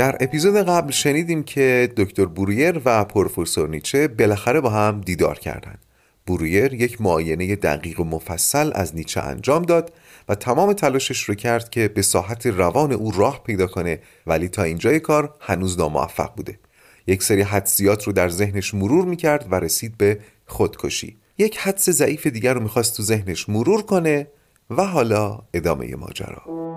در 0.00 0.16
اپیزود 0.20 0.56
قبل 0.56 0.90
شنیدیم 0.90 1.42
که 1.42 1.92
دکتر 1.96 2.26
برویر 2.26 2.80
و 2.84 3.04
پروفسور 3.04 3.68
نیچه 3.68 4.08
بالاخره 4.08 4.60
با 4.60 4.70
هم 4.70 5.00
دیدار 5.00 5.38
کردند. 5.38 5.78
برویر 6.26 6.74
یک 6.74 7.00
معاینه 7.00 7.56
دقیق 7.56 8.00
و 8.00 8.04
مفصل 8.04 8.70
از 8.74 8.96
نیچه 8.96 9.20
انجام 9.20 9.62
داد 9.62 9.92
و 10.28 10.34
تمام 10.34 10.72
تلاشش 10.72 11.22
رو 11.22 11.34
کرد 11.34 11.70
که 11.70 11.88
به 11.88 12.02
ساحت 12.02 12.46
روان 12.46 12.92
او 12.92 13.10
راه 13.10 13.42
پیدا 13.44 13.66
کنه 13.66 13.98
ولی 14.26 14.48
تا 14.48 14.62
اینجای 14.62 15.00
کار 15.00 15.34
هنوز 15.40 15.78
ناموفق 15.78 16.34
بوده. 16.36 16.58
یک 17.06 17.22
سری 17.22 17.42
حدسیات 17.42 18.04
رو 18.04 18.12
در 18.12 18.28
ذهنش 18.28 18.74
مرور 18.74 19.04
می‌کرد 19.04 19.46
و 19.50 19.54
رسید 19.54 19.98
به 19.98 20.20
خودکشی. 20.46 21.16
یک 21.38 21.58
حدس 21.58 21.90
ضعیف 21.90 22.26
دیگر 22.26 22.54
رو 22.54 22.60
می‌خواست 22.60 22.96
تو 22.96 23.02
ذهنش 23.02 23.48
مرور 23.48 23.82
کنه 23.82 24.26
و 24.70 24.84
حالا 24.84 25.38
ادامه 25.54 25.96
ماجرا. 25.96 26.69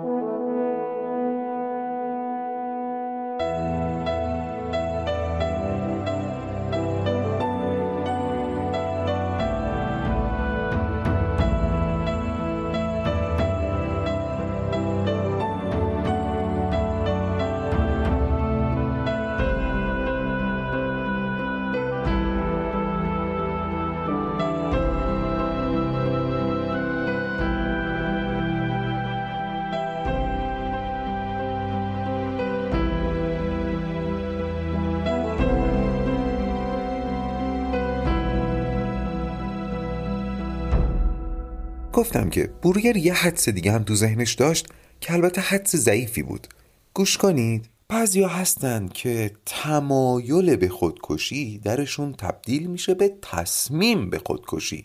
گفتم 42.04 42.30
که 42.30 42.50
بروگر 42.62 42.96
یه 42.96 43.14
حدس 43.14 43.48
دیگه 43.48 43.72
هم 43.72 43.82
تو 43.82 43.94
ذهنش 43.94 44.32
داشت 44.32 44.66
که 45.00 45.12
البته 45.12 45.40
حدس 45.40 45.76
ضعیفی 45.76 46.22
بود. 46.22 46.46
گوش 46.94 47.18
کنید. 47.18 47.68
بعضیا 47.88 48.28
هستند 48.28 48.92
که 48.92 49.30
تمایل 49.46 50.56
به 50.56 50.68
خودکشی 50.68 51.58
درشون 51.58 52.12
تبدیل 52.12 52.66
میشه 52.66 52.94
به 52.94 53.12
تصمیم 53.22 54.10
به 54.10 54.20
خودکشی. 54.26 54.84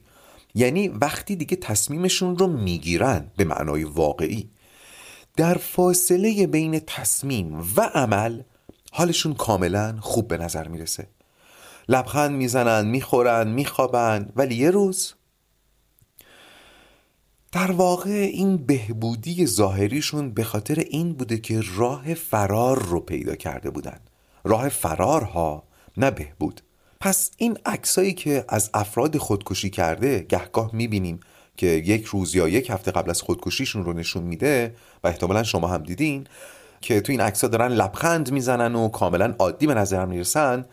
یعنی 0.56 0.88
وقتی 0.88 1.36
دیگه 1.36 1.56
تصمیمشون 1.56 2.38
رو 2.38 2.48
می‌گیرن 2.48 3.32
به 3.38 3.44
معنای 3.44 3.84
واقعی. 3.84 4.50
در 5.38 5.54
فاصله 5.54 6.48
بین 6.48 6.80
تصمیم 6.80 7.60
و 7.76 7.82
عمل 7.82 8.42
حالشون 8.92 9.34
کاملا 9.34 9.98
خوب 10.02 10.28
به 10.28 10.38
نظر 10.38 10.68
می‌رسه. 10.68 11.08
لبخند 11.90 12.32
می‌زنن 12.32 12.88
می‌خورن 12.88 13.48
میخوابن 13.52 14.30
ولی 14.36 14.56
یه 14.56 14.72
روز 14.72 15.14
در 17.52 17.72
واقع 17.72 18.10
این 18.10 18.58
بهبودی 18.58 19.46
ظاهریشون 19.46 20.32
به 20.32 20.44
خاطر 20.44 20.80
این 20.90 21.14
بوده 21.14 21.38
که 21.38 21.64
راه 21.76 22.14
فرار 22.14 22.84
رو 22.84 23.00
پیدا 23.00 23.36
کرده 23.36 23.70
بودن. 23.70 24.00
راه 24.44 24.70
فرار 24.70 25.24
ها 25.24 25.64
نه 25.98 26.12
بهبود. 26.12 26.62
پس 27.00 27.32
این 27.38 27.58
عکسایی 27.66 28.14
که 28.14 28.46
از 28.50 28.70
افراد 28.74 29.18
خودکشی 29.18 29.70
کرده 29.70 30.20
گهگاه 30.20 30.70
می‌بینیم 30.74 31.20
که 31.58 31.68
یک 31.68 32.06
روز 32.06 32.36
یا 32.36 32.48
یک 32.48 32.70
هفته 32.70 32.92
قبل 32.92 33.10
از 33.10 33.22
خودکشیشون 33.22 33.86
رو 33.86 33.94
نشون 33.94 34.24
میده 34.24 34.76
و 35.04 35.08
احتمالا 35.08 35.44
شما 35.44 35.68
هم 35.68 35.84
دیدین 35.84 36.28
که 36.82 37.02
تو 37.02 37.12
این 37.12 37.22
عکس 37.22 37.46
دارن 37.46 37.72
لبخند 37.72 38.32
می‌زنن 38.32 38.76
و 38.76 38.90
کاملا 38.90 39.36
عادی 39.40 39.68
به 39.68 39.74
نظر 39.74 40.06
می‌رسن 40.06 40.66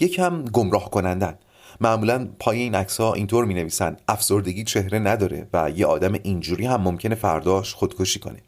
یکم 0.00 0.44
گمراه 0.44 0.90
کنندن. 0.90 1.38
معمولا 1.80 2.28
پای 2.38 2.58
این 2.58 2.74
عکس 2.74 3.00
ها 3.00 3.12
اینطور 3.12 3.44
می 3.44 3.54
نویسن 3.54 3.96
افسردگی 4.08 4.64
چهره 4.64 4.98
نداره 4.98 5.48
و 5.52 5.70
یه 5.70 5.86
آدم 5.86 6.12
اینجوری 6.12 6.66
هم 6.66 6.80
ممکنه 6.80 7.14
فرداش 7.14 7.74
خودکشی 7.74 8.20
کنه. 8.20 8.42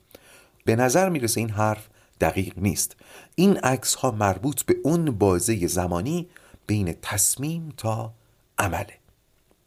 به 0.64 0.76
نظر 0.76 1.08
می‌رسه 1.08 1.40
این 1.40 1.50
حرف 1.50 1.88
دقیق 2.20 2.52
نیست. 2.56 2.96
این 3.34 3.56
عکس 3.56 3.94
ها 3.94 4.10
مربوط 4.10 4.62
به 4.62 4.76
اون 4.84 5.10
بازه 5.10 5.66
زمانی 5.66 6.28
بین 6.66 6.94
تصمیم 7.02 7.72
تا 7.76 8.12
عمله. 8.58 8.98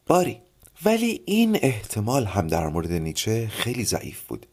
باری 0.08 0.38
ولی 0.86 1.22
این 1.26 1.60
احتمال 1.62 2.26
هم 2.26 2.48
در 2.48 2.68
مورد 2.68 2.92
نیچه 2.92 3.48
خیلی 3.48 3.86
ضعیف 3.86 4.22
بود. 4.22 4.46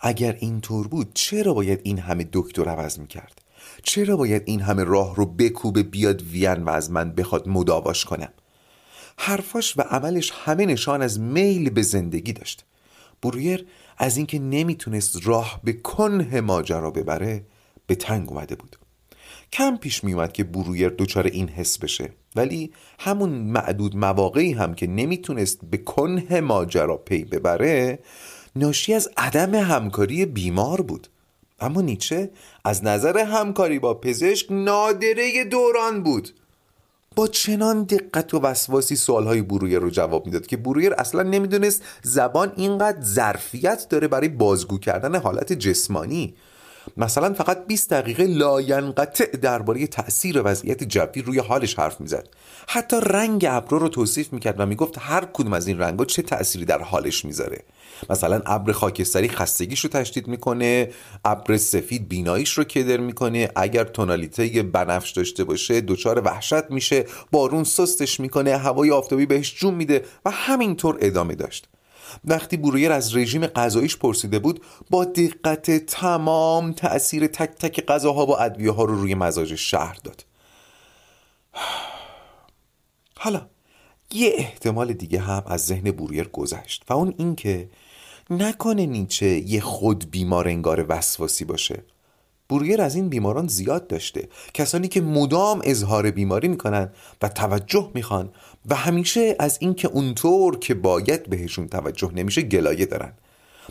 اگر 0.00 0.36
اینطور 0.40 0.88
بود 0.88 1.10
چرا 1.14 1.54
باید 1.54 1.80
این 1.82 1.98
همه 1.98 2.28
دکتر 2.32 2.68
عوض 2.68 2.98
می‌کرد؟ 2.98 3.42
چرا 3.82 4.16
باید 4.16 4.42
این 4.46 4.60
همه 4.60 4.84
راه 4.84 5.16
رو 5.16 5.26
بکوبه 5.26 5.82
بیاد 5.82 6.22
وین 6.22 6.62
و 6.64 6.68
از 6.70 6.90
من 6.90 7.12
بخواد 7.12 7.48
مداواش 7.48 8.04
کنم؟ 8.04 8.32
حرفاش 9.22 9.78
و 9.78 9.82
عملش 9.82 10.32
همه 10.34 10.66
نشان 10.66 11.02
از 11.02 11.20
میل 11.20 11.70
به 11.70 11.82
زندگی 11.82 12.32
داشت. 12.32 12.64
برویر 13.22 13.66
از 13.98 14.16
اینکه 14.16 14.38
نمی‌تونست 14.38 15.26
راه 15.26 15.60
به 15.64 15.72
کنه 15.72 16.40
ماجرا 16.40 16.90
ببره 16.90 17.44
به 17.86 17.94
تنگ 17.94 18.28
اومده 18.28 18.54
بود. 18.54 18.76
کم 19.52 19.76
پیش 19.76 20.04
میومد 20.04 20.32
که 20.32 20.44
برویر 20.44 20.88
دچار 20.88 21.26
این 21.26 21.48
حس 21.48 21.78
بشه. 21.78 22.10
ولی 22.36 22.72
همون 22.98 23.30
معدود 23.30 23.96
مواقعی 23.96 24.52
هم 24.52 24.74
که 24.74 24.86
نمی‌تونست 24.86 25.60
به 25.70 25.78
کنه 25.78 26.40
ماجرا 26.40 26.96
پی 26.96 27.24
ببره 27.24 27.98
ناشی 28.56 28.94
از 28.94 29.08
عدم 29.16 29.54
همکاری 29.54 30.26
بیمار 30.26 30.80
بود. 30.82 31.08
اما 31.60 31.80
نیچه 31.80 32.30
از 32.64 32.84
نظر 32.84 33.18
همکاری 33.18 33.78
با 33.78 33.94
پزشک 33.94 34.46
نادره 34.50 35.44
دوران 35.44 36.02
بود. 36.02 36.39
با 37.16 37.26
چنان 37.26 37.82
دقت 37.82 38.34
و 38.34 38.40
وسواسی 38.40 38.96
سوالهای 38.96 39.42
برویر 39.42 39.78
رو 39.78 39.90
جواب 39.90 40.26
می‌داد 40.26 40.46
که 40.46 40.56
برویر 40.56 40.94
اصلا 40.94 41.22
نمی‌دونست 41.22 41.82
زبان 42.02 42.52
اینقدر 42.56 43.02
ظرفیت 43.02 43.86
داره 43.90 44.08
برای 44.08 44.28
بازگو 44.28 44.78
کردن 44.78 45.20
حالت 45.20 45.52
جسمانی. 45.52 46.34
مثلا 47.00 47.34
فقط 47.34 47.66
20 47.66 47.90
دقیقه 47.90 48.26
لاینقطع 48.26 49.36
درباره 49.36 49.86
تاثیر 49.86 50.42
وضعیت 50.44 50.84
جوی 50.84 51.22
روی 51.22 51.38
حالش 51.38 51.78
حرف 51.78 52.00
می‌زد. 52.00 52.28
حتی 52.68 52.96
رنگ 53.02 53.46
ابرو 53.50 53.78
رو 53.78 53.88
توصیف 53.88 54.32
می‌کرد 54.32 54.60
و 54.60 54.66
می‌گفت 54.66 54.94
هر 54.98 55.24
کدوم 55.32 55.52
از 55.52 55.66
این 55.66 55.78
رنگا 55.78 56.04
چه 56.04 56.22
تأثیری 56.22 56.64
در 56.64 56.82
حالش 56.82 57.24
می‌ذاره. 57.24 57.62
مثلا 58.10 58.40
ابر 58.46 58.72
خاکستری 58.72 59.28
خستگیش 59.28 59.80
رو 59.80 59.90
تشدید 59.90 60.28
می‌کنه 60.28 60.90
ابر 61.24 61.56
سفید 61.56 62.08
بیناییش 62.08 62.58
رو 62.58 62.64
کدر 62.64 62.96
می‌کنه 62.96 63.50
اگر 63.56 63.84
تونالیته 63.84 64.62
بنفش 64.62 65.10
داشته 65.10 65.44
باشه 65.44 65.80
دچار 65.80 66.22
وحشت 66.24 66.70
میشه 66.70 67.04
بارون 67.30 67.64
سستش 67.64 68.20
می‌کنه 68.20 68.56
هوای 68.56 68.90
آفتابی 68.90 69.26
بهش 69.26 69.54
جون 69.54 69.74
میده 69.74 70.04
و 70.24 70.30
همینطور 70.30 70.98
ادامه 71.00 71.34
داشت. 71.34 71.68
وقتی 72.24 72.56
برویر 72.56 72.92
از 72.92 73.16
رژیم 73.16 73.46
غذاییش 73.46 73.96
پرسیده 73.96 74.38
بود 74.38 74.62
با 74.90 75.04
دقت 75.04 75.70
تمام 75.70 76.72
تأثیر 76.72 77.26
تک 77.26 77.50
تک 77.50 77.86
غذاها 77.86 78.26
و 78.26 78.40
ادویه 78.40 78.70
ها 78.70 78.84
رو 78.84 78.94
روی 78.94 79.14
مزاج 79.14 79.54
شهر 79.54 79.98
داد. 80.04 80.24
حالا 83.16 83.46
یه 84.12 84.32
احتمال 84.34 84.92
دیگه 84.92 85.20
هم 85.20 85.42
از 85.46 85.66
ذهن 85.66 85.90
برویر 85.90 86.28
گذشت 86.28 86.84
و 86.88 86.92
اون 86.92 87.14
اینکه 87.18 87.70
نکنه 88.30 88.86
نیچه 88.86 89.26
یه 89.26 89.60
خود 89.60 90.10
بیمار 90.10 90.48
انگار 90.48 90.86
وسواسی 90.88 91.44
باشه. 91.44 91.82
برویر 92.48 92.82
از 92.82 92.94
این 92.94 93.08
بیماران 93.08 93.46
زیاد 93.46 93.86
داشته. 93.86 94.28
کسانی 94.54 94.88
که 94.88 95.00
مدام 95.00 95.60
اظهار 95.64 96.10
بیماری 96.10 96.48
می‌کنن 96.48 96.92
و 97.22 97.28
توجه 97.28 97.90
می‌خوان 97.94 98.32
و 98.68 98.74
همیشه 98.74 99.36
از 99.38 99.58
اینکه 99.60 99.88
اونطور 99.88 100.58
که 100.58 100.74
باید 100.74 101.30
بهشون 101.30 101.68
توجه 101.68 102.10
نمیشه 102.14 102.42
گلایه 102.42 102.86
دارن. 102.86 103.12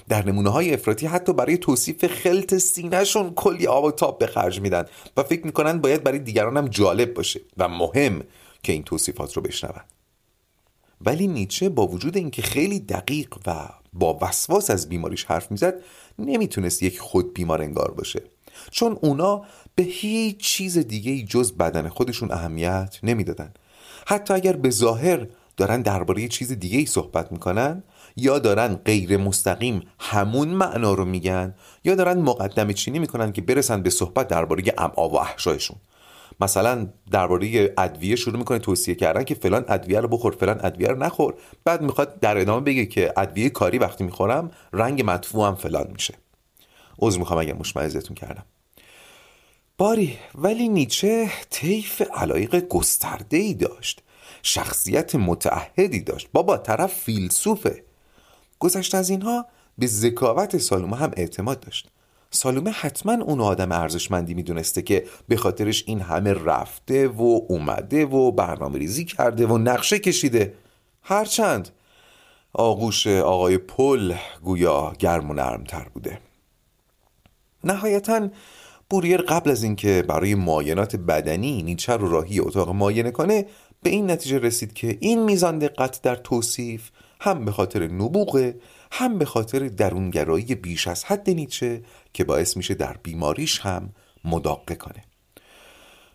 در 0.10 0.28
نمونه 0.28 0.50
های 0.50 0.74
افراطی 0.74 1.08
حتی 1.08 1.34
برای 1.34 1.58
توصیف 1.58 2.06
خلط 2.06 2.56
سینهشون 2.56 3.34
کلی 3.34 3.68
آب 3.68 3.84
و 3.84 3.92
تاب 3.92 4.20
به 4.20 4.28
خرج 4.28 4.62
میدن 4.62 4.86
و 5.18 5.24
فکر 5.24 5.46
می‌کنن 5.46 5.82
باید 5.82 6.04
برای 6.04 6.20
دیگران 6.20 6.58
هم 6.58 6.68
جالب 6.68 7.14
باشه 7.14 7.42
و 7.58 7.68
مهم 7.68 8.24
که 8.64 8.74
این 8.74 8.84
توصیفات 8.84 9.34
رو 9.34 9.42
بشنون. 9.42 9.82
ولی 11.02 11.28
نیچه 11.28 11.70
با 11.70 11.88
وجود 11.88 12.18
اینکه 12.18 12.42
خیلی 12.42 12.80
دقیق 12.80 13.36
و 13.48 13.70
با 13.94 14.20
وسواس 14.22 14.70
از 14.70 14.90
بیماریش 14.90 15.26
حرف 15.26 15.52
می‌زد 15.52 15.74
نمی‌تونست 16.20 16.84
یک 16.84 17.00
خود 17.00 17.34
بیمار 17.34 17.62
انگار 17.62 17.92
باشه. 17.92 18.24
چون 18.72 18.98
اونا 19.02 19.46
به 19.76 19.84
هیچ 19.84 20.38
چیز 20.38 20.78
دیگه 20.78 21.26
جز 21.26 21.52
بدن 21.52 21.90
خودشون 21.90 22.32
اهمیت 22.32 23.00
نمی‌دادن. 23.04 23.54
حتی 24.10 24.34
اگر 24.34 24.54
به 24.54 24.70
ظاهر 24.70 25.28
دارن 25.58 25.82
درباره 25.82 26.28
چیز 26.28 26.52
دیگه 26.52 26.78
ای 26.78 26.86
صحبت 26.86 27.32
می‌کنن 27.32 27.84
یا 28.16 28.40
دارن 28.40 28.76
غیر 28.76 29.18
مستقیم 29.18 29.82
همون 30.00 30.48
معنا 30.48 30.94
رو 30.94 31.06
میگن 31.06 31.56
یا 31.84 31.96
دارن 31.96 32.22
مقدمه 32.22 32.74
چینی 32.74 33.00
می‌کنن 33.00 33.32
که 33.32 33.42
برسن 33.42 33.82
به 33.82 33.90
صحبت 33.90 34.28
درباره 34.28 34.64
امعا 34.78 35.10
و 35.10 35.20
احشایشون. 35.20 35.78
مثلا 36.42 36.88
درباره 37.12 37.74
ادویه 37.78 38.16
شروع 38.16 38.38
می‌کنه 38.38 38.60
توصیه 38.60 38.96
کردن 38.96 39.24
که 39.24 39.36
فلان 39.36 39.66
ادویه 39.68 40.00
رو 40.00 40.08
بخور 40.08 40.36
فلان 40.36 40.60
ادویه 40.64 40.88
رو 40.88 40.98
نخور. 40.98 41.34
بعد 41.66 41.82
می‌خواد 41.82 42.20
در 42.20 42.38
ادامه 42.38 42.62
بگه 42.62 42.86
که 42.86 43.14
ادویه 43.18 43.50
کاری 43.50 43.78
وقتی 43.78 44.04
می‌خورم 44.04 44.52
رنگ 44.74 45.04
مدفوع 45.06 45.48
هم 45.48 45.56
فلان 45.56 45.88
میشه. 45.92 46.14
عذر 47.00 47.20
می‌خوام 47.20 47.40
اگر 47.40 47.54
مشمعزتون 47.54 48.16
کردم. 48.16 48.46
باری 49.80 50.18
ولی 50.36 50.70
نیچه 50.70 51.32
طیف 51.50 52.02
علایق 52.02 52.68
گسترده 52.68 53.38
ای 53.38 53.54
داشت. 53.54 54.02
شخصیت 54.44 55.16
متعهدی 55.16 56.02
داشت. 56.02 56.30
بابا 56.34 56.58
طرف 56.58 56.94
فیلسوفه. 56.94 57.84
گذشته 58.60 58.98
از 58.98 59.10
اینها 59.10 59.46
به 59.78 59.88
ذکاوت 59.88 60.58
سالومه 60.58 60.98
هم 60.98 61.12
اعتماد 61.18 61.60
داشت. 61.60 61.90
سالومه 62.32 62.72
حتما 62.72 63.14
اون 63.14 63.42
آدم 63.42 63.72
ارزشمندی 63.72 64.34
می‌دونسته 64.34 64.82
که 64.82 65.06
به 65.28 65.38
خاطرش 65.38 65.84
این 65.88 66.02
همه 66.02 66.34
رفته 66.34 67.08
و 67.08 67.42
اومده 67.48 68.06
و 68.06 68.32
برنامه 68.32 68.80
ریزی 68.80 69.06
کرده 69.06 69.48
و 69.48 69.58
نقشه 69.58 70.00
کشیده. 70.00 70.54
هرچند 71.04 71.70
آغوش 72.54 73.08
آقای 73.08 73.58
پل 73.58 74.16
گویا 74.44 74.94
گرم 75.00 75.30
و 75.30 75.34
نرمتر 75.34 75.88
بوده. 75.94 76.20
نهایتا 77.64 78.30
بوریر 78.90 79.22
قبل 79.22 79.52
از 79.52 79.64
اینکه 79.64 80.04
برای 80.08 80.36
معاینات 80.36 80.96
بدنی 80.96 81.64
نیچه 81.64 81.94
رو 81.94 82.10
راهی 82.10 82.40
اتاق 82.40 82.70
معاینه 82.70 83.12
کنه 83.12 83.46
به 83.84 83.90
این 83.90 84.12
نتیجه 84.12 84.38
رسید 84.38 84.74
که 84.74 84.98
این 85.00 85.24
میزان 85.24 85.60
دقت 85.60 86.02
در 86.02 86.16
توصیف 86.16 86.90
هم 87.22 87.46
به 87.46 87.52
خاطر 87.52 87.88
نبوغه 87.88 88.56
هم 88.92 89.18
به 89.18 89.26
خاطر 89.26 89.68
درونگرایی 89.68 90.56
بیش 90.56 90.88
از 90.88 91.06
حد 91.06 91.30
نیچه 91.30 91.82
که 92.14 92.24
باعث 92.24 92.58
میشه 92.58 92.74
در 92.74 92.98
بیماریش 93.04 93.60
هم 93.60 93.90
مداقه 94.26 94.76
کنه. 94.76 95.04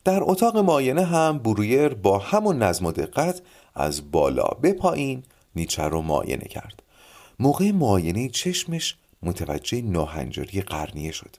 در 0.04 0.20
اتاق 0.22 0.56
معاینه 0.56 1.04
هم 1.04 1.38
برویر 1.38 1.88
با 1.88 2.18
همون 2.18 2.62
نظم 2.62 2.86
و 2.86 2.92
دقت 2.92 3.42
از 3.74 4.10
بالا 4.10 4.48
به 4.60 4.72
پایین 4.72 5.22
نیچه 5.56 5.82
رو 5.82 6.02
معاینه 6.02 6.44
کرد. 6.44 6.82
موقع 7.38 7.70
معاینه 7.70 8.28
چشمش 8.28 8.96
متوجه 9.22 9.82
ناهنجاری 9.82 10.60
قرنیه 10.60 11.12
شد. 11.12 11.36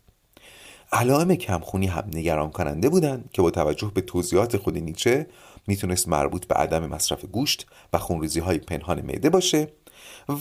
علائم 0.92 1.36
کمخونی 1.36 1.88
هم 1.88 2.04
نگران 2.14 2.52
کننده 2.52 2.90
بودند 2.90 3.30
که 3.34 3.42
با 3.42 3.52
توجه 3.52 3.92
به 3.94 4.02
توضیحات 4.02 4.58
خود 4.58 4.78
نیچه 4.78 5.28
می‌تونست 5.68 6.08
مربوط 6.08 6.46
به 6.46 6.56
عدم 6.56 6.86
مصرف 6.88 7.26
گوشت 7.26 7.68
و 7.94 7.98
خونریزی 7.98 8.40
های 8.40 8.58
پنهان 8.58 9.02
معده 9.02 9.30
باشه 9.30 9.68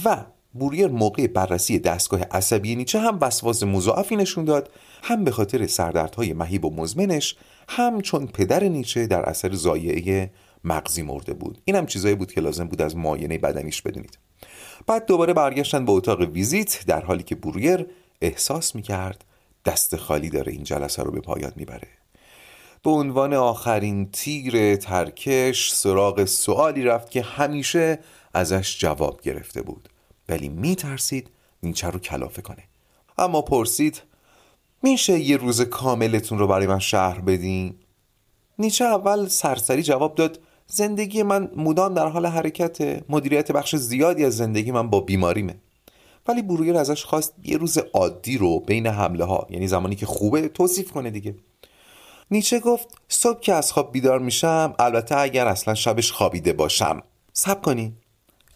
و 0.05 0.25
بوریر 0.53 0.89
موقع 0.89 1.27
بررسی 1.27 1.79
دستگاه 1.79 2.23
عصبی 2.23 2.77
نیچه 2.77 3.01
هم 3.01 3.19
وسواس 3.21 3.63
مضاعفی 3.63 4.17
نشون 4.17 4.45
داد 4.45 4.71
هم 5.03 5.25
به 5.25 5.31
خاطر 5.31 5.67
سردردهای 5.67 6.33
مهیب 6.33 6.65
و 6.65 6.71
مزمنش 6.71 7.37
هم 7.69 8.01
چون 8.01 8.27
پدر 8.27 8.65
نیچه 8.65 9.07
در 9.07 9.23
اثر 9.23 9.53
زایعه 9.53 10.31
مغزی 10.65 11.03
مرده 11.03 11.35
بود. 11.35 11.59
این 11.65 11.77
هم 11.77 11.87
چیزایی 11.87 12.15
بود 12.15 12.33
که 12.33 12.41
لازم 12.41 12.69
بود 12.69 12.83
از 12.83 12.97
معاینه 12.97 13.39
بدنیش 13.39 13.83
بدونید. 13.83 14.19
بعد 14.87 15.07
دوباره 15.07 15.33
برگشتن 15.33 15.85
به 15.85 15.93
اتاق 15.93 16.21
ویزیت 16.21 16.87
در 16.87 17.05
حالی 17.05 17.23
که 17.23 17.35
بوریر 17.35 17.87
احساس 18.23 18.75
می‌کرد 18.75 19.25
دست 19.65 19.97
خالی 19.97 20.31
داره 20.31 20.53
این 20.53 20.65
جلسه 20.65 21.03
رو 21.03 21.11
به 21.11 21.21
پایان 21.21 21.53
می‌بره. 21.57 21.89
به 22.83 22.91
عنوان 22.91 23.35
آخرین 23.35 24.11
تیر 24.11 24.77
ترکش 24.77 25.73
سراغ 25.73 26.25
سوالی 26.25 26.83
رفت 26.83 27.11
که 27.11 27.23
همیشه 27.23 27.99
ازش 28.35 28.79
جواب 28.79 29.21
گرفته 29.21 29.63
بود. 29.63 29.89
ولی 30.29 30.49
میترسید 30.49 31.31
نیچه 31.63 31.91
رو 31.91 31.99
کلافه 31.99 32.43
کنه. 32.43 32.65
اما 33.19 33.43
پرسید 33.43 34.03
میشه 34.83 35.19
یه 35.19 35.37
روز 35.37 35.61
کاملتون 35.61 36.39
رو 36.39 36.47
برای 36.47 36.67
من 36.67 36.79
شهر 36.79 37.21
بدین؟ 37.21 37.75
نیچه 38.59 38.85
اول 38.85 39.29
سرسری 39.29 39.83
جواب 39.83 40.15
داد 40.15 40.41
زندگی 40.67 41.23
من 41.23 41.51
مدام 41.57 41.95
در 41.95 42.07
حال 42.07 42.27
حرکت 42.27 43.05
مدیریت 43.09 43.53
بخش 43.53 43.77
زیادی 43.77 44.25
از 44.25 44.37
زندگی 44.37 44.73
من 44.73 44.91
با 44.91 45.01
بیماریمه. 45.01 45.55
ولی 46.29 46.43
برویر 46.43 46.77
ازش 46.77 47.05
خواست 47.05 47.35
یه 47.45 47.57
روز 47.57 47.79
عادی 47.79 48.39
رو 48.39 48.61
بین 48.61 48.87
حمله 48.87 49.25
ها 49.25 49.47
یعنی 49.51 49.69
زمانی 49.69 49.97
که 49.97 50.07
خوبه 50.07 50.49
توصیف 50.49 50.91
کنه 50.91 51.11
دیگه. 51.11 51.35
نیچه 52.31 52.61
گفت 52.61 52.89
صبح 53.09 53.41
که 53.41 53.55
از 53.55 53.73
خواب 53.73 53.93
بیدار 53.93 54.19
میشم 54.19 54.75
البته 54.79 55.19
اگر 55.19 55.47
اصلا 55.47 55.75
شبش 55.75 56.13
خوابیده 56.13 56.53
باشم. 56.53 57.03
سب 57.33 57.63
کنی. 57.63 57.93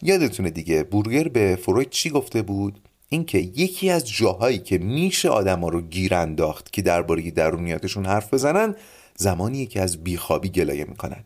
یادتونه 0.01 0.49
دیگه 0.49 0.83
بورگر 0.83 1.27
به 1.27 1.59
فروید 1.61 1.89
چی 1.89 2.09
گفته 2.09 2.41
بود؟ 2.41 2.79
اینکه 3.09 3.37
یکی 3.37 3.89
از 3.89 4.09
جاهایی 4.09 4.59
که 4.59 4.77
میشه 4.77 5.29
آدما 5.29 5.69
رو 5.69 5.81
گیر 5.81 6.15
انداخت 6.15 6.73
که 6.73 6.81
درباره 6.81 7.31
درونیاتشون 7.31 8.05
حرف 8.05 8.33
بزنن 8.33 8.75
زمانیه 9.15 9.65
که 9.65 9.81
از 9.81 10.03
بیخوابی 10.03 10.49
گلایه 10.49 10.85
می‌کنن. 10.85 11.23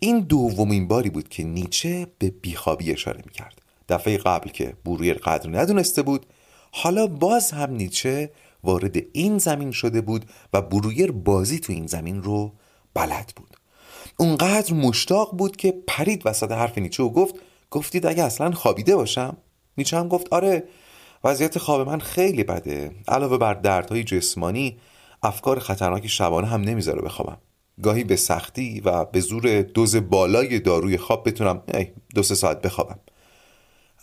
این 0.00 0.20
دومین 0.20 0.88
باری 0.88 1.10
بود 1.10 1.28
که 1.28 1.44
نیچه 1.44 2.06
به 2.18 2.30
بیخوابی 2.30 2.92
اشاره 2.92 3.22
می‌کرد. 3.26 3.62
دفعه 3.88 4.18
قبل 4.18 4.50
که 4.50 4.74
بوریر 4.84 5.14
قدر 5.14 5.50
ندونسته 5.60 6.02
بود 6.02 6.26
حالا 6.72 7.06
باز 7.06 7.50
هم 7.50 7.70
نیچه 7.70 8.30
وارد 8.64 8.96
این 9.12 9.38
زمین 9.38 9.70
شده 9.70 10.00
بود 10.00 10.24
و 10.52 10.62
برویر 10.62 11.12
بازی 11.12 11.58
تو 11.58 11.72
این 11.72 11.86
زمین 11.86 12.22
رو 12.22 12.52
بلد 12.94 13.32
بود. 13.36 13.56
اونقدر 14.16 14.74
مشتاق 14.74 15.36
بود 15.36 15.56
که 15.56 15.74
پرید 15.86 16.22
وسط 16.24 16.52
حرف 16.52 16.78
نیچه 16.78 17.02
و 17.02 17.08
گفت 17.08 17.34
گفتید 17.70 18.06
اگه 18.06 18.24
اصلا 18.24 18.50
خوابیده 18.50 18.96
باشم؟ 18.96 19.36
نیچه 19.78 19.96
هم 19.96 20.08
گفت 20.08 20.28
آره 20.30 20.64
وضعیت 21.24 21.58
خواب 21.58 21.88
من 21.88 22.00
خیلی 22.00 22.44
بده. 22.44 22.90
علاوه 23.08 23.38
بر 23.38 23.54
دردهای 23.54 24.04
جسمانی 24.04 24.78
افکار 25.22 25.58
خطرناک 25.58 26.06
شبانه 26.06 26.46
هم 26.46 26.60
نمی‌ذاره 26.60 27.02
بخوابم. 27.02 27.38
گاهی 27.82 28.04
به 28.04 28.16
سختی 28.16 28.80
و 28.80 29.04
به 29.04 29.20
زور 29.20 29.62
دوز 29.62 29.96
بالای 29.96 30.58
داروی 30.58 30.98
خواب 30.98 31.28
بتونم 31.28 31.62
دو 32.14 32.22
سه 32.22 32.34
ساعت 32.34 32.62
بخوابم. 32.62 32.98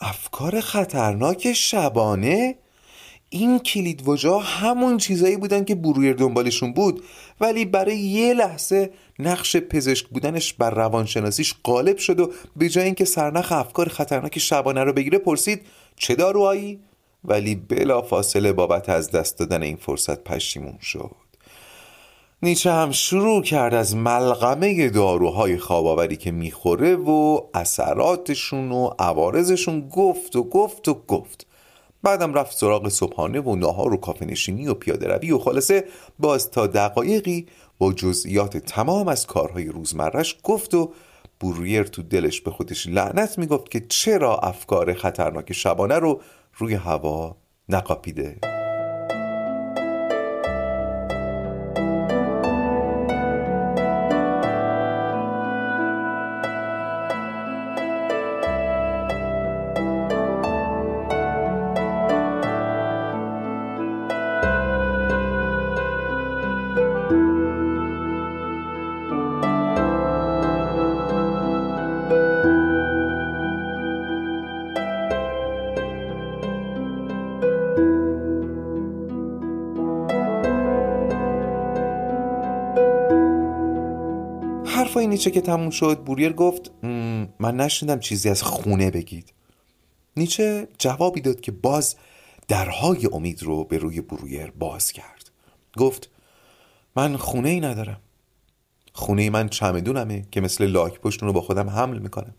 افکار 0.05 0.61
خطرناک 0.61 1.53
شبانه؟ 1.53 2.55
این 3.29 3.59
کلید 3.59 4.07
وجا 4.07 4.39
همون 4.39 4.97
چیزایی 4.97 5.37
بودن 5.37 5.63
که 5.63 5.75
برویر 5.75 6.13
دنبالشون 6.13 6.73
بود 6.73 7.03
ولی 7.39 7.65
برای 7.65 7.97
یه 7.97 8.33
لحظه 8.33 8.89
نقش 9.19 9.57
پزشک 9.57 10.07
بودنش 10.07 10.53
بر 10.53 10.69
روانشناسیش 10.69 11.53
غالب 11.63 11.97
شد 11.97 12.19
و 12.19 12.31
به 12.55 12.69
جای 12.69 12.85
اینکه 12.85 13.05
سرنخ 13.05 13.51
افکار 13.51 13.89
خطرناک 13.89 14.39
شبانه 14.39 14.83
رو 14.83 14.93
بگیره 14.93 15.17
پرسید 15.17 15.61
چه 15.95 16.15
داروهایی؟ 16.15 16.79
ولی 17.23 17.55
بلا 17.55 18.01
فاصله 18.01 18.53
بابت 18.53 18.89
از 18.89 19.11
دست 19.11 19.39
دادن 19.39 19.63
این 19.63 19.75
فرصت 19.75 20.23
پشیمون 20.23 20.77
شد. 20.81 21.24
نیچه 22.45 22.71
هم 22.71 22.91
شروع 22.91 23.41
کرد 23.43 23.73
از 23.73 23.95
ملغمه 23.95 24.89
داروهای 24.89 25.57
خواباوری 25.57 26.15
که 26.15 26.31
می‌خوره 26.31 26.95
و 26.95 27.41
اثراتشون 27.53 28.71
و 28.71 28.89
عوارضشون 28.99 29.89
گفت 29.89 30.35
و 30.35 30.43
گفت 30.43 30.87
و 30.87 30.93
گفت. 30.93 31.47
بعدم 32.03 32.33
رفت 32.33 32.57
سراغ 32.57 32.89
صبحانه 32.89 33.39
و 33.39 33.55
ناهار 33.55 33.93
و 33.93 33.97
کافه 33.97 34.25
و 34.67 34.73
پیاده 34.73 35.07
روی 35.07 35.31
و 35.31 35.39
خلاصه 35.39 35.83
باز 36.19 36.51
تا 36.51 36.67
دقایقی 36.67 37.45
با 37.77 37.93
جزئیات 37.93 38.57
تمام 38.57 39.07
از 39.07 39.27
کارهای 39.27 39.67
روزمرش 39.67 40.37
گفت 40.43 40.73
و 40.73 40.91
بوریر 41.39 41.83
تو 41.83 42.03
دلش 42.03 42.41
به 42.41 42.51
خودش 42.51 42.87
لعنت 42.87 43.37
می‌گفت 43.37 43.71
که 43.71 43.79
چرا 43.89 44.37
افکار 44.37 44.93
خطرناک 44.93 45.53
شبانه 45.53 45.95
رو 45.95 46.21
روی 46.57 46.73
هوا 46.73 47.35
نقاپیده. 47.69 48.54
نیچه 85.15 85.31
که 85.31 85.41
تموم 85.41 85.69
شد 85.69 86.03
بوریر 86.03 86.33
گفت 86.33 86.71
من 87.39 87.57
نشنیدم 87.57 87.99
چیزی 87.99 88.29
از 88.29 88.43
خونه 88.43 88.91
بگید. 88.91 89.33
نیچه 90.17 90.67
جوابی 90.77 91.21
داد 91.21 91.41
که 91.41 91.51
باز 91.51 91.95
درهای 92.47 93.09
امید 93.11 93.43
رو 93.43 93.63
به 93.63 93.77
روی 93.77 94.01
برویر 94.01 94.51
باز 94.51 94.91
کرد. 94.91 95.31
گفت 95.77 96.09
من 96.95 97.17
خونه 97.17 97.49
ای 97.49 97.59
ندارم. 97.59 98.01
خونه 98.93 99.29
من 99.29 99.49
چمدونمه 99.49 100.25
که 100.31 100.41
مثل 100.41 100.65
لاک 100.65 100.99
پشتون 100.99 101.27
رو 101.27 101.33
با 101.33 101.41
خودم 101.41 101.69
حمل 101.69 101.99
می‌کنم. 101.99 102.35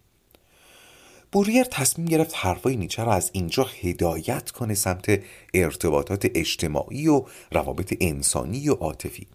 بوریر 1.33 1.65
تصمیم 1.65 2.07
گرفت 2.09 2.33
حرفای 2.37 2.77
نیچه 2.77 3.05
رو 3.05 3.11
از 3.11 3.31
اینجا 3.33 3.67
هدایت 3.81 4.51
کنه 4.51 4.75
سمت 4.75 5.21
ارتباطات 5.55 6.27
اجتماعی 6.35 7.09
و 7.09 7.25
روابط 7.53 7.97
انسانی 8.01 8.69
و 8.69 8.75
عاطفی. 8.75 9.27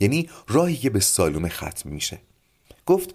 یعنی 0.00 0.28
راهی 0.48 0.76
که 0.76 0.90
به 0.90 1.00
سالومه 1.00 1.48
ختم 1.48 1.90
میشه. 1.90 2.18
گفت 2.90 3.14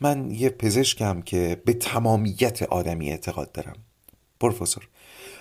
من 0.00 0.30
یه 0.30 0.50
پزشکم 0.50 1.22
که 1.22 1.62
به 1.64 1.72
تمامیت 1.72 2.62
آدمی 2.62 3.10
اعتقاد 3.10 3.52
دارم. 3.52 3.76
پروفسور 4.40 4.88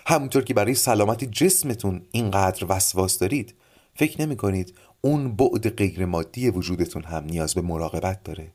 همونطور 0.08 0.44
که 0.44 0.54
برای 0.54 0.74
سلامت 0.76 1.24
جسمتون 1.24 2.02
اینقدر 2.12 2.66
وسواس 2.70 3.20
دارید 3.20 3.56
فکر 3.96 4.22
نمی 4.22 4.36
کنید 4.36 4.74
اون 5.02 5.36
بعد 5.36 5.70
غیر 5.70 6.06
مادی 6.06 6.50
وجودتون 6.50 7.04
هم 7.04 7.24
نیاز 7.24 7.54
به 7.54 7.62
مراقبت 7.62 8.24
داره. 8.24 8.52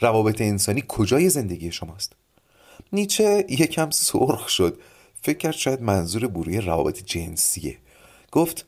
روابط 0.00 0.40
انسانی 0.40 0.84
کجای 0.88 1.28
زندگی 1.28 1.72
شماست؟ 1.72 2.12
نیچه 2.92 3.46
یکم 3.48 3.90
سرخ 3.90 4.48
شد. 4.48 4.80
فکر 5.22 5.38
کرد 5.38 5.54
شاید 5.54 5.82
منظور 5.82 6.26
بروی 6.26 6.60
روابط 6.60 7.02
جنسیه. 7.04 7.76
گفت 8.32 8.66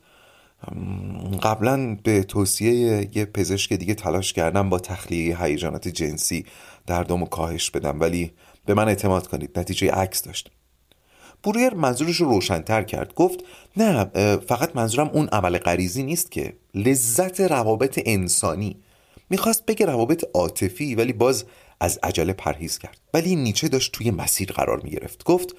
قبلا 1.43 1.97
به 2.03 2.23
توصیه 2.23 3.09
یه 3.17 3.25
پزشک 3.25 3.73
دیگه 3.73 3.93
تلاش 3.93 4.33
کردم 4.33 4.69
با 4.69 4.79
تخلیه 4.79 5.43
هیجانات 5.43 5.87
جنسی 5.87 6.45
دردم 6.87 7.23
و 7.23 7.25
کاهش 7.25 7.69
بدم 7.69 7.99
ولی 7.99 8.31
به 8.65 8.73
من 8.73 8.87
اعتماد 8.87 9.27
کنید 9.27 9.59
نتیجه 9.59 9.91
عکس 9.91 10.21
داشت. 10.21 10.51
برویر 11.43 11.73
منظورش 11.73 12.15
رو 12.15 12.29
روشنتر 12.29 12.83
کرد 12.83 13.13
گفت 13.13 13.39
نه 13.77 14.05
فقط 14.37 14.75
منظورم 14.75 15.09
اون 15.13 15.27
عمل 15.27 15.57
غریزی 15.57 16.03
نیست 16.03 16.31
که 16.31 16.53
لذت 16.75 17.41
روابط 17.41 18.01
انسانی. 18.05 18.75
می‌خواست 19.29 19.65
بگه 19.65 19.85
روابط 19.85 20.25
عاطفی 20.33 20.95
ولی 20.95 21.13
باز 21.13 21.45
از 21.79 21.99
عجله 22.03 22.33
پرهیز 22.33 22.77
کرد. 22.77 22.97
ولی 23.13 23.35
نیچه 23.35 23.67
داشت 23.67 23.91
توی 23.91 24.11
مسیر 24.11 24.51
قرار 24.51 24.81
می‌گرفت. 24.81 25.23
گفت 25.23 25.55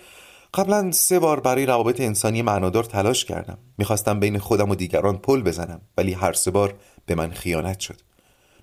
قبلا 0.54 0.90
سه 0.90 1.18
بار 1.18 1.40
برای 1.40 1.66
روابط 1.66 2.00
انسانی 2.00 2.42
معنادار 2.42 2.84
تلاش 2.84 3.24
کردم. 3.24 3.58
می‌خواستم 3.78 4.20
بین 4.20 4.38
خودم 4.38 4.70
و 4.70 4.74
دیگران 4.74 5.18
پل 5.18 5.42
بزنم 5.42 5.80
ولی 5.98 6.12
هر 6.12 6.32
سه 6.32 6.50
بار 6.50 6.74
به 7.06 7.14
من 7.14 7.30
خیانت 7.30 7.80
شد. 7.80 8.00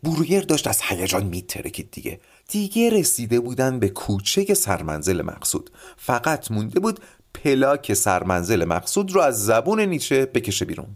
برویر 0.03 0.41
داشت 0.41 0.67
از 0.67 0.81
هیجان 0.81 1.23
میترکید 1.23 1.91
دیگه. 1.91 2.19
دیگه 2.47 2.89
رسیده 2.89 3.39
بودن 3.39 3.79
به 3.79 3.89
کوچه 3.89 4.53
سرمنزل 4.53 5.21
مقصود. 5.21 5.69
فقط 5.97 6.51
مونده 6.51 6.79
بود 6.79 6.99
پلاک 7.33 7.93
سرمنزل 7.93 8.65
مقصود 8.65 9.11
رو 9.11 9.21
از 9.21 9.45
زبون 9.45 9.79
نیچه 9.79 10.25
بکشه 10.25 10.65
بیرون. 10.65 10.87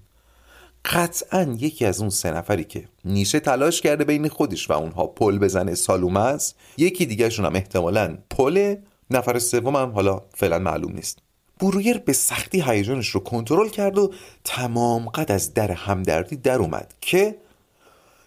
قطعا 0.85 1.55
یکی 1.59 1.85
از 1.85 1.99
اون 1.99 2.09
سه 2.09 2.31
نفری 2.31 2.63
که 2.63 2.87
نیچه 3.05 3.39
تلاش 3.39 3.81
کرده 3.81 4.03
بین 4.03 4.27
خودش 4.29 4.69
و 4.69 4.73
اونها 4.73 5.07
پل 5.07 5.37
بزنه 5.37 5.75
سالومه 5.75 6.19
است 6.19 6.55
یکی 6.77 7.05
دیگهشون 7.05 7.45
هم 7.45 7.55
احتمالا 7.55 8.17
پل 8.29 8.75
نفر 9.09 9.39
سوم 9.39 9.75
هم 9.75 9.91
حالا 9.91 10.21
فعلا 10.33 10.59
معلوم 10.59 10.91
نیست. 10.91 11.19
برویر 11.59 11.97
به 11.97 12.13
سختی 12.13 12.61
هیجانش 12.61 13.09
رو 13.09 13.19
کنترل 13.19 13.69
کرد 13.69 13.97
و 13.97 14.13
تمام 14.43 15.09
قد 15.09 15.31
از 15.31 15.53
در 15.53 15.71
همدردی 15.71 16.35
در 16.35 16.59
اومد 16.59 16.93
که 17.01 17.37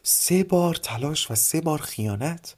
سه 0.02 0.44
بار 0.44 0.74
تلاش 0.74 1.30
و 1.30 1.34
سه 1.34 1.60
بار 1.60 1.78
خیانت 1.78 2.56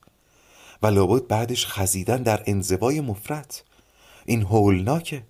و 0.82 0.86
لابد 0.86 1.26
بعدش 1.26 1.66
خزیدن 1.66 2.22
در 2.22 2.42
انزوای 2.46 3.00
مفرت. 3.00 3.64
این 4.26 4.42
هولناکه. 4.42 5.22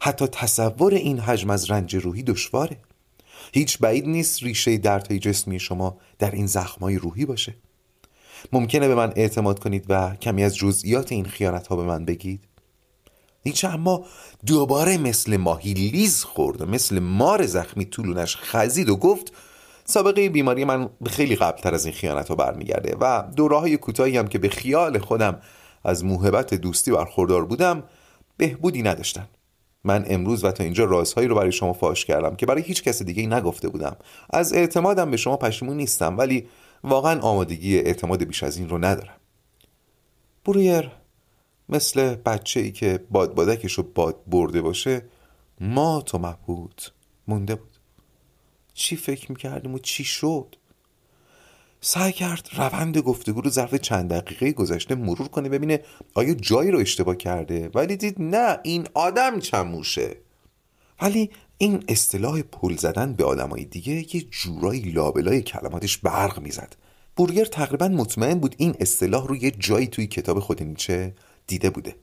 حتی 0.00 0.26
تصور 0.26 0.94
این 0.94 1.18
حجم 1.18 1.50
از 1.50 1.70
رنج 1.70 1.96
روحی 1.96 2.22
دشواره. 2.22 2.76
هیچ 3.52 3.78
بعید 3.78 4.06
نیست 4.06 4.42
ریشه 4.42 4.78
دردهای 4.78 5.18
جسمی 5.18 5.60
شما 5.60 5.98
در 6.18 6.30
این 6.30 6.46
زخمای 6.46 6.96
روحی 6.96 7.26
باشه. 7.26 7.54
ممکنه 8.52 8.88
به 8.88 8.94
من 8.94 9.12
اعتماد 9.16 9.58
کنید 9.58 9.84
و 9.88 10.16
کمی 10.22 10.44
از 10.44 10.56
جزئیات 10.56 11.12
این 11.12 11.24
خیانت 11.24 11.66
ها 11.66 11.76
به 11.76 11.82
من 11.82 12.04
بگید؟ 12.04 12.44
نیچه 13.46 13.68
اما 13.68 14.04
دوباره 14.46 14.98
مثل 14.98 15.36
ماهی 15.36 15.74
لیز 15.74 16.24
خورد 16.24 16.62
و 16.62 16.66
مثل 16.66 16.98
مار 16.98 17.46
زخمی 17.46 17.84
طولونش 17.84 18.36
خزید 18.36 18.88
و 18.88 18.96
گفت 18.96 19.32
سابقه 19.84 20.28
بیماری 20.28 20.64
من 20.64 20.88
خیلی 21.06 21.36
قبلتر 21.36 21.74
از 21.74 21.84
این 21.84 21.94
خیانت 21.94 22.28
ها 22.28 22.34
برمیگرده 22.34 22.96
و 23.00 23.22
دوره 23.36 23.76
کوتاهی 23.76 24.16
هم 24.16 24.28
که 24.28 24.38
به 24.38 24.48
خیال 24.48 24.98
خودم 24.98 25.40
از 25.84 26.04
موهبت 26.04 26.54
دوستی 26.54 26.90
برخوردار 26.90 27.44
بودم 27.44 27.82
بهبودی 28.36 28.82
نداشتن. 28.82 29.28
من 29.84 30.04
امروز 30.08 30.44
و 30.44 30.50
تا 30.50 30.64
اینجا 30.64 30.84
رازهایی 30.84 31.28
رو 31.28 31.34
برای 31.34 31.52
شما 31.52 31.72
فاش 31.72 32.04
کردم 32.04 32.36
که 32.36 32.46
برای 32.46 32.62
هیچ 32.62 32.82
کس 32.82 33.02
دیگه 33.02 33.26
نگفته 33.26 33.68
بودم. 33.68 33.96
از 34.30 34.52
اعتمادم 34.52 35.10
به 35.10 35.16
شما 35.16 35.36
پشیمون 35.36 35.76
نیستم 35.76 36.18
ولی 36.18 36.46
واقعا 36.86 37.20
آمادگی 37.20 37.78
اعتماد 37.78 38.24
بیش 38.24 38.42
از 38.42 38.56
این 38.56 38.68
رو 38.68 38.78
ندارم. 38.78 39.16
برویر 40.44 40.90
مثل 41.68 42.14
بچه 42.14 42.60
ای 42.60 42.72
که 42.72 43.04
بادبادکش 43.10 43.72
رو 43.72 43.82
باد 43.82 44.24
برده 44.26 44.62
باشه 44.62 45.02
ما 45.60 46.00
تو 46.00 46.36
مونده 47.28 47.54
بود. 47.54 47.76
چی 48.74 48.96
فکر 48.96 49.32
می‌کردیم 49.32 49.74
و 49.74 49.78
چی 49.78 50.04
شد؟ 50.04 50.56
سعی 51.80 52.12
کرد 52.12 52.48
روند 52.52 52.98
گفتگو 52.98 53.40
رو 53.40 53.50
ظرف 53.50 53.74
چند 53.74 54.12
دقیقه 54.12 54.52
گذشته 54.52 54.94
مرور 54.94 55.28
کنه 55.28 55.48
ببینه 55.48 55.80
آیا 56.14 56.34
جایی 56.34 56.70
رو 56.70 56.78
اشتباه 56.78 57.16
کرده. 57.16 57.70
ولی 57.74 57.96
دید 57.96 58.16
نه 58.18 58.58
این 58.62 58.88
آدم 58.94 59.40
چموشه. 59.40 60.16
ولی 61.02 61.30
این 61.58 61.84
اصطلاح 61.88 62.42
پل 62.42 62.76
زدن 62.76 63.12
به 63.12 63.24
آدمای 63.24 63.64
دیگه 63.64 64.16
یه 64.16 64.22
جورایی 64.30 64.80
لابلای 64.80 65.42
کلماتش 65.42 65.98
برق 65.98 66.40
می‌زد. 66.40 66.76
بورگر 67.16 67.44
تقریبا 67.44 67.88
مطمئن 67.88 68.38
بود 68.38 68.54
این 68.58 68.74
اصطلاح 68.80 69.26
رو 69.26 69.36
یه 69.36 69.50
جایی 69.50 69.86
توی 69.86 70.06
کتاب 70.06 70.40
خود 70.40 70.62
نیچه 70.62 71.14
دیده 71.46 71.70
بوده. 71.70 71.94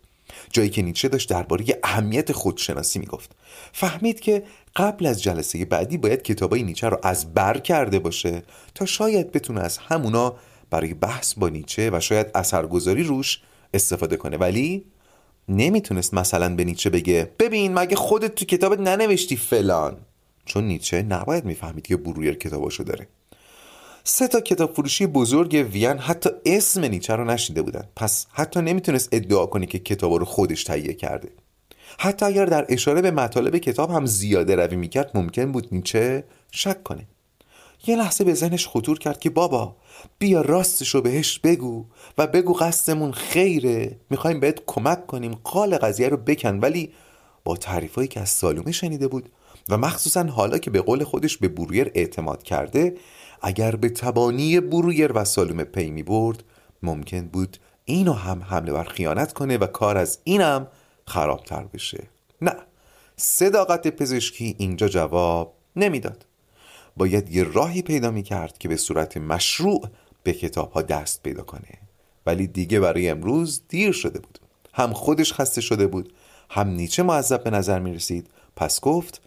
جایی 0.52 0.70
که 0.70 0.82
نیچه 0.82 1.08
داشت 1.08 1.30
درباره 1.30 1.66
اهمیت 1.84 2.32
خودشناسی 2.32 3.00
می‌گفت. 3.00 3.36
فهمید 3.74 4.20
که 4.20 4.44
قبل 4.76 5.06
از 5.06 5.24
جلسه 5.24 5.66
بعدی 5.66 5.98
باید 5.98 6.22
کتابای 6.22 6.64
نیچه 6.64 6.90
رو 6.90 7.00
از 7.04 7.34
بر 7.34 7.60
کرده 7.60 8.00
باشه 8.00 8.44
تا 8.76 8.86
شاید 8.86 9.32
بتونه 9.32 9.62
از 9.62 9.78
همونا 9.78 10.36
برای 10.70 10.94
بحث 10.94 11.34
با 11.34 11.50
نیچه 11.50 11.90
و 11.94 12.00
شاید 12.00 12.28
اثرگذاری 12.36 13.04
روش 13.04 13.42
استفاده 13.74 14.18
کنه. 14.18 14.38
ولی 14.38 14.86
نمی‌تونست 15.50 16.14
مثلا 16.14 16.56
به 16.56 16.64
نیچه 16.64 16.90
بگه 16.90 17.32
ببین 17.40 17.74
مگه 17.74 17.96
خودت 17.96 18.36
تو 18.36 18.46
کتابت 18.46 18.80
ننوشتی 18.80 19.36
فلان؟ 19.36 19.98
چون 20.46 20.64
نیچه 20.64 21.02
نباید 21.02 21.46
می‌فهمید 21.46 21.88
که 21.88 21.98
برویر 21.98 22.34
کتاباشو 22.34 22.84
داره. 22.84 23.08
سه 24.04 24.28
تا 24.28 24.42
کتاب 24.42 24.74
فروشی 24.74 25.08
بزرگ 25.08 25.68
وین 25.72 25.98
حتی 25.98 26.30
اسم 26.46 26.86
نیچه 26.86 27.16
رو 27.16 27.26
نشیده 27.26 27.62
بودن. 27.62 27.84
پس 27.96 28.28
حتی 28.32 28.62
نمی‌تونست 28.62 29.10
ادعا 29.12 29.46
کنه 29.46 29.66
که 29.66 29.80
کتاب 29.80 30.14
رو 30.14 30.26
خودش 30.26 30.64
تهیه 30.64 30.94
کرده. 30.94 31.30
حتی 31.98 32.26
اگر 32.26 32.46
در 32.46 32.66
اشاره 32.70 33.02
به 33.02 33.12
مطالب 33.12 33.58
کتاب 33.58 33.92
هم 33.92 34.06
زیاده 34.06 34.56
روی 34.56 34.76
می‌کرد 34.76 35.12
ممکن 35.14 35.52
بود 35.52 35.68
نیچه 35.72 36.24
شک 36.52 36.84
کنه. 36.84 37.08
یه 37.88 37.96
لحظه 37.96 38.24
به 38.24 38.34
ذهنش 38.34 38.68
خطور 38.68 39.00
کرد 39.00 39.20
که 39.20 39.30
بابا 39.30 39.76
بیا 40.20 40.42
راستش 40.42 40.96
رو 40.96 41.02
بهش 41.02 41.40
بگو 41.40 41.86
و 42.18 42.28
بگو 42.28 42.54
قصدمون 42.54 43.12
خیره. 43.12 44.00
می‌خوایم 44.10 44.40
بهت 44.40 44.60
کمک 44.66 45.08
کنیم. 45.08 45.40
قال 45.44 45.78
قضیه 45.78 46.10
رو 46.10 46.18
بکن. 46.18 46.60
ولی 46.60 46.94
با 47.44 47.58
تعریفایی 47.58 48.08
که 48.08 48.20
از 48.20 48.30
سالومه 48.30 48.72
شنیده 48.72 49.08
بود 49.08 49.30
و 49.70 49.78
مخصوصا 49.78 50.24
حالا 50.24 50.58
که 50.58 50.72
به 50.72 50.82
قول 50.82 51.04
خودش 51.04 51.38
به 51.38 51.48
برویر 51.48 51.92
اعتماد 51.96 52.44
کرده 52.44 52.96
اگر 53.42 53.76
به 53.76 53.90
تبانی 53.90 54.60
برویر 54.60 55.12
و 55.12 55.26
سالومه 55.26 55.64
پی 55.64 55.92
می 55.92 56.04
برد 56.04 56.44
ممکن 56.84 57.28
بود 57.28 57.58
اینو 57.86 58.14
هم 58.14 58.42
حمله 58.42 58.74
بر 58.74 58.84
خیانت 58.84 59.34
کنه 59.34 59.58
و 59.58 59.68
کار 59.68 59.98
از 59.98 60.20
اینم 60.24 60.68
خرابتر 61.08 61.64
بشه. 61.64 62.04
نه. 62.42 62.56
صداقت 63.18 63.88
پزشکی 63.88 64.56
اینجا 64.58 64.88
جواب 64.88 65.54
نمی‌داد. 65.76 66.26
باید 66.98 67.36
یه 67.36 67.44
راهی 67.44 67.82
پیدا 67.82 68.12
می 68.12 68.24
کرد 68.24 68.58
که 68.58 68.68
به 68.68 68.78
صورت 68.78 69.18
مشروع 69.18 69.90
به 70.24 70.34
کتاب 70.34 70.72
ها 70.72 70.82
دست 70.82 71.24
پیدا 71.24 71.44
کنه. 71.44 71.80
ولی 72.26 72.48
دیگه 72.48 72.80
برای 72.80 73.10
امروز 73.10 73.62
دیر 73.70 73.92
شده 73.92 74.20
بود. 74.20 74.40
هم 74.74 74.94
خودش 74.94 75.34
خسته 75.34 75.62
شده 75.62 75.88
بود 75.88 76.14
هم 76.50 76.68
نیچه 76.68 77.04
معذب 77.04 77.44
به 77.44 77.50
نظر 77.50 77.80
می 77.80 77.94
رسید 77.94 78.28
پس 78.56 78.82
گفت 78.82 79.22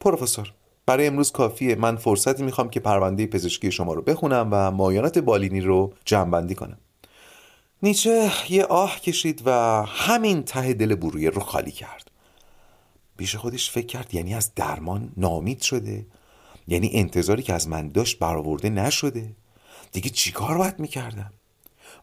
پروفسور 0.00 0.52
برای 0.86 1.06
امروز 1.06 1.32
کافیه. 1.32 1.74
من 1.74 1.96
فرصتی 1.96 2.42
می‌خوام 2.42 2.70
که 2.70 2.80
پرونده 2.80 3.26
پزشکی 3.26 3.72
شما 3.72 3.94
رو 3.94 4.02
بخونم 4.02 4.48
و 4.50 4.70
مایانات 4.70 5.18
بالینی 5.18 5.60
رو 5.60 5.92
جمعبندی 6.04 6.54
کنم. 6.54 6.78
نیچه 7.82 8.30
یه 8.48 8.64
آه 8.64 9.00
کشید 9.00 9.42
و 9.44 9.82
همین 9.86 10.42
ته 10.42 10.72
دل 10.72 10.94
برویر 10.94 11.30
رو 11.30 11.40
خالی 11.40 11.70
کرد. 11.70 12.10
بیش 13.16 13.36
خودش 13.36 13.70
فکر 13.70 13.86
کرد 13.86 14.14
یعنی 14.14 14.34
از 14.34 14.54
درمان 14.54 15.12
نامید 15.16 15.62
شده. 15.62 16.06
یعنی 16.68 16.90
انتظاری 16.92 17.42
که 17.42 17.54
از 17.54 17.68
من 17.68 17.88
داشت 17.88 18.18
برآورده 18.18 18.70
نشده. 18.70 19.32
دیگه 19.92 20.10
چیکار 20.10 20.58
باید 20.58 20.78
می‌کردم؟ 20.78 21.32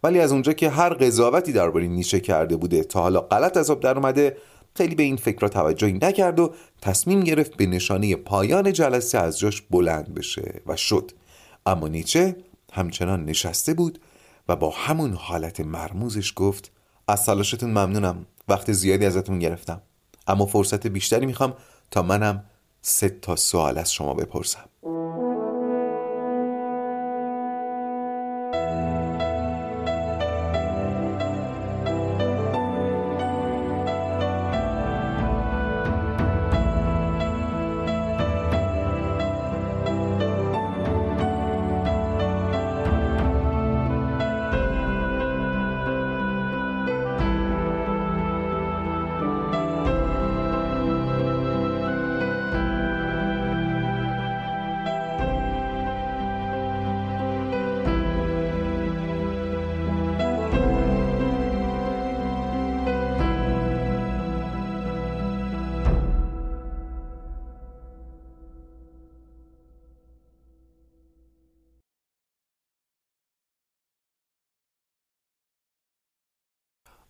ولی 0.04 0.20
از 0.20 0.32
اونجا 0.32 0.54
که 0.54 0.70
هر 0.70 0.94
قضاوتی 0.94 1.52
درباره 1.52 1.88
نیچه 1.88 2.20
کرده 2.20 2.58
بوده 2.58 2.84
تا 2.84 3.02
حالا 3.02 3.22
غلط 3.22 3.58
از 3.58 3.70
آب 3.70 3.80
در 3.80 3.98
اومده 3.98 4.38
خیلی 4.76 4.96
به 4.96 5.04
این 5.04 5.16
فکر 5.16 5.40
را 5.40 5.50
توجهی 5.50 5.94
نکرد 5.94 6.40
و 6.40 6.54
تصمیم 6.82 7.20
گرفت 7.20 7.58
به 7.58 7.66
نشانه 7.66 8.16
پایان 8.16 8.74
جلسه 8.74 9.18
از 9.18 9.40
جاش 9.40 9.62
بلند 9.62 10.14
بشه 10.14 10.62
و 10.68 10.76
شد. 10.76 11.12
اما 11.66 11.88
نیچه 11.88 12.36
همچنان 12.74 13.26
نشسته 13.26 13.74
بود 13.74 14.00
و 14.48 14.56
با 14.56 14.70
همون 14.70 15.14
حالت 15.14 15.60
مرموزش 15.60 16.34
گفت 16.36 16.72
از 17.08 17.26
تلاشتون 17.26 17.70
ممنونم 17.70 18.26
وقت 18.48 18.72
زیادی 18.72 19.06
ازتون 19.06 19.40
گرفتم. 19.40 19.82
اما 20.28 20.46
فرصت 20.46 20.88
بیشتری 20.88 21.26
می‌خوام 21.26 21.54
تا 21.92 22.02
منم 22.02 22.44
سه 22.82 23.10
تا 23.10 23.36
سوال 23.36 23.78
از 23.78 23.94
شما 23.94 24.14
بپرسم. 24.14 24.69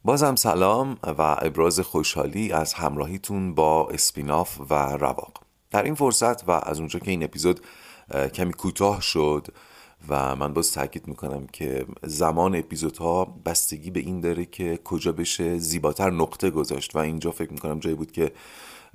بازم 0.09 0.35
سلام 0.35 0.97
و 1.03 1.21
ابراز 1.41 1.79
خوشحالی 1.79 2.51
از 2.51 2.73
همراهیتون 2.73 3.55
با 3.55 3.89
اسپیناف 3.89 4.59
و 4.69 4.73
رواق. 4.73 5.41
در 5.71 5.83
این 5.83 5.95
فرصت 5.95 6.49
و 6.49 6.51
از 6.51 6.79
اونجا 6.79 6.99
که 6.99 7.11
این 7.11 7.23
اپیزود 7.23 7.59
کمی 8.33 8.53
کوتاه 8.53 9.01
شد 9.01 9.47
و 10.09 10.35
من 10.35 10.53
باز 10.53 10.71
تاکید 10.71 11.07
می‌کنم 11.07 11.47
که 11.47 11.85
زمان 12.03 12.55
اپیزودها 12.55 13.25
بستگی 13.45 13.91
به 13.91 13.99
این 13.99 14.21
داره 14.21 14.45
که 14.45 14.79
کجا 14.83 15.11
بشه 15.11 15.57
زیباتر 15.57 16.09
نقطه 16.09 16.49
گذاشت. 16.49 16.95
و 16.95 16.99
اینجا 16.99 17.31
فکر 17.31 17.53
می‌کنم 17.53 17.79
جایی 17.79 17.95
بود 17.95 18.11
که 18.11 18.31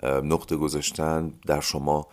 نقطه 0.03 0.57
گذاشتن 0.57 1.33
در 1.47 1.61
شما 1.61 2.07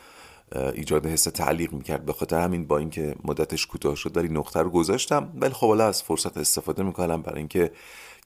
ایجاد 0.74 1.06
حس 1.06 1.24
تعلیق 1.24 1.74
می‌کرد. 1.74 2.06
به 2.06 2.14
خاطر 2.14 2.40
همین 2.40 2.68
با 2.68 2.78
اینکه 2.78 3.16
مدتش 3.24 3.66
کوتاه 3.66 3.96
شد 3.96 4.18
ولی 4.18 4.30
نقطه 4.30 4.60
رو 4.60 4.70
گذاشتم. 4.70 5.32
ولی 5.36 5.54
خب 5.54 5.68
حالا 5.68 5.88
از 5.88 6.04
فرصت 6.04 6.38
استفاده 6.38 6.84
می‌کنم 6.84 7.22
برای 7.22 7.38
اینکه 7.38 7.72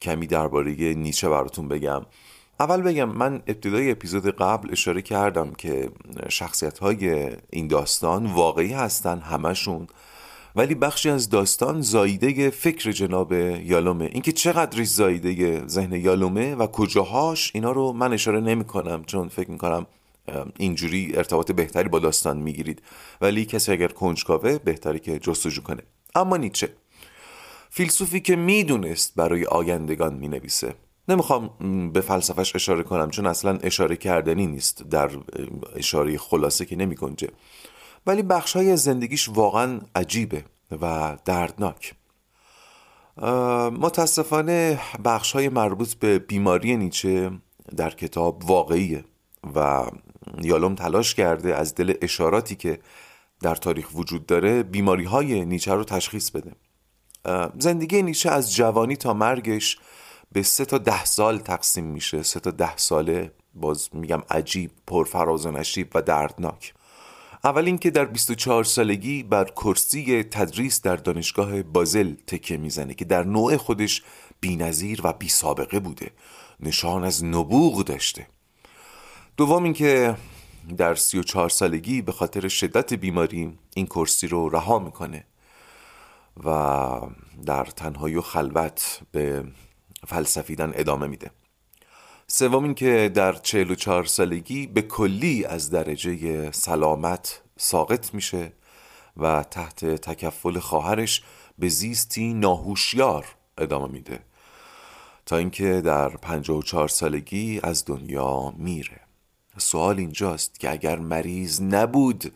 کمی 0.01 0.27
درباره 0.27 0.93
نیچه 0.93 1.29
براتون 1.29 1.67
بگم. 1.67 2.01
اول 2.59 2.81
بگم 2.81 3.09
من 3.09 3.35
ابتدای 3.47 3.91
اپیزود 3.91 4.35
قبل 4.35 4.71
اشاره 4.71 5.01
کردم 5.01 5.53
که 5.53 5.89
شخصیت 6.29 6.79
های 6.79 7.31
این 7.49 7.67
داستان 7.67 8.25
واقعی 8.25 8.73
هستن 8.73 9.19
همشون 9.19 9.87
ولی 10.55 10.75
بخشی 10.75 11.09
از 11.09 11.29
داستان 11.29 11.81
زاییده 11.81 12.49
فکر 12.49 12.91
جناب 12.91 13.33
یالومه. 13.33 14.05
اینکه 14.05 14.31
چقدرش 14.31 14.87
زاییده 14.87 15.67
ذهن 15.67 15.93
یالومه 15.93 16.55
و 16.55 16.67
کجاهاش 16.67 17.51
اینا 17.53 17.71
رو 17.71 17.93
من 17.93 18.13
اشاره 18.13 18.39
نمی 18.39 18.63
کنم 18.63 19.03
چون 19.03 19.29
فکر 19.29 19.51
می 19.51 19.57
کنم 19.57 19.85
اینجوری 20.57 21.11
ارتباط 21.15 21.51
بهتری 21.51 21.89
با 21.89 21.99
داستان 21.99 22.37
می‌گیرید. 22.37 22.81
ولی 23.21 23.45
کسی 23.45 23.71
اگر 23.71 23.87
کنجکاوه 23.87 24.57
بهتری 24.57 24.99
که 24.99 25.19
جستجو 25.19 25.61
کنه. 25.61 25.83
اما 26.15 26.37
نیچه. 26.37 26.69
فیلسوفی 27.77 28.19
که 28.19 28.35
می‌دونست 28.35 29.15
برای 29.15 29.45
آیندگان 29.45 30.13
می‌نویسه. 30.13 30.73
نمی‌خوام 31.09 31.49
به 31.91 32.01
فلسفش 32.01 32.55
اشاره 32.55 32.83
کنم 32.83 33.09
چون 33.09 33.25
اصلا 33.25 33.57
اشاره 33.63 33.95
کردنی 33.95 34.47
نیست 34.47 34.83
در 34.83 35.11
اشاره 35.75 36.17
خلاصه 36.17 36.65
که 36.65 36.75
نمی 36.75 36.95
کنجه 36.95 37.29
ولی 38.07 38.23
بخش 38.23 38.55
های 38.55 38.77
زندگیش 38.77 39.29
واقعا 39.29 39.79
عجیبه 39.95 40.43
و 40.81 41.17
دردناک. 41.25 41.95
متاسفانه 43.81 44.79
بخش 45.05 45.31
های 45.31 45.49
مربوط 45.49 45.93
به 45.93 46.19
بیماری 46.19 46.77
نیچه 46.77 47.31
در 47.77 47.89
کتاب 47.89 48.45
واقعیه 48.45 49.03
و 49.55 49.85
یالوم 50.41 50.75
تلاش 50.75 51.15
کرده 51.15 51.55
از 51.55 51.75
دل 51.75 51.93
اشاراتی 52.01 52.55
که 52.55 52.79
در 53.41 53.55
تاریخ 53.55 53.95
وجود 53.95 54.25
داره 54.25 54.63
بیماری 54.63 55.03
های 55.03 55.45
نیچه 55.45 55.73
رو 55.73 55.83
تشخیص 55.83 56.29
بده. 56.29 56.51
زندگی 57.59 58.01
نیچه 58.01 58.31
از 58.31 58.55
جوانی 58.55 58.95
تا 58.95 59.13
مرگش 59.13 59.77
به 60.31 60.43
سه 60.43 60.65
تا 60.65 60.77
ده 60.77 61.05
سال 61.05 61.37
تقسیم 61.37 61.85
میشه. 61.85 62.23
سه 62.23 62.39
تا 62.39 62.51
ده 62.51 62.77
ساله 62.77 63.31
باز 63.53 63.89
میگم 63.93 64.21
عجیب 64.29 64.71
پرفراز 64.87 65.45
و 65.45 65.51
نشیب 65.51 65.87
و 65.95 66.01
دردناک. 66.01 66.73
اول 67.43 67.65
اینکه 67.65 67.89
در 67.91 68.05
24 68.05 68.63
سالگی 68.63 69.23
بر 69.23 69.43
کرسی 69.45 70.23
تدریس 70.23 70.81
در 70.81 70.95
دانشگاه 70.95 71.63
بازل 71.63 72.13
تکه 72.27 72.57
می‌زنه 72.57 72.93
که 72.93 73.05
در 73.05 73.23
نوع 73.23 73.57
خودش 73.57 74.03
بینظیر 74.39 75.01
و 75.03 75.13
بی 75.13 75.29
سابقه 75.29 75.79
بوده. 75.79 76.11
نشان 76.59 77.03
از 77.03 77.23
نبوغ 77.23 77.83
داشته. 77.83 78.27
دوم 79.37 79.63
اینکه 79.63 80.15
در 80.77 80.95
34 80.95 81.49
سالگی 81.49 82.01
به 82.01 82.11
خاطر 82.11 82.47
شدت 82.47 82.93
بیماری 82.93 83.57
این 83.75 83.85
کرسی 83.85 84.27
رو 84.27 84.49
رها 84.49 84.79
می‌کنه. 84.79 85.23
و 86.43 86.99
در 87.45 87.65
تنهایی 87.65 88.15
و 88.15 88.21
خلوت 88.21 89.01
به 89.11 89.43
فلسفیدن 90.07 90.71
ادامه 90.75 91.07
میده. 91.07 91.31
سوم 92.27 92.63
این 92.63 92.73
که 92.73 93.11
در 93.13 93.33
44 93.33 94.05
سالگی 94.05 94.67
به 94.67 94.81
کلی 94.81 95.45
از 95.45 95.69
درجه 95.69 96.51
سلامت 96.51 97.41
ساقط 97.57 98.13
میشه 98.13 98.51
و 99.17 99.43
تحت 99.43 99.85
تکفل 99.85 100.59
خواهرش 100.59 101.23
به 101.59 101.69
زیستی 101.69 102.33
ناهوشیار 102.33 103.25
ادامه 103.57 103.87
میده 103.87 104.19
تا 105.25 105.37
اینکه 105.37 105.81
در 105.81 106.09
54 106.09 106.87
سالگی 106.87 107.59
از 107.63 107.85
دنیا 107.85 108.53
میره. 108.57 108.99
سوال 109.57 109.99
اینجاست 109.99 110.59
که 110.59 110.71
اگر 110.71 110.99
مریض 110.99 111.61
نبود 111.61 112.33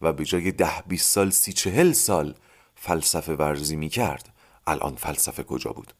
و 0.00 0.12
به 0.12 0.24
جای 0.24 0.52
ده 0.52 0.82
20 0.86 1.12
سال 1.12 1.30
سی 1.30 1.52
چهل 1.52 1.92
سال 1.92 2.34
فلسفه 2.84 3.32
ورزی 3.34 3.76
می‌کرد. 3.76 4.28
الان 4.66 4.94
فلسفه 4.94 5.42
کجا 5.42 5.70
بود؟ 5.70 5.94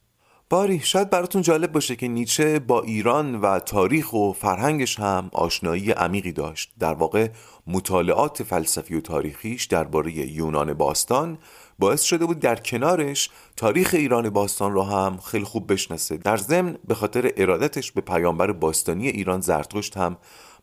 باری 0.51 0.81
شاید 0.81 1.11
براتون 1.11 1.43
جالب 1.43 1.73
باشه 1.73 1.97
که 1.97 2.09
نیچه 2.09 2.59
با 2.59 2.83
ایران 2.83 3.35
و 3.41 3.59
تاریخ 3.59 4.13
و 4.13 4.33
فرهنگش 4.33 5.01
هم 5.01 5.31
آشنایی 5.33 5.91
عمیقی 5.91 6.33
داشت. 6.33 6.73
در 6.79 6.95
واقع 6.95 7.29
مطالعات 7.67 8.43
فلسفی 8.43 8.95
و 8.95 9.01
تاریخیش 9.01 9.65
درباره 9.65 10.13
یونان 10.13 10.75
باستان 10.75 11.39
باعث 11.79 12.03
شده 12.03 12.27
بود 12.27 12.39
در 12.39 12.57
کنارش 12.57 13.31
تاریخ 13.57 13.95
ایران 13.95 14.31
باستان 14.31 14.73
رو 14.73 14.83
هم 14.83 15.17
خیلی 15.17 15.45
خوب 15.45 15.73
بشناسه. 15.73 16.17
در 16.17 16.37
ضمن 16.37 16.79
به 16.89 16.95
خاطر 16.95 17.33
ارادتش 17.37 17.93
به 17.93 18.01
پیامبر 18.01 18.53
باستانی 18.53 19.09
ایران 19.09 19.41
زرتشت 19.41 19.97
هم 19.97 20.17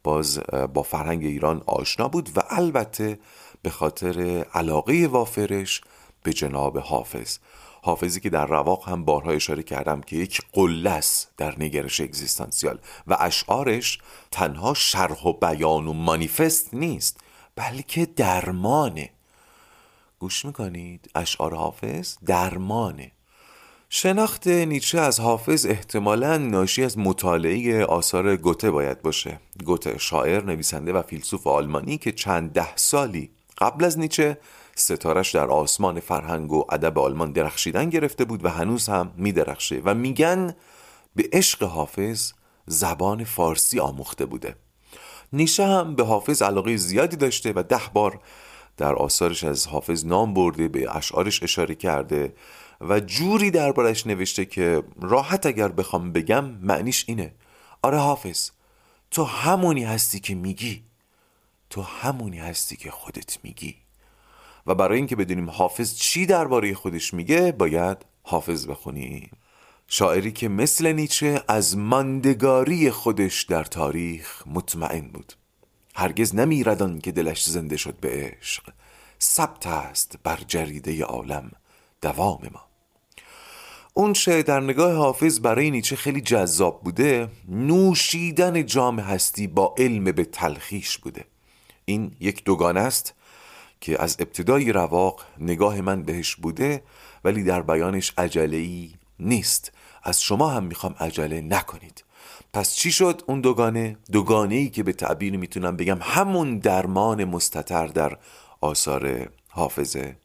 باز 0.03 0.39
با 0.73 0.83
فرهنگ 0.83 1.23
ایران 1.25 1.63
آشنا 1.65 2.07
بود 2.07 2.29
و 2.35 2.41
البته 2.49 3.19
به 3.61 3.69
خاطر 3.69 4.45
علاقه 4.53 5.07
وافرش 5.07 5.81
به 6.23 6.33
جناب 6.33 6.77
حافظ. 6.77 7.37
حافظی 7.81 8.19
که 8.19 8.29
در 8.29 8.45
رواق 8.45 8.89
هم 8.89 9.05
بارها 9.05 9.31
اشاره 9.31 9.63
کردم 9.63 10.01
که 10.01 10.15
یک 10.15 10.41
قلس 10.53 11.27
در 11.37 11.55
نگرش 11.59 12.01
اگزیستانسیال 12.01 12.79
و 13.07 13.17
اشعارش 13.19 13.99
تنها 14.31 14.73
شرح 14.73 15.23
و 15.23 15.33
بیان 15.33 15.87
و 15.87 15.93
مانیفست 15.93 16.73
نیست 16.73 17.19
بلکه 17.55 18.05
درمانه. 18.05 19.09
گوش 20.19 20.45
می‌کنید؟ 20.45 21.09
اشعار 21.15 21.55
حافظ 21.55 22.17
درمانه. 22.25 23.11
شناخت 23.89 24.47
نیچه 24.47 24.99
از 24.99 25.19
حافظ 25.19 25.65
احتمالا 25.65 26.37
ناشی 26.37 26.83
از 26.83 26.97
مطالعه 26.97 27.85
آثار 27.85 28.35
گوته 28.37 28.71
باید 28.71 29.01
باشه. 29.01 29.39
گوته 29.65 29.97
شاعر 29.97 30.43
نویسنده 30.43 30.93
و 30.93 31.01
فیلسوف 31.01 31.47
آلمانی 31.47 31.97
که 31.97 32.11
چند 32.11 32.51
ده 32.51 32.75
سالی 32.75 33.31
قبل 33.57 33.85
از 33.85 33.99
نیچه 33.99 34.37
ستارش 34.75 35.35
در 35.35 35.47
آسمان 35.47 35.99
فرهنگ 35.99 36.51
و 36.51 36.65
ادب 36.71 36.99
آلمان 36.99 37.31
درخشیدن 37.31 37.89
گرفته 37.89 38.25
بود 38.25 38.45
و 38.45 38.49
هنوز 38.49 38.89
هم 38.89 39.11
میدرخشه 39.17 39.81
و 39.85 39.93
میگن 39.93 40.55
به 41.15 41.29
عشق 41.33 41.63
حافظ 41.63 42.33
زبان 42.65 43.23
فارسی 43.23 43.79
آموخته 43.79 44.25
بوده. 44.25 44.55
نیشه 45.33 45.65
هم 45.65 45.95
به 45.95 46.05
حافظ 46.05 46.41
علاقه 46.41 46.77
زیادی 46.77 47.15
داشته 47.15 47.53
و 47.55 47.63
ده 47.63 47.81
بار 47.93 48.19
در 48.77 48.95
آثارش 48.95 49.43
از 49.43 49.67
حافظ 49.67 50.05
نام 50.05 50.33
برده 50.33 50.67
به 50.67 50.95
اشعارش 50.95 51.43
اشاره 51.43 51.75
کرده 51.75 52.33
و 52.81 52.99
جوری 52.99 53.51
دربارش 53.51 54.07
نوشته 54.07 54.45
که 54.45 54.83
راحت 55.01 55.45
اگر 55.45 55.67
بخوام 55.67 56.11
بگم 56.11 56.45
معنیش 56.45 57.05
اینه. 57.07 57.33
آره 57.81 57.97
حافظ 57.97 58.49
تو 59.11 59.23
همونی 59.23 59.83
هستی 59.83 60.19
که 60.19 60.35
میگی. 60.35 60.83
تو 61.69 61.81
همونی 61.81 62.39
هستی 62.39 62.75
که 62.75 62.91
خودت 62.91 63.37
میگی. 63.43 63.75
و 64.67 64.75
برای 64.75 64.97
اینکه 64.97 65.15
بدونیم 65.15 65.49
حافظ 65.49 65.95
چی 65.95 66.25
درباره 66.25 66.73
خودش 66.73 67.13
میگه 67.13 67.51
باید 67.51 67.97
حافظ 68.23 68.67
بخونیم. 68.67 69.31
شاعری 69.87 70.31
که 70.31 70.49
مثل 70.49 70.91
نیچه 70.91 71.43
از 71.47 71.77
ماندگاری 71.77 72.91
خودش 72.91 73.43
در 73.43 73.63
تاریخ 73.63 74.43
مطمئن 74.47 75.07
بود. 75.07 75.33
هرگز 75.95 76.35
نمیردان 76.35 76.99
که 76.99 77.11
دلش 77.11 77.43
زنده 77.43 77.77
شد 77.77 77.95
به 78.01 78.09
عشق. 78.09 78.63
ثبت 79.21 79.67
است 79.67 80.15
بر 80.23 80.39
جریده 80.47 81.03
عالم 81.03 81.51
دوام 82.01 82.49
ما. 82.53 82.61
اون 83.93 84.13
چه 84.13 84.43
در 84.43 84.59
نگاه 84.59 84.93
حافظ 84.93 85.39
برای 85.39 85.71
نیچه 85.71 85.95
خیلی 85.95 86.21
جذاب 86.21 86.83
بوده 86.83 87.29
نوشیدن 87.47 88.65
جام 88.65 88.99
هستی 88.99 89.47
با 89.47 89.75
علم 89.77 90.03
به 90.03 90.25
تلخیش 90.25 90.97
بوده. 90.97 91.25
این 91.85 92.15
یک 92.19 92.43
دوگانه 92.43 92.79
است 92.79 93.13
که 93.81 94.03
از 94.03 94.15
ابتدای 94.19 94.71
رواق 94.71 95.25
نگاه 95.39 95.81
من 95.81 96.03
بهش 96.03 96.35
بوده 96.35 96.83
ولی 97.23 97.43
در 97.43 97.61
بیانش 97.61 98.13
عجله 98.17 98.57
ای 98.57 98.93
نیست. 99.19 99.71
از 100.03 100.21
شما 100.21 100.49
هم 100.49 100.63
می‌خوام 100.63 100.95
عجله 100.99 101.41
نکنید. 101.41 102.03
پس 102.53 102.75
چی 102.75 102.91
شد 102.91 103.21
اون 103.27 103.41
دوگانه؟ 103.41 103.97
دوگانه 104.11 104.55
ای 104.55 104.69
که 104.69 104.83
به 104.83 104.93
تعبیر 104.93 105.37
می‌تونم 105.37 105.77
بگم 105.77 105.97
همون 106.01 106.57
درمان 106.59 107.23
مستتر 107.23 107.87
در 107.87 108.17
آثار 108.61 109.29
حافظه. 109.49 110.17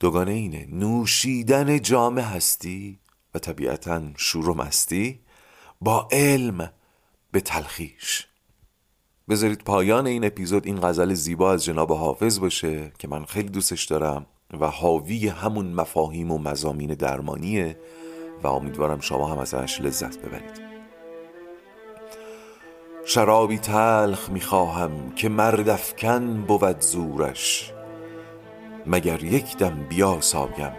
دوگانه 0.00 0.32
اینه. 0.32 0.66
نوشیدن 0.70 1.82
جام 1.82 2.18
هستی 2.18 2.98
و 3.34 3.38
طبیعتا 3.38 4.02
شور 4.16 4.48
و 4.48 4.54
مستی 4.54 5.20
با 5.80 6.08
علم 6.12 6.72
به 7.32 7.40
تلخیش. 7.40 8.26
بذارید 9.28 9.64
پایان 9.64 10.06
این 10.06 10.24
اپیزود 10.24 10.66
این 10.66 10.80
غزل 10.80 11.14
زیبا 11.14 11.52
از 11.52 11.64
جناب 11.64 11.92
حافظ 11.92 12.40
باشه 12.40 12.92
که 12.98 13.08
من 13.08 13.24
خیلی 13.24 13.48
دوستش 13.48 13.84
دارم 13.84 14.26
و 14.60 14.66
حاوی 14.66 15.28
همون 15.28 15.66
مفاهیم 15.66 16.30
و 16.30 16.38
مزامین 16.38 16.94
درمانیه 16.94 17.76
و 18.42 18.46
امیدوارم 18.46 19.00
شما 19.00 19.26
هم 19.26 19.38
ازش 19.38 19.80
لذت 19.80 20.18
ببرید. 20.18 20.68
شرابی 23.04 23.58
تلخ 23.58 24.30
می‌خواهم 24.30 25.10
که 25.16 25.28
مرد 25.28 25.68
افکن 25.68 26.44
بود 26.48 26.80
زورش. 26.80 27.72
مگر 28.86 29.24
یک 29.24 29.56
دم 29.56 29.86
بیاسایم 29.88 30.72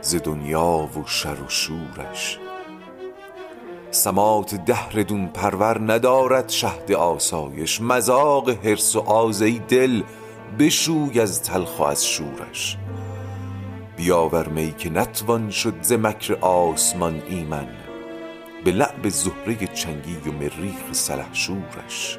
ز 0.00 0.16
دنیا 0.24 0.88
و 0.96 1.06
شر 1.06 1.42
و 1.42 1.48
شورش. 1.48 2.38
سمات 3.90 4.54
دهر 4.54 5.02
دون 5.02 5.26
پرور 5.26 5.92
ندارد 5.92 6.48
شهد 6.48 6.92
آسایش. 6.92 7.80
مذاق 7.80 8.50
حرص 8.50 8.96
و 8.96 9.00
آزی 9.00 9.58
دل 9.58 10.02
بشوی 10.58 11.20
از 11.20 11.42
تلخ 11.42 11.80
و 11.80 11.82
از 11.82 12.06
شورش. 12.06 12.76
بیاور 13.96 14.48
می 14.48 14.74
که 14.78 14.90
نتوان 14.90 15.50
شد 15.50 15.74
ز 15.82 15.92
مکر 15.92 16.34
آسمان 16.40 17.22
ایمن 17.28 17.68
به 18.64 18.70
لعب 18.70 19.08
زهره 19.08 19.66
چنگی 19.66 20.16
و 20.26 20.32
مریخ 20.32 20.92
سلحشورش. 20.92 22.18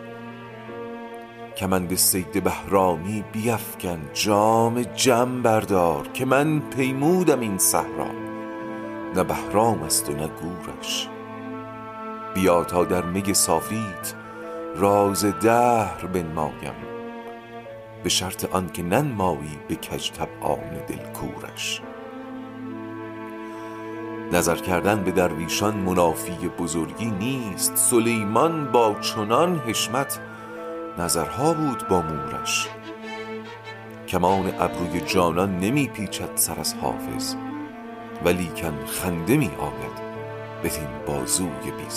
کمند 1.57 1.95
سید 1.95 2.43
بهرامی 2.43 3.23
بیفکن 3.31 4.09
جام 4.13 4.81
جم 4.81 5.41
بردار 5.41 6.07
که 6.07 6.25
من 6.25 6.59
پیمودم 6.59 7.39
این 7.39 7.57
صحرا. 7.57 8.11
نه 9.15 9.23
بهرام 9.23 9.83
است 9.83 10.09
و 10.09 10.13
نه 10.13 10.27
گورش. 10.27 11.09
بیا 12.33 12.63
تا 12.63 12.83
در 12.85 13.01
می 13.01 13.33
صافیت 13.33 14.13
راز 14.75 15.25
دهر 15.25 16.05
بنمایم. 16.05 16.73
به 18.03 18.09
شرط 18.09 18.45
آن 18.45 18.69
که 18.69 18.83
ننمایی 18.83 19.59
به 19.67 19.75
کج 19.75 20.11
طبعان 20.11 20.69
دلکورش 20.87 21.81
نظر 24.31 24.55
کردن 24.55 25.03
به 25.03 25.11
درویشان 25.11 25.77
منافی 25.77 26.47
بزرگی 26.47 27.11
نیست. 27.11 27.75
سلیمان 27.75 28.71
با 28.71 28.95
چنان 29.01 29.59
حشمت 29.59 30.19
نظرها 30.97 31.53
بود 31.53 31.87
با 31.87 32.01
مورش. 32.01 32.69
کمان 34.07 34.53
ابروی 34.59 35.01
جانان 35.01 35.59
نمی 35.59 35.87
پیچد 35.87 36.29
سر 36.35 36.59
از 36.59 36.73
حافظ 36.73 37.35
ولیکن 38.25 38.85
خنده 38.85 39.37
می 39.37 39.51
آید. 39.59 40.08
بدین 40.63 40.87
بازوی 41.07 41.71
بی 41.77 41.89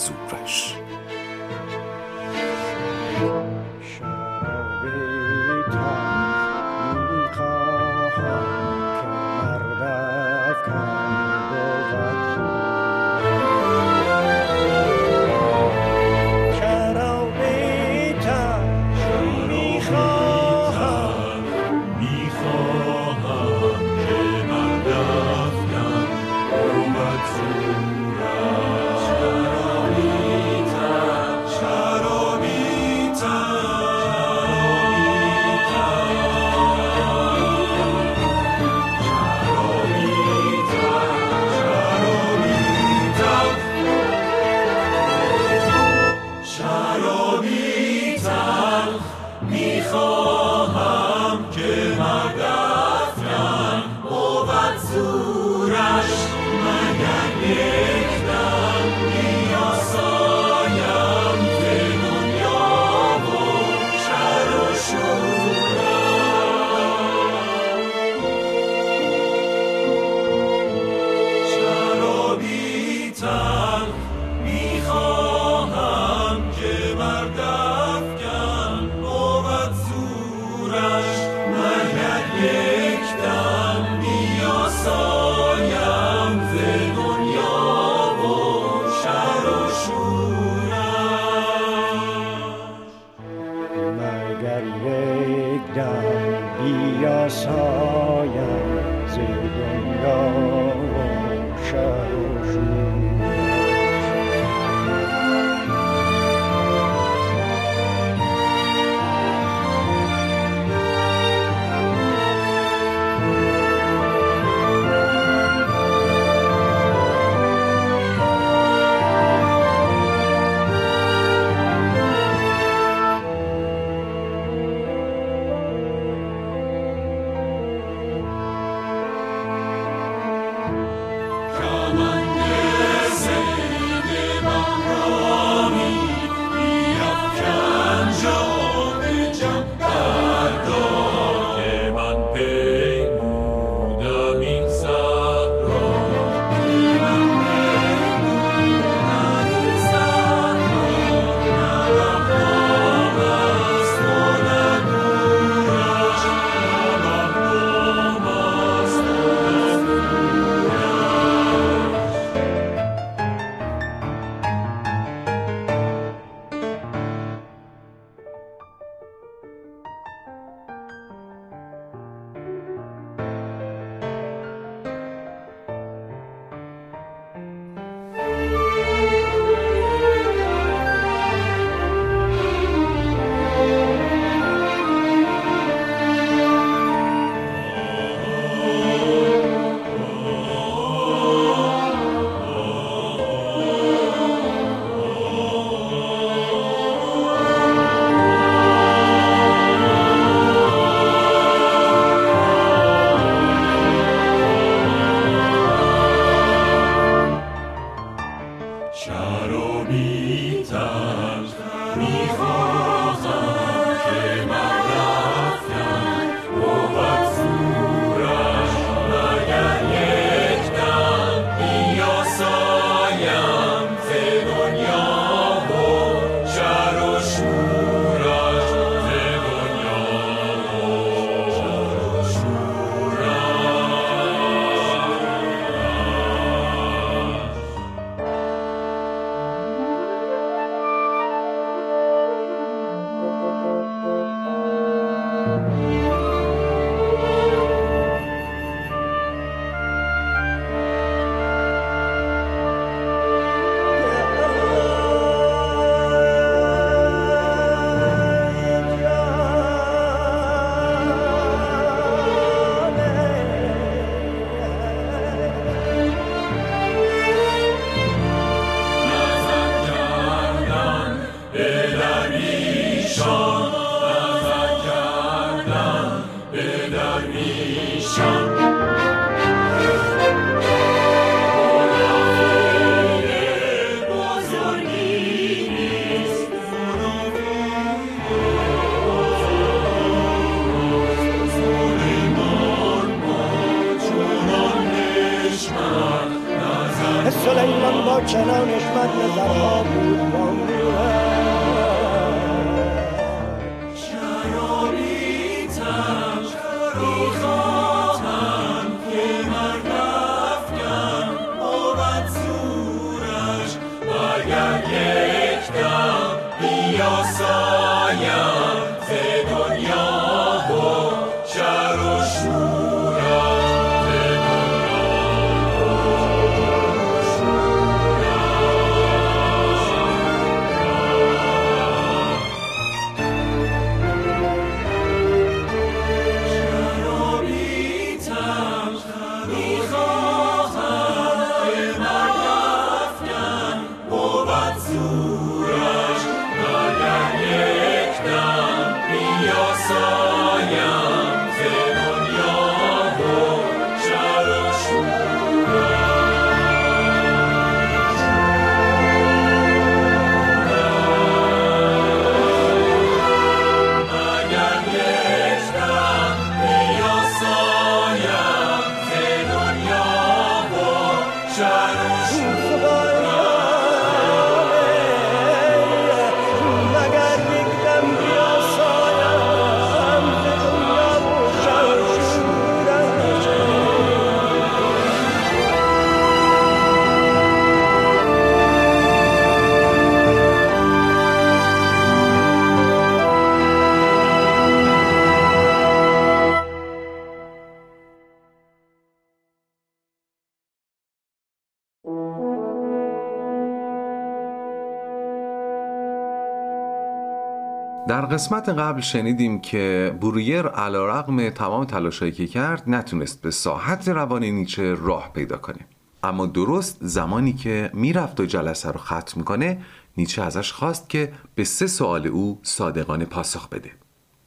در 408.13 408.27
قسمت 408.27 408.69
قبل 408.69 409.01
شنیدیم 409.01 409.61
که 409.61 410.17
بوریر 410.21 410.67
علا 410.67 411.07
رقم 411.07 411.51
تمام 411.51 411.85
تلاشایی 411.85 412.33
که 412.33 412.47
کرد 412.47 412.83
نتونست 412.87 413.43
به 413.43 413.51
ساحت 413.51 414.09
روان 414.09 414.45
نیچه 414.45 414.95
راه 414.95 415.31
پیدا 415.33 415.57
کنه. 415.57 415.79
اما 416.23 416.47
درست 416.47 416.99
زمانی 417.01 417.53
که 417.53 417.91
می‌رفت 417.95 418.41
و 418.41 418.45
جلسه 418.45 418.91
رو 418.91 418.99
ختم 418.99 419.33
می‌کنه 419.37 419.79
نیچه 420.17 420.43
ازش 420.43 420.73
خواست 420.73 421.09
که 421.09 421.33
به 421.55 421.65
سه 421.65 421.87
سوال 421.87 422.27
او 422.27 422.59
صادقانه 422.63 423.25
پاسخ 423.25 423.69
بده 423.69 423.91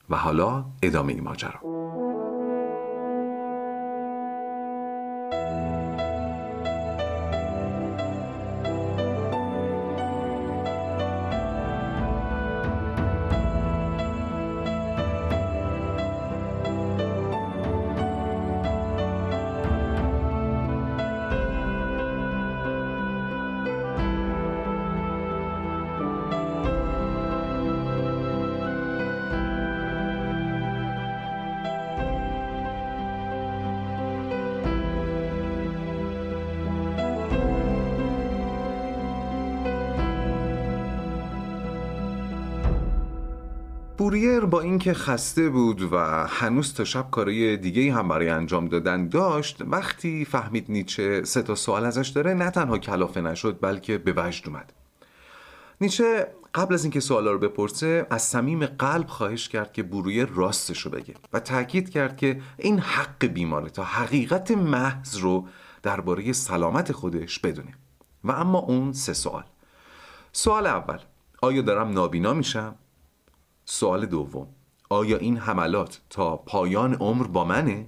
و 0.09 0.15
حالا 0.15 0.65
ادامه 0.81 1.13
این 1.13 1.23
ماجرا. 1.23 1.74
با 44.55 44.61
اینکه 44.61 44.93
خسته 44.93 45.49
بود 45.49 45.93
و 45.93 45.97
هنوز 46.27 46.73
تا 46.73 46.83
شب 46.83 47.11
کارای 47.11 47.57
دیگه 47.57 47.93
هم 47.93 48.07
برای 48.07 48.29
انجام 48.29 48.67
دادن 48.67 49.09
داشت 49.09 49.61
وقتی 49.61 50.25
فهمید 50.25 50.65
نیچه 50.69 51.23
سه 51.23 51.41
تا 51.41 51.55
سوال 51.55 51.85
ازش 51.85 52.07
داره 52.07 52.33
نه 52.33 52.49
تنها 52.49 52.77
کلافه 52.77 53.21
نشد 53.21 53.57
بلکه 53.61 53.97
به 53.97 54.13
وجد 54.17 54.47
اومد. 54.47 54.73
نیچه 55.81 56.27
قبل 56.53 56.73
از 56.73 56.83
اینکه 56.83 56.99
سوالا 56.99 57.31
رو 57.31 57.39
بپرسه 57.39 58.07
از 58.09 58.21
صمیم 58.21 58.65
قلب 58.65 59.07
خواهش 59.07 59.49
کرد 59.49 59.73
که 59.73 59.83
برویر 59.83 60.25
راستش 60.25 60.81
رو 60.81 60.91
بگه 60.91 61.13
و 61.33 61.39
تاکید 61.39 61.89
کرد 61.89 62.17
که 62.17 62.41
این 62.57 62.79
حق 62.79 63.25
بیماره 63.25 63.69
تا 63.69 63.83
حقیقت 63.83 64.51
محض 64.51 65.17
رو 65.17 65.47
درباره 65.83 66.33
سلامت 66.33 66.91
خودش 66.91 67.39
بدونه. 67.39 67.73
و 68.23 68.31
اما 68.31 68.59
اون 68.59 68.93
سه 68.93 69.13
سوال. 69.13 69.43
سوال 70.31 70.67
اول 70.67 70.99
آیا 71.41 71.61
دارم 71.61 71.89
نابینا 71.89 72.33
میشم؟ 72.33 72.75
سوال 73.65 74.05
دوم 74.05 74.47
آیا 74.89 75.17
این 75.17 75.37
حملات 75.37 76.01
تا 76.09 76.37
پایان 76.37 76.93
عمر 76.93 77.27
با 77.27 77.45
منه؟ 77.45 77.85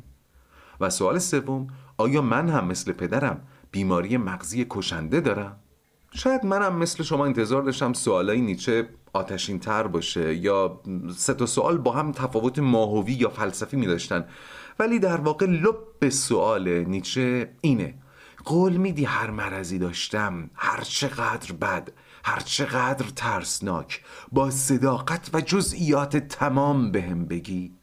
و 0.79 0.89
سوال 0.89 1.19
سوم 1.19 1.67
آیا 1.97 2.21
من 2.21 2.49
هم 2.49 2.67
مثل 2.67 2.91
پدرم 2.91 3.47
بیماری 3.71 4.17
مغزی 4.17 4.65
کشنده 4.69 5.19
دارم؟ 5.19 5.59
شاید 6.11 6.45
منم 6.45 6.75
مثل 6.75 7.03
شما 7.03 7.25
انتظار 7.25 7.61
داشتم 7.61 7.93
سوالای 7.93 8.41
نیچه 8.41 8.89
آتشین 9.13 9.59
تر 9.59 9.87
باشه 9.87 10.35
یا 10.35 10.81
سه 11.15 11.33
تا 11.33 11.45
سوال 11.45 11.77
با 11.77 11.91
هم 11.91 12.11
تفاوت 12.11 12.59
ماهوی 12.59 13.13
یا 13.13 13.29
فلسفی 13.29 13.77
می 13.77 13.85
داشتن 13.85 14.25
ولی 14.79 14.99
در 14.99 15.21
واقع 15.21 15.45
لب 15.45 16.09
سوال 16.09 16.69
نیچه 16.69 17.53
اینه 17.61 17.93
قول 18.45 18.77
میدی 18.77 19.05
هر 19.05 19.31
مرضی 19.31 19.79
داشتم 19.79 20.49
هر 20.55 20.81
چقدر 20.81 21.53
بد 21.53 21.91
هر 22.27 22.39
چقدر 22.39 23.05
ترسناک 23.15 24.03
با 24.31 24.51
صداقت 24.51 25.29
و 25.33 25.41
جزئیات 25.41 26.17
تمام 26.17 26.91
بهم 26.91 27.25
بگی. 27.25 27.73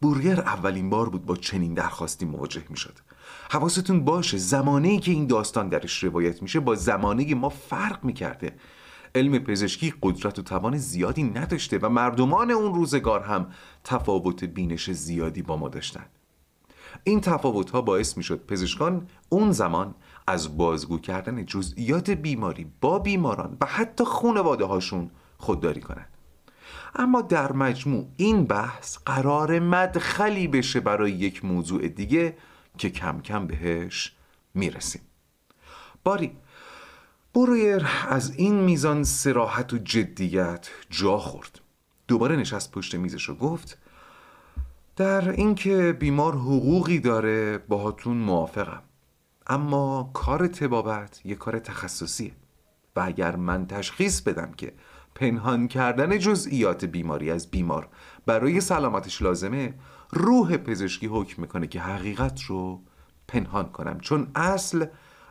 بورگر 0.00 0.40
اولین 0.40 0.90
بار 0.90 1.08
بود 1.08 1.26
با 1.26 1.36
چنین 1.36 1.74
درخواستی 1.74 2.26
مواجه 2.26 2.64
می 2.68 2.76
شد 2.76 2.98
حواستون 3.50 4.04
باشه 4.04 4.38
زمانه 4.38 4.98
که 4.98 5.10
این 5.10 5.26
داستان 5.26 5.68
درش 5.68 6.04
روایت 6.04 6.42
میشه 6.42 6.60
با 6.60 6.74
زمانه 6.74 7.34
ما 7.34 7.48
فرق 7.48 8.04
می‌کرده. 8.04 8.56
علم 9.14 9.38
پزشکی 9.38 9.94
قدرت 10.02 10.38
و 10.38 10.42
توان 10.42 10.76
زیادی 10.76 11.22
نداشته 11.22 11.78
و 11.78 11.88
مردمان 11.88 12.50
اون 12.50 12.74
روزگار 12.74 13.22
هم 13.22 13.50
تفاوت 13.84 14.44
بینش 14.44 14.90
زیادی 14.90 15.42
با 15.42 15.56
ما 15.56 15.68
داشتن. 15.68 16.06
این 17.04 17.20
تفاوت 17.20 17.70
ها 17.70 17.82
باعث 17.82 18.16
می 18.16 18.22
شد 18.22 18.46
پزشکان 18.46 19.06
اون 19.28 19.52
زمان 19.52 19.94
از 20.26 20.56
بازگو 20.56 20.98
کردن 20.98 21.46
جزئیات 21.46 22.10
بیماری 22.10 22.72
با 22.80 22.98
بیماران 22.98 23.56
و 23.60 23.66
حتی 23.66 24.04
خانواده 24.04 24.64
هاشون 24.64 25.10
خودداری 25.38 25.80
کنند 25.80 26.08
اما 26.94 27.22
در 27.22 27.52
مجموع 27.52 28.06
این 28.16 28.44
بحث 28.44 28.98
قرار 29.06 29.58
مدخلی 29.58 30.48
بشه 30.48 30.80
برای 30.80 31.12
یک 31.12 31.44
موضوع 31.44 31.88
دیگه 31.88 32.36
که 32.78 32.90
کم 32.90 33.20
کم 33.20 33.46
بهش 33.46 34.16
می‌رسیم. 34.54 35.02
باری 36.04 36.36
برویر 37.34 37.86
از 38.08 38.36
این 38.36 38.54
میزان 38.54 39.04
سراحت 39.04 39.72
و 39.72 39.78
جدیت 39.78 40.70
جا 40.90 41.18
خورد. 41.18 41.60
دوباره 42.08 42.36
نشست 42.36 42.72
پشت 42.72 42.94
میزش 42.94 43.30
و 43.30 43.34
گفت 43.34 43.78
در 44.96 45.30
اینکه 45.30 45.92
بیمار 45.92 46.34
حقوقی 46.34 46.98
داره 46.98 47.58
باهاتون 47.58 48.16
موافقم. 48.16 48.82
اما 49.46 50.10
کار 50.14 50.46
تبابت 50.46 51.20
یه 51.24 51.34
کار 51.34 51.58
تخصصیه. 51.58 52.32
و 52.96 53.00
اگر 53.00 53.36
من 53.36 53.66
تشخیص 53.66 54.20
بدم 54.20 54.52
که 54.52 54.72
پنهان 55.14 55.68
کردن 55.68 56.18
جزئیات 56.18 56.84
بیماری 56.84 57.30
از 57.30 57.50
بیمار 57.50 57.88
برای 58.26 58.60
سلامتش 58.60 59.22
لازمه 59.22 59.74
روح 60.10 60.56
پزشکی 60.56 61.06
حکم 61.06 61.42
می‌کنه 61.42 61.66
که 61.66 61.80
حقیقت 61.80 62.42
رو 62.42 62.82
پنهان 63.28 63.68
کنم 63.72 64.00
چون 64.00 64.30
اصل 64.34 64.86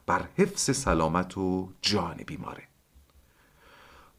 بر 0.05 0.25
حفظ 0.37 0.77
سلامت 0.77 1.37
و 1.37 1.69
جان 1.81 2.15
بیماره. 2.27 2.63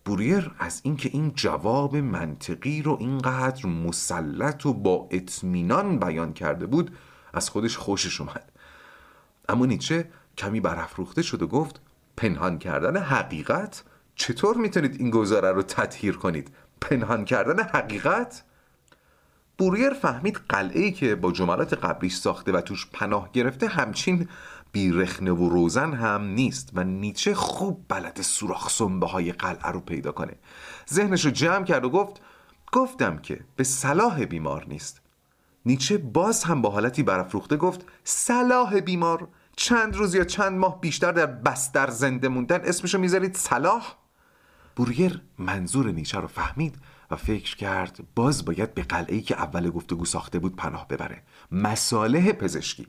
بوریر 0.04 0.50
از 0.58 0.80
اینکه 0.84 1.10
این 1.12 1.32
جواب 1.34 1.96
منطقی 1.96 2.82
رو 2.82 2.96
اینقدر 3.00 3.66
مسلط 3.66 4.66
و 4.66 4.74
با 4.74 5.08
اطمینان 5.10 5.98
بیان 5.98 6.32
کرده 6.32 6.66
بود 6.66 6.96
از 7.34 7.50
خودش 7.50 7.76
خوشش 7.76 8.20
اومد. 8.20 8.52
اما 9.48 9.66
نیچه 9.66 10.08
کمی 10.38 10.60
برافروخته 10.60 11.22
شد 11.22 11.42
و 11.42 11.46
گفت 11.46 11.80
پنهان 12.16 12.58
کردن 12.58 12.96
حقیقت؟ 12.96 13.84
چطور 14.14 14.56
می‌تونید 14.56 15.00
این 15.00 15.10
گزاره 15.10 15.52
رو 15.52 15.62
تطهیر 15.62 16.16
کنید؟ 16.16 16.50
پنهان 16.80 17.24
کردن 17.24 17.62
حقیقت؟ 17.62 18.42
بوریر 19.58 19.90
فهمید 19.90 20.40
قلعه 20.48 20.90
که 20.90 21.14
با 21.14 21.32
جملات 21.32 21.74
قبلیش 21.74 22.16
ساخته 22.16 22.52
و 22.52 22.60
توش 22.60 22.86
پناه 22.92 23.30
گرفته 23.32 23.66
همچین 23.66 24.28
بیرخنه 24.72 25.32
و 25.32 25.48
روزن 25.48 25.92
هم 25.92 26.24
نیست 26.24 26.70
و 26.74 26.84
نیچه 26.84 27.34
خوب 27.34 27.84
بلد 27.88 28.22
سوراخ 28.22 28.70
سنبه 28.70 29.06
های 29.06 29.32
قلعه 29.32 29.70
رو 29.70 29.80
پیدا 29.80 30.12
کنه. 30.12 30.32
ذهنش 30.92 31.24
رو 31.24 31.30
جمع 31.30 31.64
کرد 31.64 31.84
و 31.84 31.90
گفت 31.90 32.20
گفتم 32.72 33.18
که 33.18 33.40
به 33.56 33.64
صلاح 33.64 34.24
بیمار 34.24 34.64
نیست. 34.68 35.00
نیچه 35.66 35.98
باز 35.98 36.44
هم 36.44 36.62
با 36.62 36.70
حالتی 36.70 37.02
برافروخته 37.02 37.56
گفت 37.56 37.84
صلاح 38.04 38.80
بیمار 38.80 39.28
چند 39.56 39.96
روز 39.96 40.14
یا 40.14 40.24
چند 40.24 40.58
ماه 40.58 40.80
بیشتر 40.80 41.12
در 41.12 41.26
بستر 41.26 41.90
زنده 41.90 42.28
موندن 42.28 42.60
اسمشو 42.60 42.98
می‌ذارید 42.98 43.36
صلاح؟ 43.36 43.94
بوریر 44.76 45.22
منظور 45.38 45.90
نیچه 45.90 46.20
رو 46.20 46.26
فهمید 46.26 46.76
و 47.10 47.16
فکر 47.16 47.56
کرد 47.56 47.98
باز 48.14 48.44
باید 48.44 48.74
به 48.74 48.82
قلعه‌ای 48.82 49.22
که 49.22 49.34
اول 49.34 49.70
گفتگو 49.70 50.04
ساخته 50.04 50.38
بود 50.38 50.56
پناه 50.56 50.88
ببره. 50.88 51.22
مصالح 51.52 52.32
پزشکی. 52.32 52.86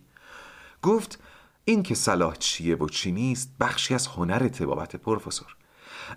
گفت 0.81 1.19
این 1.65 1.83
که 1.83 1.95
صلاح 1.95 2.35
چیه 2.35 2.75
و 2.75 2.89
چی 2.89 3.11
نیست 3.11 3.55
بخشی 3.59 3.93
از 3.93 4.07
هنر 4.07 4.47
تبابت 4.47 4.95
پروفسور. 4.95 5.55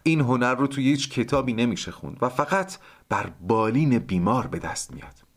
این 0.03 0.21
هنر 0.21 0.55
رو 0.55 0.67
توی 0.67 0.85
هیچ 0.85 1.11
کتابی 1.11 1.53
نمیشه 1.53 1.91
خوند 1.91 2.19
و 2.21 2.29
فقط 2.29 2.79
بر 3.09 3.33
بالین 3.41 3.99
بیمار 3.99 4.47
به 4.47 4.59
دست 4.59 4.93
میاد. 4.95 5.30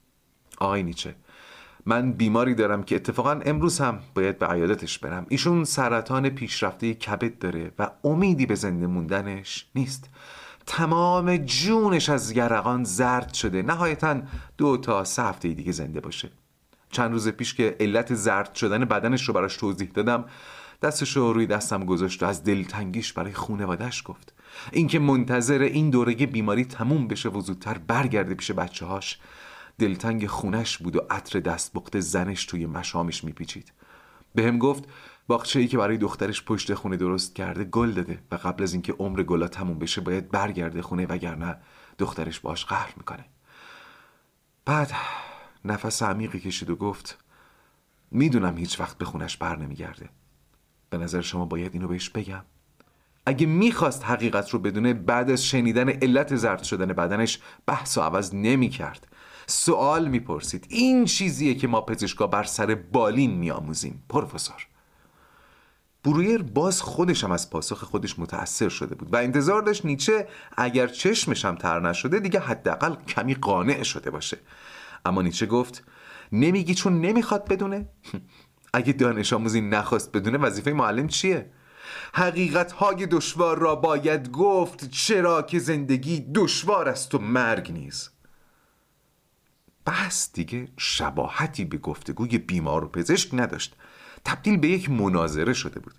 آقای 0.60 0.84
نیچه 0.84 1.16
من 1.86 2.12
بیماری 2.12 2.56
دارم 2.56 2.84
که 2.84 2.96
اتفاقا 2.96 3.32
امروز 3.46 3.80
هم 3.80 4.00
باید 4.16 4.40
به 4.40 4.48
عیادتش 4.48 5.00
برم. 5.00 5.26
ایشون 5.30 5.64
سرطان 5.64 6.30
پیشرفته 6.30 6.94
کبد 6.94 7.38
داره 7.40 7.72
و 7.80 7.92
امیدی 8.04 8.46
به 8.46 8.56
زنده 8.56 8.88
موندنش 8.88 9.66
نیست. 9.76 10.10
تمام 10.66 11.38
جونش 11.38 12.10
از 12.10 12.32
یرقان 12.32 12.84
زرد 12.84 13.34
شده. 13.34 13.62
نهایتا 13.62 14.22
دو 14.58 14.78
تا 14.78 15.04
سه 15.04 15.24
هفته 15.24 15.50
دیگه 15.50 15.72
زنده 15.72 16.00
باشه. 16.00 16.30
چند 16.92 17.12
روز 17.12 17.30
پیش 17.30 17.54
که 17.54 17.76
علت 17.80 18.14
زرد 18.14 18.56
شدن 18.56 18.86
بدنش 18.86 19.28
رو 19.28 19.34
براش 19.34 19.58
توضیح 19.58 19.90
دادم 19.94 20.26
دستش 20.82 21.18
رو 21.18 21.34
روی 21.34 21.46
دستم 21.48 21.86
گذاشت 21.86 22.24
و 22.24 22.26
از 22.26 22.44
دلتنگیش 22.44 23.14
برای 23.14 23.34
خونوادش 23.34 24.04
گفت. 24.06 24.34
اینکه 24.72 25.00
منتظر 25.00 25.62
این 25.62 25.90
دوره 25.90 26.14
بیماری 26.14 26.66
تموم 26.66 27.08
بشه 27.08 27.30
و 27.30 27.42
زودتر 27.42 27.78
برگرده 27.78 28.34
پیش 28.34 28.52
بچه 28.52 28.86
هاش 28.86 29.20
دلتنگ 29.80 30.28
خونش 30.28 30.78
بود 30.78 30.96
و 30.96 31.02
عطر 31.10 31.40
دستبخت 31.40 32.00
زنش 32.00 32.46
توی 32.46 32.66
مشامش 32.66 33.24
میپیچید. 33.24 33.74
به 34.36 34.44
هم 34.44 34.58
گفت 34.58 34.84
باغچه 35.28 35.60
ای 35.60 35.68
که 35.68 35.78
برای 35.78 35.98
دخترش 35.98 36.44
پشت 36.44 36.74
خونه 36.74 36.98
درست 36.98 37.36
کرده 37.36 37.64
گل 37.64 37.92
داده 37.92 38.20
و 38.32 38.36
قبل 38.36 38.64
از 38.64 38.74
اینکه 38.74 38.94
عمر 38.94 39.24
گلا 39.24 39.48
تموم 39.48 39.80
بشه 39.80 40.02
باید 40.02 40.32
برگرده 40.32 40.82
خونه 40.82 41.06
وگرنه 41.06 41.58
دخترش 41.98 42.40
باش 42.40 42.66
قهر 42.66 42.94
می‌کنه. 42.98 43.26
بعد 44.66 44.92
نفس 45.66 46.04
عمیقی 46.04 46.40
کشید 46.40 46.70
و 46.70 46.76
گفت 46.76 47.24
می‌دونم 48.12 48.58
هیچ 48.58 48.80
وقت 48.80 48.98
به 48.98 49.06
خونش 49.06 49.38
بر 49.38 49.56
نمیگرده. 49.56 50.10
به 50.90 50.98
نظر 50.98 51.22
شما 51.22 51.46
باید 51.46 51.74
اینو 51.74 51.88
بهش 51.88 52.10
بگم. 52.10 52.46
اگه 53.26 53.46
می‌خواست 53.46 54.06
حقیقت 54.06 54.50
رو 54.50 54.60
بدونه 54.60 54.94
بعد 54.94 55.30
از 55.30 55.46
شنیدن 55.46 55.90
علت 55.90 56.36
زرد 56.36 56.64
شدن 56.64 56.86
بدنش 56.86 57.40
بحث 57.66 57.98
و 57.98 58.02
عوض 58.02 58.36
نمی‌کرد. 58.36 59.08
سوال 59.48 60.08
می‌پرسید. 60.08 60.66
این 60.70 61.06
چیزیه 61.06 61.56
که 61.56 61.68
ما 61.68 61.82
پزشکا 61.82 62.28
بر 62.28 62.44
سر 62.44 62.76
بالین 62.76 63.32
میآموزیم. 63.32 64.04
پروفسور. 64.10 64.68
برویر 66.04 66.44
باز 66.44 66.82
خودش 66.82 67.24
هم 67.24 67.32
از 67.32 67.50
پاسخ 67.50 67.84
خودش 67.84 68.20
متأثر 68.20 68.70
شده 68.70 68.96
بود 68.96 69.14
و 69.14 69.18
انتظار 69.18 69.62
داشت 69.62 69.86
نیچه 69.86 70.28
اگر 70.58 70.88
چشمش 70.88 71.46
هم 71.46 71.56
تر 71.56 71.80
نشده 71.80 72.20
دیگه 72.20 72.40
حداقل 72.40 72.96
کمی 72.96 73.36
قانع 73.36 73.84
شده 73.84 74.10
باشه. 74.12 74.38
اما 75.06 75.22
نیچه 75.22 75.46
گفت 75.46 75.84
نمیگی 76.32 76.76
چون 76.76 77.02
نمی‌خواد 77.02 77.48
بدونه؟ 77.50 77.90
اگه 78.74 78.94
دانش 78.94 79.34
آموزی 79.34 79.62
نخواست 79.62 80.12
بدونه 80.12 80.38
وظیفه 80.38 80.74
معلم 80.74 81.08
چیه؟ 81.08 81.52
حقیقت 82.14 82.72
های 82.72 83.06
دشوار 83.06 83.60
را 83.60 83.76
باید 83.76 84.32
گفت 84.32 84.90
چرا 84.90 85.42
که 85.42 85.60
زندگی 85.60 86.26
دشوار 86.36 86.90
است 86.90 87.16
و 87.16 87.20
مرگ 87.20 87.72
نیز. 87.72 88.10
بحث 89.86 90.34
دیگه 90.34 90.68
شباهتی 90.78 91.66
به 91.66 91.78
گفتگوی 91.78 92.38
بیمار 92.38 92.84
و 92.84 92.88
پزشک 92.88 93.30
نداشت. 93.34 93.76
تبدیل 94.26 94.58
به 94.58 94.68
یک 94.68 94.90
مناظره 94.90 95.54
شده 95.54 95.80
بود. 95.80 95.94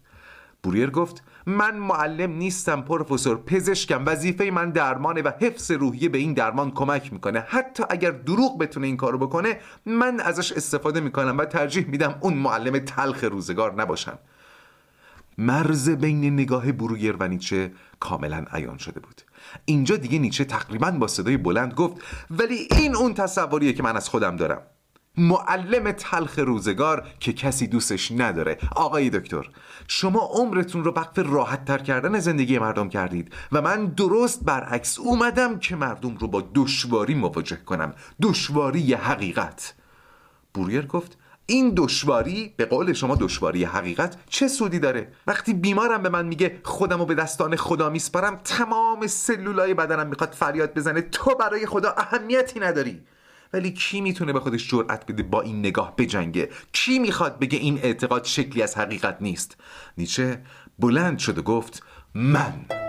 بوریر 0.62 0.90
گفت 0.90 1.22
من 1.46 1.76
معلم 1.76 2.30
نیستم 2.30 2.82
پروفسور. 2.82 3.36
پزشکم. 3.36 4.02
وظیفه 4.06 4.44
من 4.44 4.70
درمانه 4.70 5.22
و 5.22 5.30
حفظ 5.40 5.70
روحیه 5.70 6.08
به 6.08 6.18
این 6.18 6.32
درمان 6.32 6.70
کمک 6.70 7.12
می‌کنه. 7.12 7.40
حتی 7.40 7.84
اگر 7.90 8.10
دروغ 8.10 8.58
بتونه 8.58 8.86
این 8.86 8.96
کارو 8.96 9.18
بکنه 9.18 9.58
من 9.86 10.20
ازش 10.20 10.52
استفاده 10.52 11.00
می‌کنم 11.00 11.38
و 11.38 11.44
ترجیح 11.44 11.86
میدم 11.86 12.18
اون 12.20 12.34
معلم 12.34 12.78
تلخ 12.78 13.24
روزگار 13.24 13.74
نباشم. 13.74 14.18
مرز 15.38 15.90
بین 15.90 16.32
نگاه 16.34 16.72
برویر 16.72 17.16
و 17.20 17.28
نیچه 17.28 17.72
کاملا 18.00 18.44
عیان 18.52 18.78
شده 18.78 19.00
بود. 19.00 19.22
اینجا 19.64 19.96
دیگه 19.96 20.18
نیچه 20.18 20.44
تقریبا 20.44 20.90
با 20.90 21.06
صدای 21.06 21.36
بلند 21.36 21.74
گفت 21.74 21.96
ولی 22.30 22.68
این 22.70 22.96
اون 22.96 23.14
تصوریه 23.14 23.72
که 23.72 23.82
من 23.82 23.96
از 23.96 24.08
خودم 24.08 24.36
دارم. 24.36 24.62
معلم 25.16 25.92
تلخ 25.92 26.38
روزگار 26.38 27.06
که 27.20 27.32
کسی 27.32 27.66
دوستش 27.66 28.12
نداره. 28.12 28.58
آقای 28.76 29.10
دکتر 29.10 29.50
شما 29.88 30.20
عمرتون 30.32 30.84
رو 30.84 30.92
وقف 30.92 31.18
راحت 31.18 31.64
تر 31.64 31.78
کردن 31.78 32.18
زندگی 32.18 32.58
مردم 32.58 32.88
کردید 32.88 33.32
و 33.52 33.62
من 33.62 33.86
درست 33.86 34.44
برعکس 34.44 34.98
اومدم 34.98 35.58
که 35.58 35.76
مردم 35.76 36.16
رو 36.16 36.28
با 36.28 36.44
دشواری 36.54 37.14
مواجه 37.14 37.56
کنم. 37.56 37.94
دشواری 38.22 38.94
حقیقت. 38.94 39.74
بوریر 40.54 40.86
گفت 40.86 41.18
این 41.46 41.72
دشواری 41.76 42.54
به 42.56 42.64
قول 42.64 42.92
شما 42.92 43.14
دشواری 43.14 43.64
حقیقت 43.64 44.16
چه 44.28 44.48
سودی 44.48 44.78
داره؟ 44.78 45.12
وقتی 45.26 45.54
بیمارم 45.54 46.02
به 46.02 46.08
من 46.08 46.26
میگه 46.26 46.60
خودم 46.62 46.98
رو 46.98 47.06
به 47.06 47.14
دستان 47.14 47.56
خدا 47.56 47.90
میسپارم 47.90 48.40
تمام 48.44 49.06
سلولای 49.06 49.74
بدنم 49.74 50.06
می‌خواد 50.06 50.32
فریاد 50.32 50.74
بزنه 50.74 51.00
تو 51.00 51.34
برای 51.34 51.66
خدا 51.66 51.94
اهمیتی 51.96 52.60
نداری. 52.60 53.02
ولی 53.52 53.72
کی 53.72 54.00
می‌تونه 54.00 54.32
به 54.32 54.40
خودش 54.40 54.70
جرأت 54.70 55.06
بده 55.06 55.22
با 55.22 55.42
این 55.42 55.58
نگاه 55.58 55.96
بجنگه 55.96 56.50
کی 56.72 56.98
می‌خواد 56.98 57.38
بگه 57.38 57.58
این 57.58 57.78
اعتقاد 57.82 58.24
شکلی 58.24 58.62
از 58.62 58.76
حقیقت 58.76 59.16
نیست؟ 59.20 59.56
نیچه 59.98 60.42
بلند 60.78 61.18
شد 61.18 61.38
و 61.38 61.42
گفت 61.42 61.82
من. 62.14 62.83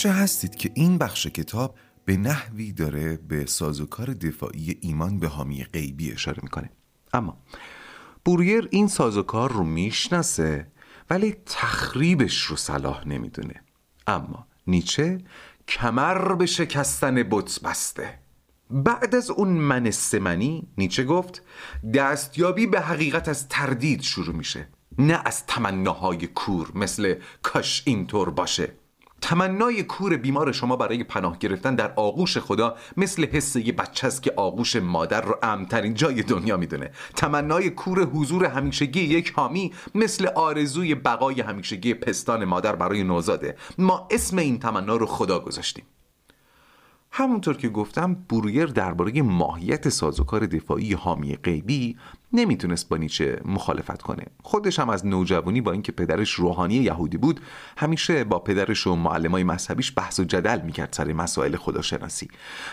متوجه 0.00 0.22
هستید 0.22 0.54
که 0.54 0.70
این 0.74 0.98
بخش 0.98 1.26
کتاب 1.26 1.74
به 2.04 2.16
نحوی 2.16 2.72
داره 2.72 3.16
به 3.16 3.46
سازوکار 3.46 4.06
دفاعی 4.06 4.78
ایمان 4.80 5.18
به 5.18 5.28
حامی 5.28 5.64
غیبی 5.64 6.12
اشاره 6.12 6.38
می‌کنه. 6.42 6.70
اما 7.12 7.38
بوریر 8.24 8.68
این 8.70 8.88
سازوکار 8.88 9.52
رو 9.52 9.64
می‌شناسه 9.64 10.66
ولی 11.10 11.36
تخریبش 11.46 12.42
رو 12.42 12.56
صلاح 12.56 13.08
نمی‌دونه. 13.08 13.62
اما 14.06 14.46
نیچه 14.66 15.18
کمر 15.68 16.34
به 16.34 16.46
شکستن 16.46 17.22
بت 17.22 17.60
بسته. 17.60 18.18
بعد 18.70 19.14
از 19.14 19.30
اون 19.30 19.48
من 19.48 19.90
سمنی 19.90 20.68
نیچه 20.78 21.04
گفت 21.04 21.42
دستیابی 21.94 22.66
به 22.66 22.80
حقیقت 22.80 23.28
از 23.28 23.48
تردید 23.48 24.00
شروع 24.00 24.34
میشه. 24.34 24.68
نه 24.98 25.22
از 25.24 25.46
تمناهای 25.46 26.26
کور 26.26 26.72
مثل 26.74 27.14
کاش 27.42 27.82
اینطور 27.86 28.30
باشه. 28.30 28.79
تمنای 29.20 29.82
کور 29.82 30.16
بیمار 30.16 30.52
شما 30.52 30.76
برای 30.76 31.04
پناه 31.04 31.38
گرفتن 31.38 31.74
در 31.74 31.92
آغوش 31.96 32.38
خدا 32.38 32.76
مثل 32.96 33.26
حس 33.26 33.56
یه 33.56 33.72
بچه 33.72 34.06
است 34.06 34.22
که 34.22 34.32
آغوش 34.36 34.76
مادر 34.76 35.20
رو 35.20 35.38
امترین 35.42 35.94
جای 35.94 36.22
دنیا 36.22 36.56
می‌دونه. 36.56 36.90
تمنای 37.16 37.70
کور 37.70 38.04
حضور 38.04 38.44
همیشگی 38.44 39.00
یک 39.00 39.32
حامی 39.32 39.72
مثل 39.94 40.26
آرزوی 40.26 40.94
بقای 40.94 41.40
همیشگی 41.40 41.94
پستان 41.94 42.44
مادر 42.44 42.76
برای 42.76 43.02
نوزاده. 43.02 43.56
ما 43.78 44.08
اسم 44.10 44.38
این 44.38 44.58
تمنا 44.58 44.96
رو 44.96 45.06
خدا 45.06 45.40
گذاشتیم. 45.40 45.84
همونطور 47.12 47.56
که 47.56 47.68
گفتم 47.68 48.14
برویر 48.14 48.66
درباره 48.66 49.22
ماهیت 49.22 49.88
سازوکار 49.88 50.46
دفاعی 50.46 50.92
حامی 50.92 51.36
غیبی 51.36 51.96
نمی‌تونست 52.32 52.88
با 52.88 52.96
نیچه 52.96 53.40
مخالفت 53.44 54.02
کنه. 54.02 54.24
خودش 54.42 54.78
هم 54.78 54.90
از 54.90 55.06
نوجوانی 55.06 55.60
با 55.60 55.72
اینکه 55.72 55.92
پدرش 55.92 56.30
روحانی 56.30 56.74
یهودی 56.74 57.16
بود 57.16 57.40
همیشه 57.76 58.24
با 58.24 58.38
پدرش 58.38 58.86
و 58.86 58.94
معلمای 58.94 59.42
مذهبیش 59.44 59.92
بحث 59.96 60.20
و 60.20 60.24
جدل 60.24 60.60
می‌کرد 60.60 60.92
سر 60.92 61.12
مسائل 61.12 61.56
خداشناسی. 61.56 62.28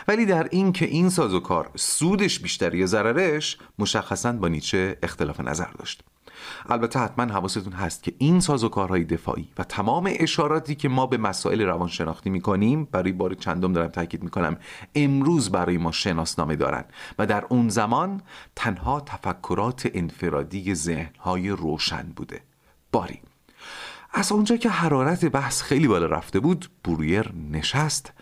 ولی 0.07 0.25
در 0.25 0.47
این 0.51 0.71
که 0.71 0.85
این 0.85 1.09
سازوکار 1.09 1.71
سودش 1.75 2.39
بیشتر 2.39 2.75
یا 2.75 2.85
ضررش 2.85 3.57
مشخصا 3.79 4.31
با 4.31 4.47
نیچه 4.47 4.97
اختلاف 5.03 5.39
نظر 5.39 5.71
داشت. 5.79 6.03
البته 6.69 6.99
حتما 6.99 7.33
حواستون 7.33 7.73
هست 7.73 8.03
که 8.03 8.13
این 8.17 8.39
سازوکارهای 8.39 9.03
دفاعی 9.03 9.49
و 9.57 9.63
تمام 9.63 10.09
اشاراتی 10.19 10.75
که 10.75 10.89
ما 10.89 11.05
به 11.05 11.17
مسائل 11.17 11.61
روانشناختی 11.61 12.29
می‌کنیم 12.29 12.85
برای 12.85 13.11
بار 13.11 13.33
چندم 13.33 13.73
دارم 13.73 13.87
تاکید 13.87 14.23
می‌کنم 14.23 14.57
امروز 14.95 15.51
برای 15.51 15.77
ما 15.77 15.91
شناسنامه 15.91 16.55
دارن 16.55 16.85
و 17.19 17.25
در 17.25 17.45
اون 17.49 17.69
زمان 17.69 18.21
تنها 18.55 18.99
تفکرات 18.99 19.91
انفرادی 19.93 20.75
ذهنهای 20.75 21.49
روشن 21.49 22.13
بوده. 22.15 22.41
باری. 22.91 23.21
از 24.13 24.31
اونجا 24.31 24.57
که 24.57 24.69
حرارت 24.69 25.25
بحث 25.25 25.61
خیلی 25.61 25.87
بالا 25.87 26.05
رفته 26.05 26.39
بود 26.39 26.69
برویر 26.83 27.31
نشست 27.51 28.13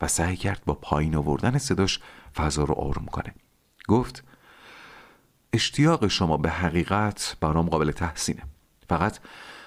و 0.00 0.08
سعی 0.08 0.36
کرد 0.36 0.62
با 0.66 0.74
پایین 0.74 1.16
آوردن 1.16 1.58
صداش 1.58 2.00
فضا 2.36 2.64
رو 2.64 2.74
آروم 2.74 3.06
کنه. 3.06 3.34
گفت 3.88 4.24
اشتیاق 5.52 6.08
شما 6.08 6.36
به 6.36 6.50
حقیقت 6.50 7.36
برام 7.40 7.68
قابل 7.68 7.90
تحسینه. 7.90 8.42
فقط 8.88 9.18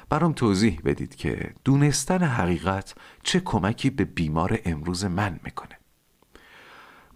برام 0.09 0.33
توضیح 0.33 0.79
بدید 0.85 1.15
که 1.15 1.53
دونستن 1.63 2.23
حقیقت 2.23 2.95
چه 3.23 3.39
کمکی 3.39 3.89
به 3.89 4.05
بیمار 4.05 4.59
امروز 4.65 5.05
من 5.05 5.39
می‌کنه. 5.43 5.77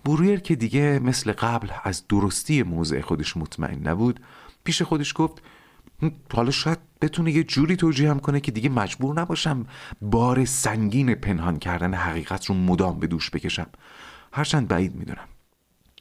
برویر 0.06 0.40
که 0.40 0.56
دیگه 0.56 1.00
مثل 1.04 1.32
قبل 1.32 1.68
از 1.84 2.08
درستی 2.08 2.64
موضع 2.64 3.02
خودش 3.02 3.38
مطمئن 3.38 3.88
نبود 3.88 4.20
پیش 4.64 4.82
خودش 4.82 5.14
گفت 5.16 5.42
حالا 6.34 6.52
شاید 6.52 6.80
بتونه 7.02 7.32
یه 7.32 7.44
جوری 7.44 7.76
توجیه 7.76 8.10
هم 8.10 8.20
کنه 8.20 8.40
که 8.40 8.52
دیگه 8.52 8.70
مجبور 8.70 9.22
نباشم 9.22 9.66
بار 10.02 10.46
سنگین 10.46 11.16
پنهان 11.16 11.60
کردن 11.60 11.94
حقیقت 11.94 12.46
رو 12.46 12.56
مدام 12.56 13.00
به 13.00 13.08
دوش 13.08 13.30
بکشم. 13.30 13.68
هرچند 14.34 14.68
بعید 14.68 14.96
می‌دونم. 14.96 15.28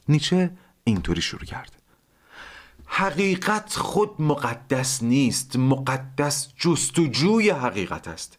نیچه 0.09 0.51
اینطوری 0.85 1.23
شروع 1.23 1.45
کرد. 1.45 1.76
حقیقت 2.87 3.76
خود 3.76 4.11
مقدس 4.18 5.03
نیست. 5.03 5.57
مقدس 5.57 6.49
جستجوی 6.57 7.51
حقیقت 7.51 8.09
است. 8.09 8.39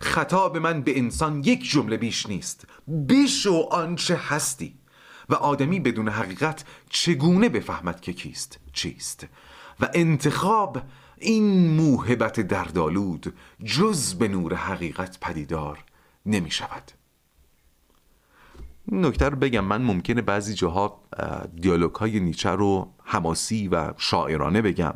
خطاب 0.00 0.56
من 0.56 0.82
به 0.82 0.98
انسان 0.98 1.42
یک 1.44 1.70
جمله 1.70 1.96
بیش 1.96 2.26
نیست. 2.26 2.66
بشو 3.08 3.68
آنچه 3.70 4.16
هستی 4.16 4.74
و 5.28 5.34
آدمی 5.34 5.80
بدون 5.80 6.08
حقیقت 6.08 6.64
چگونه 6.90 7.48
بفهمد 7.48 8.00
که 8.00 8.12
کیست 8.12 8.58
چیست؟ 8.72 9.26
و 9.80 9.88
انتخاب 9.94 10.82
این 11.18 11.70
موهبت 11.70 12.40
دردالود 12.40 13.34
جز 13.64 14.14
به 14.14 14.28
نور 14.28 14.54
حقیقت 14.54 15.18
پدیدار 15.20 15.84
نمی 16.26 16.50
شود 16.50 16.92
نکته 18.92 19.28
رو 19.28 19.36
بگم 19.36 19.64
من 19.64 19.82
ممکنه 19.82 20.22
بعضی 20.22 20.54
جاها 20.54 21.00
دیالوگ 21.60 21.94
های 21.94 22.20
نیچه 22.20 22.50
رو 22.50 22.92
حماسی 23.04 23.68
و 23.68 23.92
شاعرانه 23.96 24.62
بگم. 24.62 24.94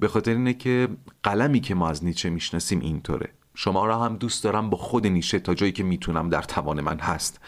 به 0.00 0.08
خاطر 0.08 0.30
اینه 0.30 0.54
که 0.54 0.88
قلمی 1.22 1.60
که 1.60 1.74
ما 1.74 1.88
از 1.88 2.04
نیچه 2.04 2.30
می‌شناسیم 2.30 2.80
اینطوره. 2.80 3.30
شما 3.54 3.86
را 3.86 3.98
هم 3.98 4.16
دوست 4.16 4.44
دارم 4.44 4.70
با 4.70 4.76
خود 4.76 5.06
نیچه 5.06 5.38
تا 5.38 5.54
جایی 5.54 5.72
که 5.72 5.82
می‌تونم 5.82 6.28
در 6.28 6.42
توان 6.42 6.80
من 6.80 6.98
هست 6.98 7.40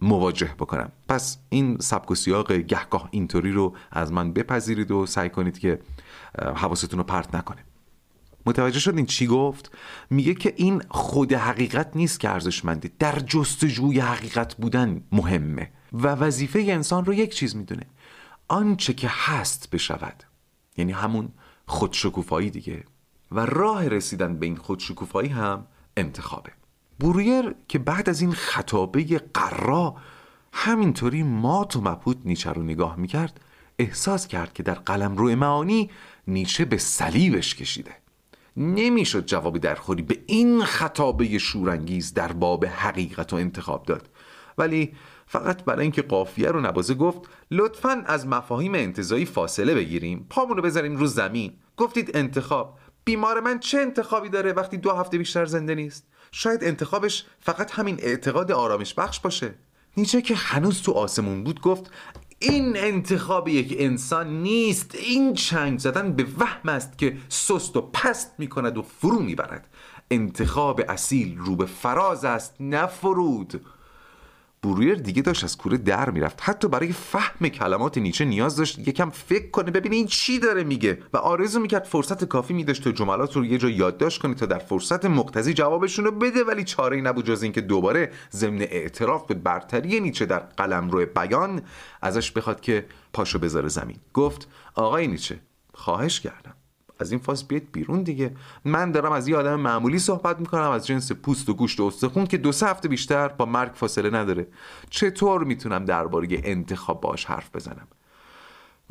مواجه 0.00 0.54
بکنم. 0.58 0.92
پس 1.08 1.38
این 1.48 1.78
سبک 1.78 2.10
و 2.10 2.14
سیاق 2.14 2.52
گهگاه 2.52 3.08
اینطوری 3.10 3.52
رو 3.52 3.74
از 3.90 4.12
من 4.12 4.32
بپذیرید 4.32 4.90
و 4.90 5.06
سعی 5.06 5.30
کنید 5.30 5.58
که 5.58 5.78
حواستون 6.38 6.98
رو 6.98 7.04
پرت 7.04 7.34
نکنه 7.34 7.64
متوجه 8.46 8.80
شدین 8.80 9.06
چی 9.06 9.26
گفت؟ 9.26 9.70
میگه 10.10 10.34
که 10.34 10.54
این 10.56 10.82
خود 10.88 11.32
حقیقت 11.32 11.96
نیست 11.96 12.20
که 12.20 12.30
ارزشمنده 12.30 12.90
در 12.98 13.18
جستجوی 13.18 14.00
حقیقت 14.00 14.54
بودن 14.54 15.02
مهمه 15.12 15.70
و 15.92 16.06
وظیفه 16.06 16.58
انسان 16.58 17.04
رو 17.04 17.14
یک 17.14 17.34
چیز 17.34 17.56
می‌دونه. 17.56 17.86
آنچه 18.48 18.92
که 18.92 19.08
هست 19.10 19.70
بشود. 19.70 20.24
یعنی 20.76 20.92
همون 20.92 21.28
خودشکوفایی 21.66 22.50
دیگه. 22.50 22.84
و 23.32 23.46
راه 23.46 23.88
رسیدن 23.88 24.38
به 24.38 24.46
این 24.46 24.56
خودشکوفایی 24.56 25.28
هم 25.28 25.66
انتخابه. 25.96 26.52
برویر 26.98 27.54
که 27.68 27.78
بعد 27.78 28.08
از 28.08 28.20
این 28.20 28.32
خطابه 28.32 29.04
قرا 29.34 29.96
همینطوری 30.52 31.22
مات 31.22 31.76
و 31.76 31.80
مبهوت 31.80 32.16
نیچه 32.24 32.50
رو 32.50 32.62
نگاه 32.62 32.96
می‌کرد 32.96 33.40
احساس 33.78 34.26
کرد 34.26 34.52
که 34.52 34.62
در 34.62 34.74
قلم 34.74 35.16
روی 35.16 35.34
معانی 35.34 35.90
نیچه 36.26 36.64
به 36.64 36.78
صلیبش 36.78 37.54
کشیده. 37.54 37.92
نمی‌شد 38.56 39.26
جوابی 39.26 39.58
درخوری 39.58 40.02
به 40.02 40.18
این 40.26 40.64
خطابه 40.64 41.38
شورانگیز 41.38 42.14
در 42.14 42.32
باب 42.32 42.64
حقیقت 42.64 43.32
و 43.32 43.36
انتخاب 43.36 43.86
داد. 43.86 44.08
ولی 44.58 44.94
فقط 45.26 45.64
برای 45.64 45.82
اینکه 45.82 46.02
قافیه 46.02 46.48
رو 46.48 46.60
نبازه 46.60 46.94
گفت 46.94 47.20
لطفا 47.50 48.02
از 48.06 48.26
مفاهیم 48.26 48.74
انتظایی 48.74 49.24
فاصله 49.24 49.74
بگیریم. 49.74 50.26
پامون 50.30 50.56
رو 50.56 50.62
بذاریم 50.62 50.96
رو 50.96 51.06
زمین. 51.06 51.52
گفتید 51.76 52.16
انتخاب. 52.16 52.78
بیمار 53.04 53.40
من 53.40 53.58
چه 53.58 53.78
انتخابی 53.78 54.28
داره 54.28 54.52
وقتی 54.52 54.76
دو 54.76 54.92
هفته 54.92 55.18
بیشتر 55.18 55.46
زنده 55.46 55.74
نیست؟ 55.74 56.06
شاید 56.32 56.64
انتخابش 56.64 57.26
فقط 57.40 57.70
همین 57.70 57.96
اعتقاد 58.00 58.52
آرامش 58.52 58.94
بخش 58.94 59.20
باشه. 59.20 59.54
نیچه 59.96 60.22
که 60.22 60.34
هنوز 60.34 60.82
تو 60.82 60.92
آسمون 60.92 61.44
بود 61.44 61.60
گفت 61.60 61.90
این 62.38 62.76
انتخاب 62.76 63.48
یک 63.48 63.76
انسان 63.78 64.42
نیست. 64.42 64.94
این 64.94 65.34
چنگ 65.34 65.78
زدن 65.78 66.12
به 66.12 66.26
وهم 66.38 66.68
است 66.68 66.98
که 66.98 67.16
سست 67.28 67.76
و 67.76 67.80
پست 67.80 68.34
می 68.38 68.48
کند 68.48 68.78
و 68.78 68.82
فرو 68.82 69.20
می 69.20 69.34
برد 69.34 69.68
انتخاب 70.10 70.80
اصیل 70.88 71.38
رو 71.38 71.56
به 71.56 71.66
فراز 71.66 72.24
است 72.24 72.54
نه 72.60 72.86
فرود. 72.86 73.60
برویر 74.66 74.94
دیگه 74.94 75.22
داشت 75.22 75.44
از 75.44 75.56
کوره 75.56 75.76
در 75.76 76.10
می‌رفت. 76.10 76.38
حتی 76.42 76.68
برای 76.68 76.92
فهم 76.92 77.48
کلمات 77.48 77.98
نیچه 77.98 78.24
نیاز 78.24 78.56
داشت 78.56 78.78
یکم 78.78 79.10
فکر 79.10 79.50
کنه 79.50 79.70
ببینه 79.70 79.96
این 79.96 80.06
چی 80.06 80.38
داره 80.38 80.64
میگه. 80.64 80.98
و 81.12 81.16
آرزو 81.16 81.60
می‌کرد 81.60 81.84
فرصت 81.84 82.24
کافی 82.24 82.54
میداشت 82.54 82.84
تا 82.84 82.92
جملات 82.92 83.36
رو 83.36 83.44
یه 83.44 83.58
جا 83.58 83.68
یادداشت 83.68 84.22
کنه 84.22 84.34
تا 84.34 84.46
در 84.46 84.58
فرصت 84.58 85.04
مقتضی 85.04 85.54
جوابشون 85.54 86.04
رو 86.04 86.10
بده. 86.10 86.44
ولی 86.44 86.64
چاره 86.64 86.96
ای 86.96 87.02
نبود 87.02 87.24
جز 87.24 87.42
اینکه 87.42 87.60
دوباره 87.60 88.10
ضمن 88.32 88.60
اعتراف 88.60 89.26
به 89.26 89.34
برتری 89.34 90.00
نیچه 90.00 90.26
در 90.26 90.38
قلم 90.38 90.90
روی 90.90 91.06
بیان 91.06 91.62
ازش 92.02 92.30
بخواد 92.30 92.60
که 92.60 92.86
پاشو 93.12 93.38
بذاره 93.38 93.68
زمین. 93.68 93.96
گفت 94.14 94.48
آقای 94.74 95.06
نیچه 95.06 95.40
خواهش 95.74 96.20
کردم. 96.20 96.54
از 96.98 97.12
این 97.12 97.20
فاز 97.20 97.48
بیاید 97.48 97.72
بیرون 97.72 98.02
دیگه. 98.02 98.36
من 98.64 98.92
دارم 98.92 99.12
از 99.12 99.28
یه 99.28 99.36
آدم 99.36 99.60
معمولی 99.60 99.98
صحبت 99.98 100.40
می‌کنم 100.40 100.70
از 100.70 100.86
جنس 100.86 101.12
پوست 101.12 101.48
و 101.48 101.54
گوشت 101.54 101.80
و 101.80 101.84
استخون 101.84 102.26
که 102.26 102.38
دو 102.38 102.52
سه 102.52 102.66
هفته 102.66 102.88
بیشتر 102.88 103.28
با 103.28 103.46
مرگ 103.46 103.72
فاصله 103.74 104.10
نداره. 104.10 104.46
چطور 104.90 105.44
می‌تونم 105.44 105.84
درباره 105.84 106.28
انتخاب 106.30 107.00
باش 107.00 107.24
حرف 107.24 107.56
بزنم؟ 107.56 107.88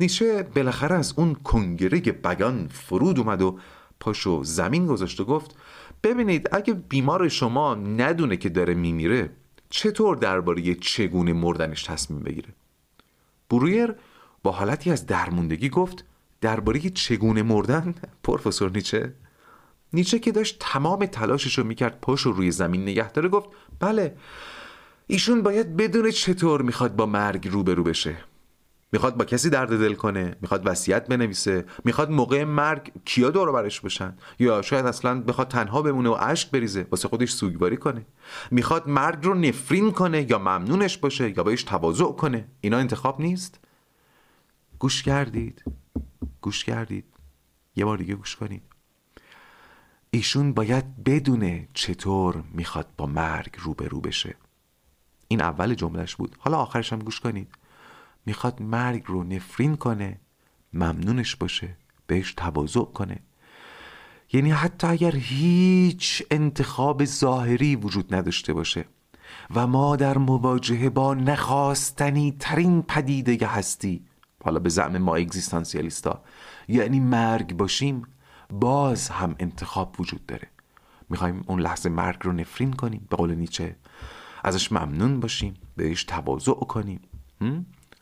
نیچه 0.00 0.42
بالاخره 0.54 0.96
از 0.96 1.14
اون 1.16 1.34
کنگره 1.34 2.00
بیان 2.00 2.68
فرود 2.68 3.18
اومد 3.18 3.42
و 3.42 3.58
پاشو 4.00 4.44
زمین 4.44 4.86
گذاشت 4.86 5.20
و 5.20 5.24
گفت 5.24 5.56
ببینید 6.02 6.48
اگه 6.52 6.74
بیمار 6.74 7.28
شما 7.28 7.74
ندونه 7.74 8.36
که 8.36 8.48
داره 8.48 8.74
میمیره 8.74 9.30
چطور 9.70 10.16
درباره 10.16 10.74
چگونه 10.74 11.32
مردنش 11.32 11.82
تصمیم 11.82 12.20
بگیره؟ 12.20 12.48
برویر 13.50 13.94
با 14.42 14.52
حالتی 14.52 14.90
از 14.90 15.06
درموندگی 15.06 15.68
گفت 15.68 16.04
درباره 16.46 16.80
چگونه 16.80 17.42
مردن 17.42 17.94
پروفسور 18.22 18.70
نیچه. 18.70 19.14
نیچه 19.92 20.18
که 20.18 20.32
داشت 20.32 20.56
تمام 20.60 21.06
تلاشش 21.06 21.58
رو 21.58 21.64
می‌کرد 21.64 22.00
پاش 22.00 22.20
رو 22.20 22.32
روی 22.32 22.50
زمین 22.50 22.82
نگه 22.82 23.12
داره 23.12 23.28
گفت 23.28 23.48
بله 23.80 24.16
ایشون 25.06 25.42
باید 25.42 25.76
بدون 25.76 26.10
چطور 26.10 26.62
می‌خواد 26.62 26.96
با 26.96 27.06
مرگ 27.06 27.48
روبرو 27.48 27.82
بشه. 27.82 28.16
می‌خواد 28.92 29.16
با 29.16 29.24
کسی 29.24 29.50
درد 29.50 29.78
دل 29.78 29.94
کنه 29.94 30.36
می‌خواد 30.40 30.62
وصیت 30.66 31.08
بنویسه 31.08 31.64
می‌خواد 31.84 32.10
موقع 32.10 32.44
مرگ 32.44 32.92
کیا 33.04 33.30
دور 33.30 33.52
برش 33.52 33.80
بشن؟ 33.80 34.16
یا 34.38 34.62
شاید 34.62 34.86
اصلا 34.86 35.20
بخواد 35.20 35.48
تنها 35.48 35.82
بمونه 35.82 36.08
و 36.08 36.16
اشک 36.20 36.50
بریزه 36.50 36.86
واسه 36.90 37.08
خودش 37.08 37.30
سوگواری 37.30 37.76
کنه؟ 37.76 38.06
می‌خواد 38.50 38.88
مرگ 38.88 39.24
رو 39.24 39.34
نفرین 39.34 39.92
کنه 39.92 40.30
یا 40.30 40.38
ممنونش 40.38 40.98
باشه 40.98 41.36
یا 41.36 41.42
بهش 41.42 41.62
تواضع 41.62 42.12
کنه؟ 42.12 42.48
اینا 42.60 42.78
انتخاب 42.78 43.20
نیست؟ 43.20 43.60
گوش 44.78 45.02
کردید. 45.02 45.64
گوش 46.40 46.64
کردید. 46.64 47.04
یه 47.76 47.84
بار 47.84 47.98
دیگه 47.98 48.14
گوش 48.14 48.36
کنید. 48.36 48.62
ایشون 50.10 50.52
باید 50.52 51.04
بدونه 51.04 51.68
چطور 51.74 52.44
می‌خواد 52.52 52.86
با 52.96 53.06
مرگ 53.06 53.54
روبرو 53.58 54.00
بشه. 54.00 54.34
این 55.28 55.42
اول 55.42 55.74
جملهش 55.74 56.14
بود. 56.14 56.36
حالا 56.38 56.58
آخرش 56.58 56.92
هم 56.92 56.98
گوش 56.98 57.20
کنید. 57.20 57.54
می‌خواد 58.26 58.62
مرگ 58.62 59.02
رو 59.06 59.24
نفرین 59.24 59.76
کنه 59.76 60.20
ممنونش 60.72 61.36
باشه 61.36 61.76
بهش 62.06 62.34
تواضع 62.34 62.84
کنه. 62.84 63.18
یعنی 64.32 64.50
حتی 64.50 64.86
اگر 64.86 65.16
هیچ 65.16 66.22
انتخاب 66.30 67.04
ظاهری 67.04 67.76
وجود 67.76 68.14
نداشته 68.14 68.52
باشه 68.52 68.84
و 69.54 69.66
ما 69.66 69.96
در 69.96 70.18
مواجهه 70.18 70.90
با 70.90 71.14
نخواستنی 71.14 72.36
ترین 72.40 72.82
پدیده 72.82 73.46
هستی 73.46 74.05
حالا 74.46 74.58
به 74.58 74.68
زعم 74.68 74.98
ما 74.98 75.16
اگزیستانسیالیستا. 75.16 76.22
یعنی 76.68 77.00
مرگ 77.00 77.56
باشیم 77.56 78.02
باز 78.50 79.08
هم 79.08 79.34
انتخاب 79.38 80.00
وجود 80.00 80.26
داره. 80.26 80.48
می‌خوایم 81.10 81.44
اون 81.46 81.60
لحظه 81.60 81.88
مرگ 81.88 82.16
رو 82.22 82.32
نفرین 82.32 82.72
کنیم 82.72 83.06
به 83.10 83.16
قول 83.16 83.34
نیچه. 83.34 83.76
ازش 84.44 84.72
ممنون 84.72 85.20
باشیم 85.20 85.54
بهش 85.76 86.04
تواضع 86.04 86.52
کنیم. 86.52 87.00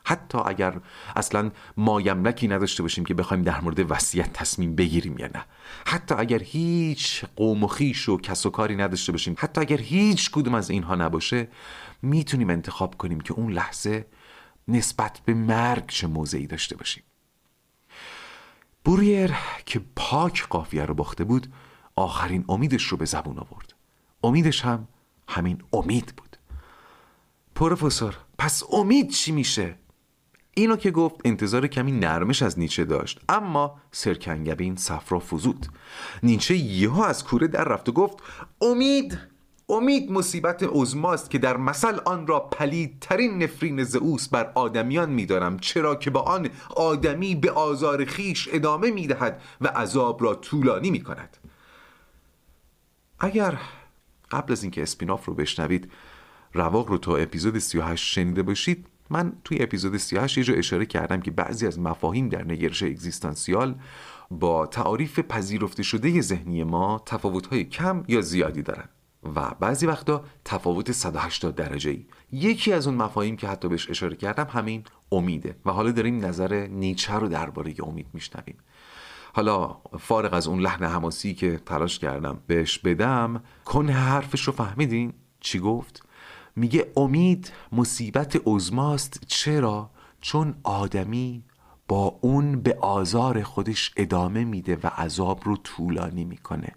حتی 0.05 0.39
اگر 0.39 0.81
اصلا 1.17 1.51
مایملکی 1.77 2.49
نداشته 2.49 2.83
باشیم 2.83 3.05
که 3.05 3.15
بخوایم 3.15 3.43
در 3.43 3.61
مورد 3.61 3.91
وصیت 3.91 4.33
تصمیم 4.33 4.75
بگیریم 4.75 5.19
یا 5.19 5.27
نه. 5.27 5.45
حتی 5.87 6.15
اگر 6.15 6.43
هیچ 6.43 7.25
قوم 7.37 7.65
و 7.65 7.67
خیش 7.67 8.09
و 8.09 8.17
کس 8.17 8.47
و 8.47 8.51
کاری 8.51 8.77
نداشته 8.77 9.13
باشیم 9.13 9.35
حتی 9.39 9.61
اگر 9.61 9.81
هیچ 9.81 10.31
کدوم 10.31 10.55
از 10.55 10.71
اینها 10.71 10.95
نباشه 10.95 11.49
می‌تونیم 12.03 12.51
انتخاب 12.51 12.99
کنیم 12.99 13.21
که 13.21 13.33
اون 13.33 13.53
لحظه 13.53 14.07
نسبت 14.69 15.21
به 15.25 15.35
مرگ 15.35 15.87
چه 15.87 16.07
موضعی 16.07 16.47
داشته 16.47 16.77
باشیم. 16.77 17.03
بوریر 18.85 19.35
که 19.67 19.81
پاک 19.97 20.49
قافیه 20.49 20.85
رو 20.85 20.95
باخته 20.95 21.25
بود 21.25 21.53
آخرین 21.97 22.45
امیدش 22.49 22.85
رو 22.85 22.97
به 22.97 23.05
زبون 23.05 23.39
آورد. 23.39 23.75
امیدش 24.25 24.65
هم 24.65 24.89
همین 25.29 25.63
امید 25.73 26.13
بود. 26.17 26.37
پروفسور 27.55 28.17
پس 28.39 28.63
امید 28.73 29.11
چی 29.11 29.33
میشه؟ 29.33 29.79
اینو 30.55 30.77
که 30.77 30.91
گفت 30.91 31.21
انتظار 31.25 31.67
کمی 31.67 31.93
نرمش 31.93 32.43
از 32.43 32.59
نیچه 32.59 32.85
داشت 32.85 33.21
اما 33.29 33.81
سرکنگبین 33.93 34.77
صفرا 34.77 35.19
فزود. 35.19 35.67
نیچه 36.23 36.57
یهو 36.57 37.01
از 37.01 37.25
کوره 37.25 37.47
در 37.47 37.65
رفت 37.65 37.89
و 37.89 37.93
گفت 37.93 38.19
امید! 38.61 39.34
امید 39.69 40.13
مصیبت 40.13 40.63
عزماست 40.63 41.31
که 41.31 41.39
در 41.39 41.57
مثل 41.57 41.99
آن 42.05 42.27
را 42.27 42.41
پلیدترین 42.41 43.43
نفرین 43.43 43.85
زئوس 43.85 44.29
بر 44.29 44.53
آدمیان 44.55 45.11
میدارم 45.11 45.59
چرا 45.59 45.95
که 45.95 46.11
با 46.11 46.21
آن 46.21 46.49
آدمی 46.77 47.35
به 47.35 47.51
آزار 47.51 48.05
خیش 48.05 48.49
ادامه 48.53 48.91
می‌دهد 48.91 49.43
و 49.61 49.69
عذاب 49.69 50.23
را 50.23 50.35
طولانی 50.35 50.91
می‌کند. 50.91 51.37
اگر 53.21 53.59
قبل 54.31 54.53
از 54.53 54.63
اینکه 54.63 54.83
اسپیناف 54.83 55.25
رو 55.25 55.35
بشنوید 55.35 55.93
رواق 56.53 56.89
رو 56.89 56.99
تا 56.99 57.17
اپیزود 57.17 57.59
38 57.59 58.05
شنیده 58.05 58.43
باشید 58.43 58.87
من 59.11 59.33
توی 59.45 59.63
اپیزود 59.63 59.97
38 59.97 60.39
یه 60.39 60.45
جا 60.45 60.55
اشاره 60.55 60.87
کردم 60.87 61.21
که 61.21 61.31
بعضی 61.31 61.67
از 61.67 61.79
مفاهیم 61.79 62.29
در 62.29 62.45
نگرش 62.45 62.83
اگزیستانسیال 62.83 63.75
با 64.31 64.67
تعاریف 64.67 65.19
پذیرفته 65.19 65.83
شده 65.83 66.21
ذهنی 66.21 66.65
ما 66.65 67.03
تفاوت‌های 67.07 67.65
کم 67.65 68.05
یا 68.09 68.21
زیادی 68.21 68.63
دارن 68.63 68.89
و 69.37 69.55
بعضی 69.61 69.87
وقتا 69.87 70.25
تفاوت 70.45 70.93
180 70.93 71.55
درجه 71.55 71.91
ای 71.91 72.07
یکی 72.33 72.73
از 72.73 72.87
اون 72.87 72.97
مفاهیم 72.97 73.37
که 73.37 73.49
حتی 73.49 73.69
بهش 73.69 73.91
اشاره 73.91 74.17
کردم 74.17 74.47
همین 74.51 74.85
امیده. 75.13 75.57
و 75.67 75.71
حالا 75.71 75.91
داریم 75.91 76.25
نظر 76.25 76.67
نیچه 76.67 77.15
رو 77.15 77.29
درباره 77.29 77.75
امید 77.83 78.07
میشنویم. 78.13 78.57
حالا 79.35 79.77
فارغ 79.99 80.35
از 80.35 80.47
اون 80.47 80.61
لحن 80.61 80.85
حماسی 80.85 81.35
که 81.35 81.61
تلاش 81.67 81.99
کردم 81.99 82.41
بهش 82.47 82.79
بدم 82.79 83.43
کنه 83.65 83.93
حرفش 83.93 84.43
رو 84.43 84.53
فهمیدین؟ 84.53 85.13
چی 85.41 85.59
گفت؟ 85.59 86.03
میگه 86.57 86.93
امید 86.97 87.53
مصیبت 87.73 88.43
عزماست 88.47 89.21
چرا؟ 89.27 89.91
چون 90.21 90.55
آدمی 90.63 91.45
با 91.89 92.19
اون 92.21 92.61
به 92.61 92.79
آزار 92.81 93.43
خودش 93.43 93.93
ادامه 93.97 94.45
میده 94.45 94.79
و 94.83 94.87
عذاب 94.87 95.41
رو 95.45 95.57
طولانی 95.57 96.25
می‌کنه. 96.25 96.73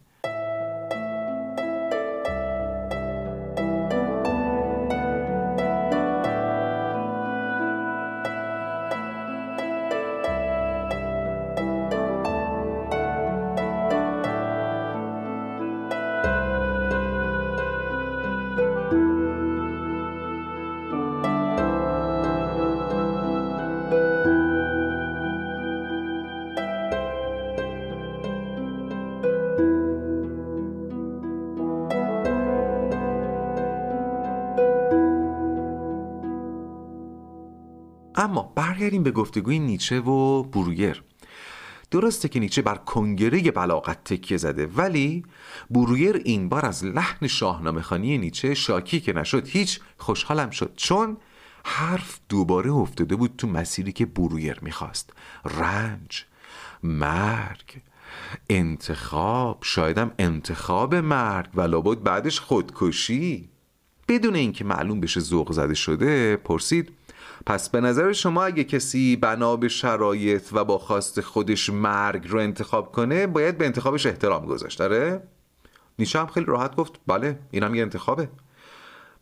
برگردیم 38.88 39.04
به 39.04 39.12
گفتگوی 39.12 39.60
نیچه 39.60 40.00
و 40.00 40.44
برویر 40.44 41.04
درسته 41.92 42.30
که 42.30 42.40
نیچه 42.40 42.62
بر 42.62 42.76
کنگره 42.76 43.52
بلاغت 43.52 44.04
تکیه 44.04 44.38
زده 44.38 44.68
ولی 44.68 45.24
برویر 45.72 46.16
این 46.16 46.50
بار 46.50 46.66
از 46.66 46.86
لحن 46.86 47.28
شاهنامه 47.28 47.82
خانی 47.82 48.18
نیچه 48.18 48.54
شاکی 48.54 49.00
که 49.00 49.14
نشد 49.14 49.48
هیچ 49.48 49.80
خوشحالم 49.98 50.50
شد 50.50 50.74
چون 50.76 51.18
حرف 51.64 52.20
دوباره 52.30 52.72
افتاده 52.72 53.16
بود 53.16 53.34
تو 53.38 53.48
مسیری 53.48 53.92
که 53.92 54.06
برویر 54.06 54.60
می‌خواست. 54.62 55.14
رنج 55.46 56.26
مرگ 56.84 57.82
انتخاب 58.50 59.60
شایدم 59.64 60.12
انتخاب 60.20 60.96
مرگ 60.96 61.50
و 61.56 61.62
لابد 61.62 62.04
بعدش 62.04 62.40
خودکشی. 62.40 63.50
بدون 64.08 64.36
اینکه 64.36 64.64
معلوم 64.64 65.00
بشه 65.00 65.20
ذوق 65.20 65.52
زده 65.52 65.74
شده 65.74 66.36
پرسید 66.36 66.97
پس 67.48 67.70
به 67.70 67.82
نظر 67.82 68.14
شما 68.14 68.43
اگه 68.43 68.64
کسی 68.64 69.16
بنا 69.16 69.56
به 69.56 69.68
شرایط 69.68 70.43
و 70.52 70.64
با 70.64 70.78
خواست 70.78 71.22
خودش 71.22 71.70
مرگ 71.70 72.28
رو 72.28 72.39
انتخاب 72.39 72.91
کنه 72.91 73.28
باید 73.28 73.58
به 73.58 73.66
انتخابش 73.66 74.06
احترام 74.06 74.45
گذاشت 74.45 74.80
داره؟ 74.80 75.24
نیچه 76.00 76.20
هم 76.20 76.28
خیلی 76.28 76.45
راحت 76.45 76.76
گفت 76.76 77.00
بله 77.08 77.39
اینم 77.52 77.76
یه 77.76 77.82
انتخابه. 77.82 78.30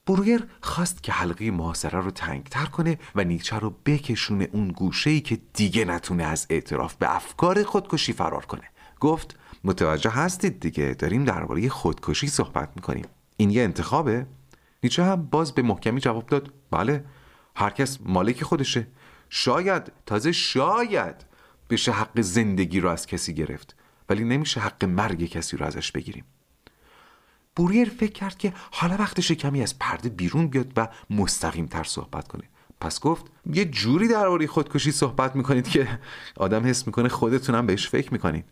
برویر 0.08 0.48
خواست 0.62 1.04
که 1.04 1.12
حلقه 1.12 1.52
محاصره 1.52 2.00
رو 2.00 2.12
تنگتر 2.12 2.66
کنه 2.66 3.00
و 3.16 3.24
نیچه 3.24 3.60
رو 3.60 3.76
بکشونه 3.86 4.50
اون 4.52 4.68
گوشه 4.68 5.10
ای 5.10 5.22
که 5.22 5.38
دیگه 5.54 5.86
نتونه 5.86 6.24
از 6.24 6.48
اعتراف 6.50 6.96
به 6.96 7.16
افکار 7.16 7.64
خودکشی 7.64 8.14
فرار 8.14 8.46
کنه. 8.46 8.70
گفت 9.00 9.38
متوجه 9.64 10.10
هستید 10.10 10.60
دیگه 10.60 10.96
داریم 11.00 11.24
درباره 11.24 11.70
خودکشی 11.70 12.28
صحبت 12.28 12.70
می‌کنیم. 12.76 13.06
این 13.38 13.50
یه 13.50 13.64
انتخابه؟ 13.64 14.26
نیچه 14.84 15.04
هم 15.04 15.24
باز 15.24 15.52
به 15.52 15.62
محکمی 15.62 16.00
جواب 16.00 16.26
داد 16.26 16.54
بله. 16.72 17.04
هر 17.56 17.70
کس 17.70 18.00
مالک 18.06 18.44
خودشه. 18.44 18.88
شاید 19.30 19.92
تازه 20.06 20.32
شاید 20.32 21.16
بشه 21.70 21.92
حق 21.92 22.22
زندگی 22.22 22.80
رو 22.80 22.90
از 22.90 23.08
کسی 23.08 23.34
گرفت 23.34 23.76
ولی 24.10 24.24
نمیشه 24.24 24.60
حق 24.60 24.86
مرگ 24.86 25.26
کسی 25.26 25.58
رو 25.58 25.66
ازش 25.66 25.92
بگیریم. 25.92 26.26
بوریر 27.56 27.90
فکر 27.90 28.12
کرد 28.12 28.38
که 28.38 28.54
حالا 28.72 28.96
وقتش 29.00 29.32
کمی 29.32 29.62
از 29.62 29.80
پرده 29.80 30.10
بیرون 30.10 30.48
بیاد 30.48 30.72
و 30.78 30.88
مستقیم 31.10 31.66
تر 31.66 31.84
صحبت 31.84 32.28
کنه. 32.28 32.44
پس 32.82 33.00
گفت 33.00 33.26
یه 33.54 33.66
جوری 33.66 34.08
درباره 34.08 34.48
خودکشی 34.48 34.92
صحبت 34.92 35.36
می‌کنید 35.36 35.68
که 35.68 36.00
آدم 36.38 36.66
حس 36.66 36.88
می‌کنه 36.88 37.10
خودتونم 37.10 37.66
بهش 37.66 37.90
فکر 37.90 38.14
می‌کنید. 38.14 38.46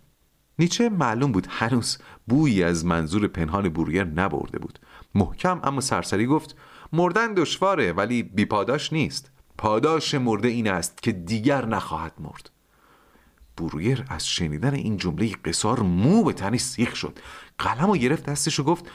نیچه 0.60 0.89
معلوم 0.89 1.32
بود 1.32 1.47
هنوز 1.49 1.97
بویی 2.28 2.64
از 2.64 2.86
منظور 2.86 3.28
پنهان 3.28 3.70
بوریر 3.70 4.04
نبرده 4.04 4.60
بود. 4.60 4.80
محکم 5.16 5.60
اما 5.64 5.82
سرسری 5.82 6.26
گفت 6.26 6.56
مردن 6.93 7.33
دشواره 7.33 7.91
ولی 7.91 8.23
بیپاداش 8.23 8.93
نیست. 8.93 9.31
پاداش 9.57 10.15
مرده 10.15 10.47
این 10.47 10.69
است 10.69 11.03
که 11.03 11.11
دیگر 11.11 11.65
نخواهد 11.65 12.13
مرد. 12.19 12.49
برویر 13.57 14.05
از 14.09 14.27
شنیدن 14.27 14.73
این 14.73 14.97
جمله 14.97 15.31
قصار 15.45 15.79
مو 15.79 16.23
به 16.23 16.33
تنی 16.33 16.57
سیخ 16.57 16.95
شد. 16.95 17.19
قلم 17.57 17.89
و 17.89 17.97
گرفت 17.97 18.25
دستش 18.25 18.59
و 18.59 18.63
گفت 18.63 18.85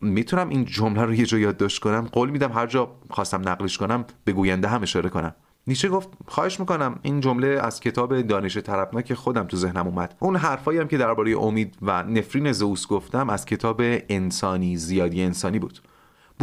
می‌تونم 0.00 0.48
این 0.48 0.64
جمله 0.64 1.02
رو 1.02 1.14
یه 1.14 1.26
جا 1.26 1.38
یادداشت 1.38 1.82
کنم؟ 1.82 2.08
قول 2.12 2.30
میدم 2.30 2.52
هر 2.52 2.66
جا 2.66 2.96
خواستم 3.10 3.48
نقلش 3.48 3.78
کنم 3.78 4.04
به 4.24 4.32
گوینده 4.32 4.68
هم 4.68 4.82
اشاره 4.82 5.10
کنم. 5.10 5.34
نیچه 5.66 5.88
گفت 5.88 6.08
خواهش 6.26 6.60
می‌کنم 6.60 6.98
این 7.02 7.20
جمله 7.20 7.46
از 7.46 7.80
کتاب 7.80 8.22
دانش 8.22 8.56
طربناک 8.56 9.14
خودم 9.14 9.44
تو 9.44 9.56
ذهنم 9.56 9.86
اومد. 9.86 10.16
اون 10.18 10.36
حرفایی 10.36 10.78
هم 10.78 10.88
که 10.88 10.98
درباره 10.98 11.38
امید 11.38 11.76
و 11.82 12.02
نفرین 12.02 12.52
زئوس 12.52 12.86
گفتم 12.86 13.30
از 13.30 13.44
کتاب 13.44 13.80
انسانی 14.08 14.76
زیادی 14.76 15.22
انسانی 15.22 15.58
بود. 15.58 15.80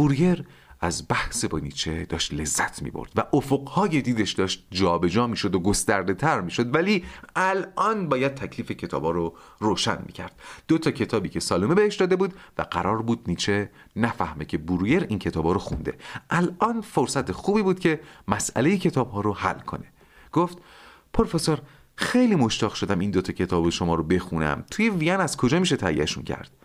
بورگر 0.02 0.44
از 0.80 1.08
بحث 1.08 1.44
با 1.44 1.58
نیچه 1.58 2.04
داشت 2.04 2.34
لذت 2.34 2.82
می 2.82 2.90
برد 2.90 3.10
و 3.16 3.22
افقهای 3.32 4.02
دیدش 4.02 4.32
داشت 4.32 4.66
جابجا 4.70 5.26
می 5.26 5.36
شد 5.36 5.54
و 5.54 5.60
گسترده 5.60 6.14
تر 6.14 6.40
می 6.40 6.50
شد 6.50 6.74
ولی 6.74 7.04
الان 7.36 8.08
باید 8.08 8.34
تکلیف 8.34 8.70
کتابا 8.70 9.10
رو 9.10 9.34
روشن 9.58 9.98
می 10.06 10.12
کرد 10.12 10.40
دو 10.68 10.78
تا 10.78 10.90
کتابی 10.90 11.28
که 11.28 11.40
سالومه 11.40 11.74
بهش 11.74 11.96
داده 11.96 12.16
بود 12.16 12.34
و 12.58 12.62
قرار 12.62 13.02
بود 13.02 13.20
نیچه 13.26 13.70
نفهمه 13.96 14.44
که 14.44 14.58
برویر 14.58 15.06
این 15.08 15.18
کتابا 15.18 15.52
رو 15.52 15.58
خونده. 15.58 15.94
الان 16.30 16.80
فرصت 16.80 17.32
خوبی 17.32 17.62
بود 17.62 17.80
که 17.80 18.00
مسئله 18.28 18.76
کتاب 18.76 19.10
ها 19.10 19.20
رو 19.20 19.34
حل 19.34 19.58
کنه. 19.58 19.86
گفت 20.32 20.58
پروفسور 21.12 21.58
خیلی 21.96 22.34
مشتاق 22.34 22.74
شدم 22.74 22.98
این 22.98 23.10
دوتا 23.10 23.32
کتاب 23.32 23.70
شما 23.70 23.94
رو 23.94 24.02
بخونم. 24.02 24.64
توی 24.70 24.90
وین 24.90 25.20
از 25.20 25.36
کجا 25.36 25.58
میشه 25.58 25.76
تهیهشون 25.76 26.24
کرد؟ 26.24 26.61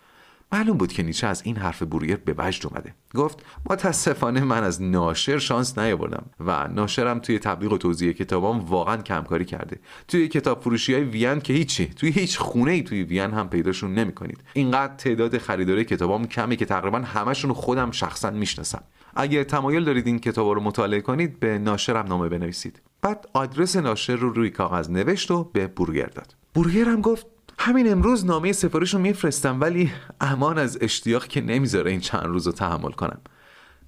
معلوم 0.52 0.76
بود 0.76 0.92
که 0.92 1.02
نیچه 1.02 1.26
از 1.26 1.42
این 1.44 1.56
حرف 1.56 1.82
برویر 1.82 2.16
به 2.16 2.34
وجد 2.38 2.66
اومده. 2.66 2.94
گفت 3.14 3.42
متاسفانه 3.70 4.40
من 4.40 4.64
از 4.64 4.82
ناشر 4.82 5.38
شانس 5.38 5.78
نیاوردم 5.78 6.26
و 6.40 6.68
ناشرم 6.68 7.18
توی 7.18 7.38
تبلیغ 7.38 7.72
و 7.72 7.78
توضیح 7.78 8.12
کتابام 8.12 8.60
واقعا 8.60 8.96
کمکاری 8.96 9.44
کرده. 9.44 9.80
توی 10.08 10.28
کتاب 10.28 10.60
فروشی 10.60 10.94
های 10.94 11.02
وین 11.02 11.40
که 11.40 11.52
هیچی 11.52 11.86
توی 11.86 12.10
هیچ 12.10 12.38
خونه 12.38 12.70
ای 12.70 12.82
توی 12.82 13.02
وین 13.02 13.30
هم 13.30 13.48
پیداشون 13.48 13.94
نمی‌کنید. 13.94 14.40
اینقدر 14.52 14.94
تعداد 14.94 15.38
خریداری 15.38 15.84
کتابام 15.84 16.26
کمی 16.26 16.56
که 16.56 16.64
تقریبا 16.64 16.98
همشون 16.98 17.52
خودم 17.52 17.90
شخصا 17.90 18.30
می‌شناسم. 18.30 18.82
اگه 19.16 19.44
تمایل 19.44 19.84
دارید 19.84 20.06
این 20.06 20.18
کتاب 20.18 20.48
رو 20.48 20.60
مطالعه 20.60 21.00
کنید 21.00 21.40
به 21.40 21.58
ناشرم 21.58 22.06
نامه 22.06 22.28
بنویسید. 22.28 22.80
بعد 23.02 23.26
آدرس 23.32 23.76
ناشر 23.76 24.16
رو 24.16 24.32
روی 24.32 24.50
کاغذ 24.50 24.90
نوشت 24.90 25.30
و 25.30 25.44
به 25.44 25.66
بورگر 25.66 26.06
داد. 26.06 26.34
بورگر 26.54 26.84
هم 26.84 27.00
گفت 27.00 27.26
همین 27.58 27.92
امروز 27.92 28.26
نامه 28.26 28.52
سفارش 28.52 28.94
رو 28.94 29.00
میفرستم 29.00 29.60
ولی 29.60 29.92
امان 30.20 30.58
از 30.58 30.78
اشتیاق 30.80 31.26
که 31.26 31.40
نمی‌ذاره 31.40 31.90
این 31.90 32.00
چند 32.00 32.24
روز 32.24 32.46
رو 32.46 32.52
تحمل 32.52 32.90
کنم. 32.90 33.20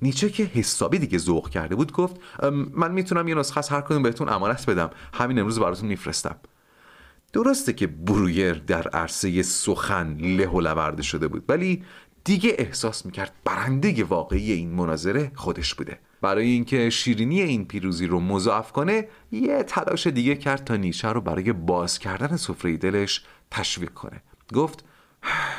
نیچه 0.02 0.30
که 0.30 0.44
حسابی 0.44 0.98
دیگه 0.98 1.18
ذوق 1.18 1.48
کرده 1.48 1.74
بود 1.74 1.92
گفت 1.92 2.16
من 2.74 2.92
می‌تونم 2.92 3.28
یه 3.28 3.34
نسخه 3.34 3.58
از 3.58 3.68
هر 3.68 3.80
کدوم 3.80 4.02
بهتون 4.02 4.28
امانت 4.28 4.70
بدم. 4.70 4.90
همین 5.14 5.38
امروز 5.38 5.58
براتون 5.60 5.88
میفرستم. 5.88 6.36
درسته 7.32 7.72
که 7.72 7.86
برویر 7.86 8.52
در 8.52 8.88
عرصه 8.88 9.42
سخن 9.42 10.16
له 10.20 10.48
و 10.48 10.60
لورده 10.60 11.02
شده 11.02 11.28
بود 11.28 11.44
ولی 11.48 11.84
دیگه 12.24 12.54
احساس 12.58 13.06
می‌کرد 13.06 13.32
برنده 13.44 14.04
واقعی 14.04 14.52
این 14.52 14.70
مناظره 14.70 15.32
خودش 15.34 15.74
بوده. 15.74 15.98
برای 16.20 16.46
اینکه 16.46 16.90
شیرینی 16.90 17.40
این 17.40 17.64
پیروزی 17.64 18.06
رو 18.06 18.20
مضاعف 18.20 18.72
کنه 18.72 19.08
یه 19.32 19.62
تلاش 19.62 20.06
دیگه 20.06 20.34
کرد 20.34 20.64
تا 20.64 20.76
نیچه 20.76 21.08
رو 21.08 21.20
برای 21.20 21.52
باز 21.52 21.98
کردن 21.98 22.36
سفره 22.36 22.76
دلش 22.76 23.22
تشویق 23.50 23.90
کنه. 23.90 24.22
گفت 24.54 24.84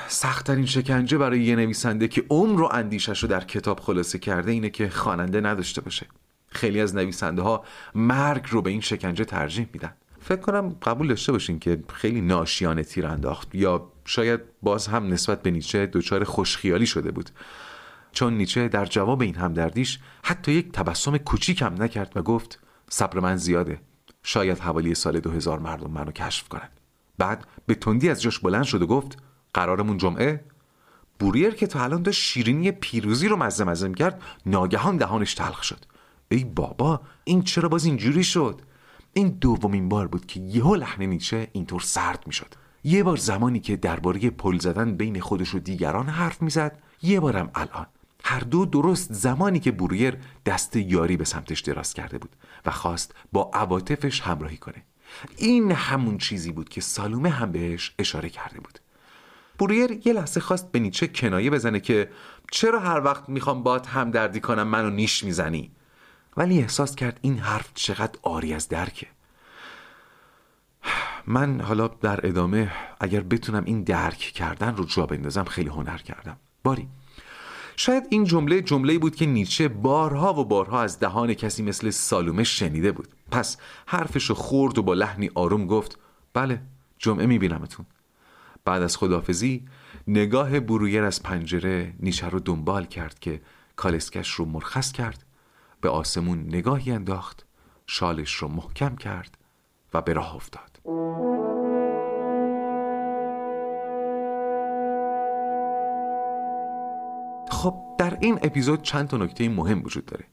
سختترین 0.08 0.66
شکنجه 0.66 1.18
برای 1.18 1.44
یه 1.44 1.56
نویسنده 1.56 2.08
که 2.08 2.24
عمر 2.30 2.60
رو 2.60 2.70
اندیشش 2.72 3.24
رو 3.24 3.30
در 3.30 3.44
کتاب 3.44 3.80
خلاصه 3.80 4.20
کرده 4.20 4.52
اینه 4.52 4.70
که 4.70 4.90
خواننده 4.90 5.42
نداشته 5.42 5.82
باشه. 5.82 6.06
خیلی 6.48 6.82
از 6.82 6.96
نویسنده 6.96 7.42
ها 7.42 7.64
مرگ 7.96 8.46
رو 8.50 8.62
به 8.62 8.70
این 8.70 8.82
شکنجه 8.82 9.26
ترجیح 9.26 9.68
میدن. 9.74 9.94
فکر 10.20 10.40
کنم 10.40 10.76
قبول 10.84 11.08
داشته 11.08 11.32
باشین 11.32 11.60
که 11.60 11.84
خیلی 11.94 12.22
ناشیانه 12.22 12.84
تیر 12.84 13.08
انداخت 13.08 13.56
یا 13.56 13.92
شاید 14.06 14.40
باز 14.62 14.88
هم 14.88 15.08
نسبت 15.08 15.42
به 15.42 15.52
نیچه 15.52 15.86
دچار 15.86 16.24
خوشخیالی 16.24 16.86
شده 16.86 17.12
بود. 17.12 17.30
چون 18.12 18.38
نیچه 18.38 18.68
در 18.68 18.86
جواب 18.86 19.22
این 19.22 19.36
همدردیش 19.36 20.00
حتی 20.24 20.52
یک 20.52 20.72
تبسم 20.72 21.18
کوچیک 21.18 21.62
هم 21.62 21.84
نکرد 21.84 22.12
و 22.16 22.22
گفت 22.22 22.60
صبر 22.90 23.20
من 23.20 23.38
زیاده. 23.38 23.82
شاید 24.24 24.60
حوالی 24.60 24.96
سال 24.96 25.20
2000 25.20 25.60
مردم 25.60 25.92
منو 25.92 26.12
کشف 26.12 26.48
کنن 26.48 26.70
بعد 27.18 27.48
به 27.66 27.76
تندی 27.76 28.10
از 28.10 28.22
جاش 28.22 28.40
بلند 28.40 28.64
شد 28.64 28.82
و 28.82 28.88
گفت 28.88 29.18
قرارمون 29.54 29.98
جمعه؟ 29.98 30.44
بوریر 31.20 31.54
که 31.54 31.68
تا 31.68 31.84
الان 31.84 32.02
داشت 32.02 32.22
شیرینی 32.22 32.72
پیروزی 32.72 33.28
رو 33.28 33.36
مزه 33.36 33.64
مزه 33.64 33.92
کرد 33.92 34.22
ناگهان 34.46 34.98
دهانش 34.98 35.34
تلخ 35.34 35.64
شد. 35.64 35.86
ای 36.32 36.44
بابا 36.44 37.02
این 37.24 37.44
چرا 37.44 37.70
باز 37.70 37.86
اینجوری 37.86 38.24
شد؟ 38.24 38.62
این 39.14 39.30
دومین 39.30 39.90
بار 39.90 40.08
بود 40.08 40.26
که 40.26 40.40
یهو 40.40 40.76
لحن 40.76 41.04
نیچه 41.04 41.48
اینطور 41.52 41.82
سرد 41.82 42.24
می‌شد. 42.28 42.56
یه 42.84 43.04
بار 43.04 43.18
زمانی 43.18 43.60
که 43.60 43.76
درباره 43.76 44.30
پل 44.30 44.58
زدن 44.58 44.96
بین 44.96 45.20
خودش 45.20 45.56
و 45.56 45.60
دیگران 45.60 46.06
حرف 46.06 46.42
می‌زد 46.42 46.80
یه 47.02 47.20
بارم 47.20 47.52
الان. 47.56 47.88
هر 48.24 48.40
دو 48.40 48.66
درست 48.66 49.14
زمانی 49.14 49.60
که 49.60 49.72
بوریر 49.72 50.18
دست 50.46 50.76
یاری 50.76 51.18
به 51.18 51.26
سمتش 51.26 51.60
دراز 51.60 51.94
کرده 51.94 52.18
بود 52.18 52.36
و 52.66 52.72
خواست 52.72 53.16
با 53.32 53.52
عواطفش 53.54 54.22
همراهی 54.22 54.58
کنه. 54.58 54.84
این 55.38 55.72
همون 55.72 56.18
چیزی 56.18 56.52
بود 56.52 56.70
که 56.70 56.82
سالومه 56.82 57.30
هم 57.30 57.52
بهش 57.52 57.94
اشاره 58.00 58.30
کرده 58.30 58.60
بود. 58.60 58.80
بوریر 59.60 60.02
یه 60.06 60.14
لحظه 60.14 60.40
خواست 60.40 60.72
به 60.72 60.80
نیچه 60.80 61.08
کنایه 61.08 61.50
بزنه 61.50 61.80
که 61.80 62.10
چرا 62.52 62.80
هر 62.80 63.04
وقت 63.04 63.30
می‌خوام 63.30 63.64
بات 63.64 63.88
هم 63.88 64.12
دردی 64.12 64.40
کنم 64.40 64.68
منو 64.68 64.90
نیش 64.90 65.24
می‌زنی؟ 65.24 65.72
ولی 66.38 66.62
احساس 66.62 66.96
کرد 66.96 67.20
این 67.22 67.38
حرف 67.38 67.72
چقدر 67.74 68.20
آری 68.22 68.54
از 68.54 68.70
درکه. 68.70 69.08
من 71.28 71.62
حالا 71.62 71.88
در 71.88 72.28
ادامه 72.28 72.72
اگر 73.00 73.20
بتونم 73.20 73.64
این 73.66 73.84
درک 73.84 74.18
کردن 74.18 74.76
رو 74.76 74.86
جا 74.86 75.06
بندازم 75.06 75.44
خیلی 75.44 75.70
هنر 75.70 75.98
کردم. 75.98 76.38
باری. 76.64 76.88
شاید 77.82 78.08
این 78.10 78.24
جمله 78.24 78.62
جمله 78.62 78.98
بود 78.98 79.16
که 79.16 79.26
نیچه 79.26 79.68
بارها 79.68 80.34
و 80.34 80.46
بارها 80.46 80.82
از 80.82 81.00
دهان 81.00 81.34
کسی 81.34 81.64
مثل 81.64 81.90
سالومه 81.90 82.44
شنیده 82.44 82.92
بود. 82.92 83.08
پس 83.32 83.58
حرفش 83.86 84.32
خورد 84.32 84.78
و 84.78 84.84
با 84.84 84.94
لحنی 84.94 85.32
آروم 85.36 85.68
گفت 85.68 86.00
بله 86.34 86.62
جمعه 86.98 87.26
میبینمتون. 87.26 87.86
بعد 88.66 88.82
از 88.82 88.98
خدافزی 88.98 89.66
نگاه 90.08 90.60
برویر 90.60 91.04
از 91.04 91.24
پنجره 91.24 91.94
نیچه 92.00 92.30
رو 92.30 92.40
دنبال 92.40 92.86
کرد 92.86 93.20
که 93.20 93.42
کالسکش 93.76 94.30
رو 94.30 94.46
مرخص 94.46 94.92
کرد 94.92 95.26
به 95.82 95.90
آسمون 95.90 96.40
نگاهی 96.40 96.92
انداخت 96.92 97.46
شالش 97.88 98.34
رو 98.34 98.48
محکم 98.48 98.96
کرد 98.96 99.38
و 99.94 100.02
به 100.02 100.14
راه 100.14 100.36
افتاد. 100.36 100.80
خب 107.52 107.76
در 107.98 108.18
این 108.22 108.40
اپیزود 108.42 108.82
چند 108.82 109.08
تا 109.08 109.18
نکته 109.18 109.50
مهم 109.50 109.84
وجود 109.84 110.06
داره. 110.06 110.26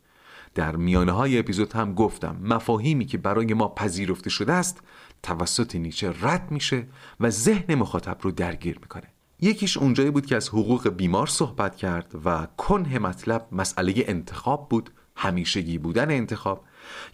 در 0.54 0.76
میانه 0.76 1.12
های 1.12 1.38
اپیزود 1.38 1.72
هم 1.72 1.94
گفتم 1.94 2.36
مفاهیمی 2.42 3.06
که 3.06 3.18
برای 3.18 3.54
ما 3.54 3.68
پذیرفته 3.68 4.30
شده 4.30 4.52
است 4.52 4.82
توسط 5.22 5.74
نیچه 5.74 6.14
رد 6.22 6.50
میشه 6.50 6.86
و 7.20 7.30
ذهن 7.30 7.74
مخاطب 7.74 8.18
رو 8.22 8.30
درگیر 8.30 8.78
می‌کنه. 8.78 9.06
یکیش 9.40 9.76
اونجایی 9.76 10.10
بود 10.10 10.26
که 10.26 10.36
از 10.36 10.48
حقوق 10.48 10.88
بیمار 10.88 11.26
صحبت 11.26 11.76
کرد 11.76 12.14
و 12.24 12.46
کنه 12.56 12.98
مطلب 12.98 13.48
مسئله 13.52 13.94
انتخاب 13.96 14.68
بود 14.68 14.90
همیشگی 15.16 15.78
بودن 15.78 16.10
انتخاب. 16.10 16.64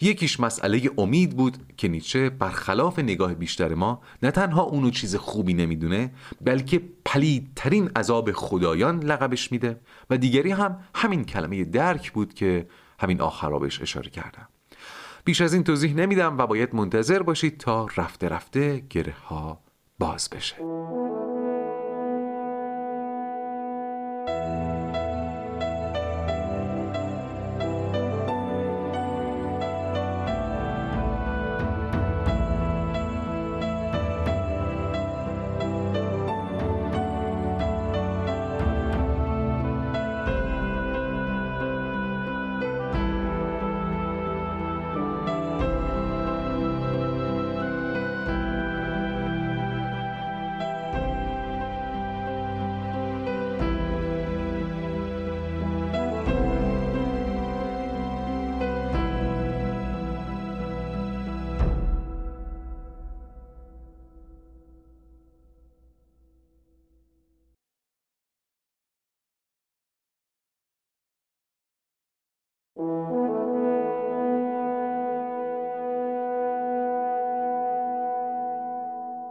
یکیش 0.01 0.39
مسئله 0.39 0.89
امید 0.97 1.37
بود 1.37 1.57
که 1.77 1.87
نیچه 1.87 2.29
برخلاف 2.29 2.99
نگاه 2.99 3.33
بیشتر 3.33 3.73
ما 3.73 4.01
نه 4.23 4.31
تنها 4.31 4.61
اونو 4.61 4.89
چیز 4.89 5.15
خوبی 5.15 5.53
نمی‌دونه 5.53 6.11
بلکه 6.41 6.81
پلیدترین 7.05 7.91
عذاب 7.95 8.31
خدایان 8.31 8.99
لقبش 8.99 9.51
میده 9.51 9.79
و 10.09 10.17
دیگری 10.17 10.51
هم 10.51 10.79
همین 10.95 11.23
کلمه 11.23 11.63
درک 11.63 12.11
بود 12.11 12.33
که 12.33 12.67
همین 12.99 13.21
آخرا 13.21 13.59
بهش 13.59 13.81
اشاره 13.81 14.09
کردم. 14.09 14.47
بیش 15.25 15.41
از 15.41 15.53
این 15.53 15.63
توضیح 15.63 15.93
نمیدم 15.93 16.37
و 16.37 16.47
باید 16.47 16.75
منتظر 16.75 17.23
باشید 17.23 17.57
تا 17.57 17.87
رفته 17.97 18.29
رفته 18.29 18.83
گره 18.89 19.13
ها 19.25 19.59
باز 19.99 20.29
بشه. 20.29 20.55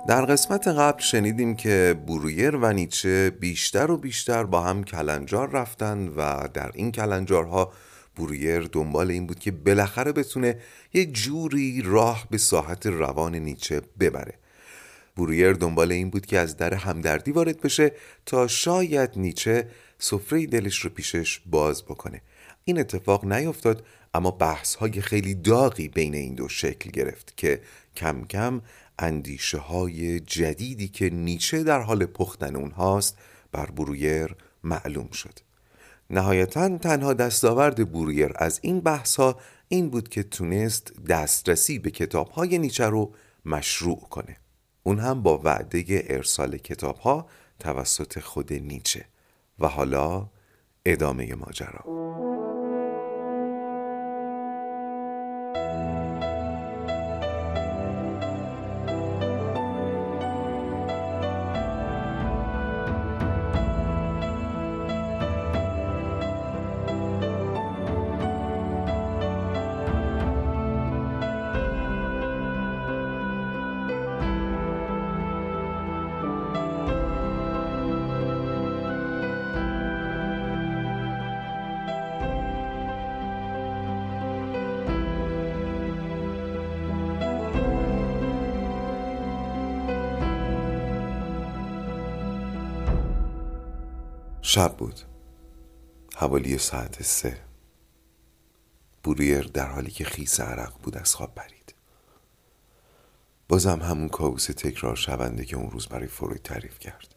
در 0.09 0.25
قسمت 0.25 0.69
قبل 0.69 1.03
شنیدیم 1.03 1.57
که 1.57 2.01
برویر 2.07 2.57
و 2.57 2.73
نیچه 2.73 3.31
بیشتر 3.41 3.91
و 3.91 3.97
بیشتر 3.97 4.45
با 4.45 4.61
هم 4.61 4.85
کلنجار 4.85 5.51
رفتن 5.51 6.09
و 6.09 6.49
در 6.55 6.71
این 6.75 6.93
کلنجارها 6.93 7.73
برویر 8.17 8.61
دنبال 8.61 9.11
این 9.11 9.27
بود 9.27 9.39
که 9.39 9.51
بالاخره 9.51 10.13
بتونه 10.13 10.61
یه 10.95 11.07
جوری 11.07 11.83
راه 11.85 12.27
به 12.31 12.39
ساحت 12.39 12.87
روان 12.87 13.35
نیچه 13.35 13.83
ببره. 14.01 14.35
برویر 15.17 15.53
دنبال 15.53 15.93
این 15.93 16.11
بود 16.11 16.27
که 16.27 16.39
از 16.39 16.57
در 16.57 16.75
همدردی 16.75 17.33
وارد 17.33 17.61
بشه 17.61 17.93
تا 18.27 18.47
شاید 18.47 19.11
نیچه 19.17 19.69
سفره 19.99 20.47
دلش 20.47 20.79
رو 20.79 20.91
پیشش 20.91 21.41
باز 21.47 21.85
بکنه. 21.85 22.23
این 22.65 22.81
اتفاق 22.81 23.25
نیفتاد 23.25 23.87
اما 24.15 24.31
بحث 24.31 24.75
های 24.75 25.01
خیلی 25.01 25.35
داغی 25.35 25.89
بین 25.89 26.15
این 26.15 26.35
دو 26.35 26.49
شکل 26.49 26.91
گرفت 26.91 27.37
که 27.37 27.61
کم 27.97 28.25
کم 28.25 28.61
اندیشه 28.99 29.59
های 29.59 30.21
جدیدی 30.21 30.89
که 30.89 31.11
نیچه 31.11 31.63
در 31.63 31.81
حال 31.81 32.07
پختن 32.07 32.57
اونهاست 32.57 33.19
بر 33.53 33.67
برویر 33.67 34.37
معلوم 34.65 35.11
شد. 35.11 35.39
نهایتا 36.11 36.79
تنها 36.79 37.15
دستاورد 37.15 37.93
برویر 37.93 38.33
از 38.35 38.59
این 38.63 38.81
بحث 38.81 39.17
ها 39.17 39.41
این 39.69 39.91
بود 39.91 40.09
که 40.09 40.23
تونست 40.23 40.93
دسترسی 41.09 41.79
به 41.79 41.91
کتاب 41.91 42.29
های 42.29 42.59
نیچه 42.59 42.87
رو 42.87 43.15
مشروع 43.45 44.01
کنه. 44.01 44.37
اون 44.83 44.99
هم 44.99 45.23
با 45.23 45.39
وعده 45.39 46.05
ارسال 46.09 46.57
کتاب 46.57 46.97
ها 46.97 47.27
توسط 47.59 48.19
خود 48.19 48.53
نیچه 48.53 49.05
و 49.59 49.69
حالا 49.69 50.29
ادامه 50.87 51.35
ماجرا. 51.35 52.44
شب 94.55 94.77
بود. 94.77 95.01
حوالی 96.17 96.59
ساعت 96.59 97.03
سه. 97.03 97.41
بوریر 99.03 99.43
در 99.43 99.67
حالی 99.67 99.91
که 99.91 100.05
خیس 100.05 100.41
عرق 100.41 100.79
بود 100.83 100.97
از 100.97 101.15
خواب 101.15 101.35
پرید. 101.35 101.75
بازم 103.49 103.79
همون 103.83 104.09
کابوس 104.09 104.47
تکرار 104.47 104.97
شونده 104.97 105.45
که 105.45 105.57
اون 105.57 105.71
روز 105.71 105.87
برای 105.87 106.07
فروید 106.07 106.43
تعریف 106.43 106.79
کرد. 106.79 107.15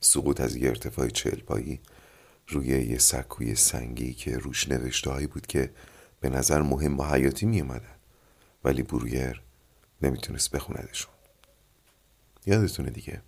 سقوط 0.00 0.40
از 0.40 0.56
یه 0.56 0.68
ارتفاع 0.68 1.08
چهل 1.08 1.40
پایی 1.40 1.80
روی 2.48 2.66
یه 2.66 2.98
سکوی 2.98 3.54
سنگی 3.54 4.14
که 4.14 4.38
روش 4.38 4.68
نوشته 4.68 5.26
بود 5.26 5.46
که 5.46 5.72
به 6.20 6.28
نظر 6.28 6.62
مهم 6.62 7.00
و 7.00 7.04
حیاتی 7.04 7.46
می 7.46 7.60
اومدن 7.60 7.96
ولی 8.64 8.82
برویر 8.82 9.42
نمی‌تونست 10.02 10.50
بخوندشون. 10.50 11.12
یادتونه 12.46 12.90
دیگه؟ 12.90 13.22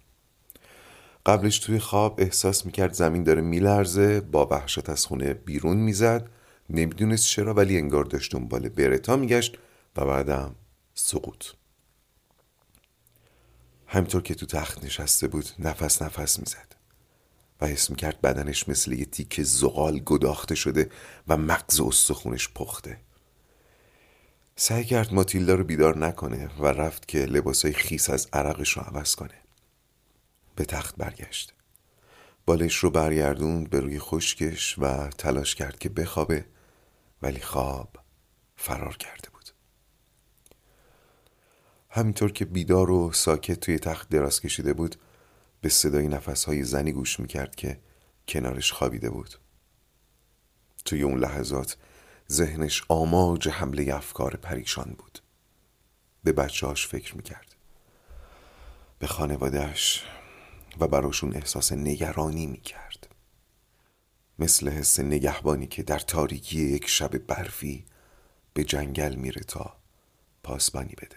قبلش 1.26 1.58
توی 1.58 1.78
خواب 1.78 2.20
احساس 2.20 2.66
می‌کرد 2.66 2.92
زمین 2.92 3.22
داره 3.22 3.42
میلرزه 3.42 4.20
با 4.20 4.46
وحشت 4.46 4.90
از 4.90 5.06
خونه 5.06 5.34
بیرون 5.34 5.76
می‌زد. 5.76 6.28
نمی‌دونست 6.70 7.26
چرا 7.26 7.54
ولی 7.54 7.78
انگار 7.78 8.04
داشت 8.04 8.32
دنبال 8.32 8.68
برتا 8.68 9.16
میگشت 9.16 9.58
و 9.96 10.04
بعدم 10.04 10.54
سقوط. 10.94 11.44
همینطور 13.86 14.22
که 14.22 14.34
تو 14.34 14.46
تخت 14.46 14.84
نشسته 14.84 15.28
بود 15.28 15.48
نفس 15.58 16.02
نفس 16.02 16.38
می‌زد 16.38 16.74
و 17.60 17.66
حس 17.66 17.90
می‌کرد 17.90 18.20
بدنش 18.20 18.68
مثل 18.68 18.92
یه 18.92 19.04
تیک 19.04 19.42
زغال 19.42 19.98
گداخته 19.98 20.54
شده 20.54 20.90
و 21.28 21.36
مغز 21.36 21.80
استخونش 21.80 22.48
پخته. 22.54 23.00
سعی 24.56 24.84
کرد 24.84 25.14
ماتیلدا 25.14 25.54
رو 25.54 25.64
بیدار 25.64 25.98
نکنه 25.98 26.50
و 26.58 26.66
رفت 26.66 27.08
که 27.08 27.18
لباسای 27.18 27.72
خیس 27.72 28.10
از 28.10 28.28
عرقش 28.32 28.76
رو 28.76 28.82
عوض 28.82 29.14
کنه. 29.14 29.43
به 30.56 30.64
تخت 30.64 30.96
برگشت. 30.96 31.54
بالش 32.46 32.76
رو 32.76 32.90
برگردوند 32.90 33.70
به 33.70 33.80
روی 33.80 33.98
خشکش 33.98 34.78
و 34.78 35.08
تلاش 35.08 35.54
کرد 35.54 35.78
که 35.78 35.88
بخوابه 35.88 36.44
ولی 37.22 37.40
خواب 37.40 37.96
فرار 38.56 38.96
کرده 38.96 39.30
بود. 39.30 39.50
همینطور 41.90 42.32
که 42.32 42.44
بیدار 42.44 42.90
و 42.90 43.12
ساکت 43.12 43.60
توی 43.60 43.78
تخت 43.78 44.08
دراز 44.08 44.40
کشیده 44.40 44.72
بود 44.72 44.96
به 45.60 45.68
صدای 45.68 46.08
نفسهای 46.08 46.64
زنی 46.64 46.92
گوش 46.92 47.20
می‌کرد 47.20 47.54
که 47.54 47.80
کنارش 48.28 48.72
خوابیده 48.72 49.10
بود. 49.10 49.34
توی 50.84 51.02
اون 51.02 51.18
لحظات 51.18 51.76
ذهنش 52.32 52.84
آماج 52.88 53.48
حمله 53.48 53.94
افکار 53.94 54.36
پریشان 54.36 54.94
بود. 54.98 55.18
به 56.24 56.32
بچهاش 56.32 56.86
فکر 56.86 57.16
می‌کرد. 57.16 57.54
به 58.98 59.06
خانوادهش 59.06 60.04
و 60.80 60.88
براشون 60.88 61.36
احساس 61.36 61.72
نگرانی 61.72 62.46
می 62.46 62.60
کرد 62.60 63.08
مثل 64.38 64.68
حس 64.68 65.00
نگهبانی 65.00 65.66
که 65.66 65.82
در 65.82 65.98
تاریکی 65.98 66.60
یک 66.60 66.88
شب 66.88 67.18
برفی 67.18 67.84
به 68.54 68.64
جنگل 68.64 69.14
میره 69.14 69.42
تا 69.42 69.76
پاسبانی 70.42 70.94
بده. 70.94 71.16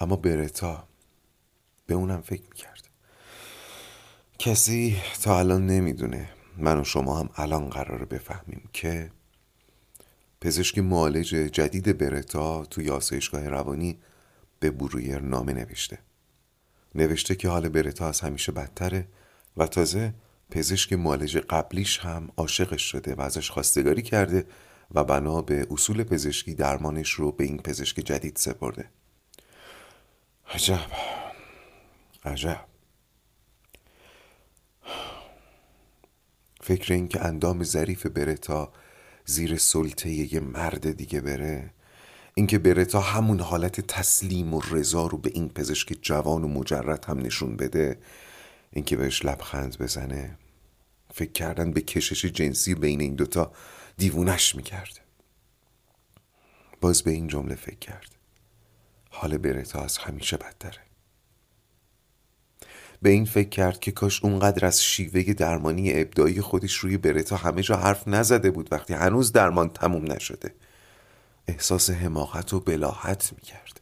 اما 0.00 0.16
برتا 0.16 0.88
به 1.86 1.94
اونم 1.94 2.20
فکر 2.20 2.42
می‌کرد. 2.42 2.88
کسی 4.38 4.96
تا 5.22 5.38
الان 5.38 5.66
نمی‌دونه. 5.66 6.30
من 6.56 6.80
و 6.80 6.84
شما 6.84 7.18
هم 7.18 7.30
الان 7.36 7.68
قراره 7.68 8.06
بفهمیم 8.06 8.68
که 8.72 9.10
پزشک 10.40 10.78
معالج 10.78 11.28
جدید 11.28 11.98
برتا 11.98 12.64
توی 12.64 12.90
آسایشگاه 12.90 13.48
روانی 13.48 13.98
به 14.60 14.70
برویر 14.70 15.18
نامه 15.18 15.52
نوشته. 15.52 15.98
نوشته 16.94 17.34
که 17.34 17.48
حال 17.48 17.68
برتا 17.68 18.08
از 18.08 18.20
همیشه 18.20 18.52
بدتره 18.52 19.06
و 19.56 19.66
تازه 19.66 20.14
پزشک 20.50 20.92
معالج 20.92 21.38
قبلیش 21.38 21.98
هم 21.98 22.28
عاشقش 22.36 22.82
شده 22.82 23.14
و 23.14 23.20
ازش 23.20 23.50
خواستگاری 23.50 24.02
کرده 24.02 24.46
و 24.94 25.04
بنا 25.04 25.42
به 25.42 25.66
اصول 25.70 26.04
پزشکی 26.04 26.54
درمانش 26.54 27.10
رو 27.10 27.32
به 27.32 27.44
این 27.44 27.58
پزشک 27.58 27.96
جدید 27.96 28.36
سپرده. 28.36 28.90
عجب. 30.54 30.90
عجب. 32.24 32.66
فکر 36.60 36.92
این 36.92 37.08
که 37.08 37.24
اندام 37.24 37.62
ظریف 37.62 38.06
برتا 38.06 38.72
زیر 39.24 39.56
سلطه 39.56 40.10
یه 40.10 40.40
مرد 40.40 40.90
دیگه 40.90 41.20
بره 41.20 41.70
اینکه 42.34 42.58
برتا 42.58 43.00
همون 43.00 43.40
حالت 43.40 43.80
تسلیم 43.80 44.54
و 44.54 44.60
رضا 44.70 45.06
رو 45.06 45.18
به 45.18 45.30
این 45.34 45.48
پزشک 45.48 45.98
جوان 46.02 46.44
و 46.44 46.48
مجرد 46.48 47.04
هم 47.04 47.18
نشون 47.18 47.56
بده 47.56 47.98
اینکه 48.72 48.96
بهش 48.96 49.24
لبخند 49.24 49.78
بزنه. 49.78 50.38
فکر 51.14 51.32
کردن 51.32 51.70
به 51.70 51.80
کشش 51.80 52.24
جنسی 52.24 52.74
بین 52.74 53.00
این 53.00 53.14
دوتا 53.14 53.52
دیوونش 53.96 54.54
می‌کرد. 54.54 55.00
باز 56.80 57.02
به 57.02 57.10
این 57.10 57.26
جمله 57.26 57.54
فکر 57.54 57.78
کرد. 57.78 58.14
حال 59.10 59.38
برتا 59.38 59.80
از 59.80 59.98
همیشه 59.98 60.36
بدتره. 60.36 60.80
به 63.02 63.10
این 63.10 63.24
فکر 63.24 63.48
کرد 63.48 63.80
که 63.80 63.92
کاش 63.92 64.24
اونقدر 64.24 64.66
از 64.66 64.84
شیوه 64.84 65.22
درمانی 65.22 65.92
ابدایی 66.00 66.40
خودش 66.40 66.76
روی 66.76 66.96
برتا 66.96 67.36
همه 67.36 67.62
جا 67.62 67.76
حرف 67.76 68.08
نزده 68.08 68.50
بود 68.50 68.68
وقتی 68.72 68.94
هنوز 68.94 69.32
درمان 69.32 69.68
تموم 69.68 70.12
نشده. 70.12 70.54
احساس 71.50 71.90
حماقت 71.90 72.52
و 72.52 72.60
بلاحت 72.60 73.32
می 73.32 73.40
کرد 73.40 73.80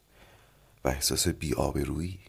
و 0.85 0.87
احساس 0.87 1.27
بیآبرویی. 1.27 2.19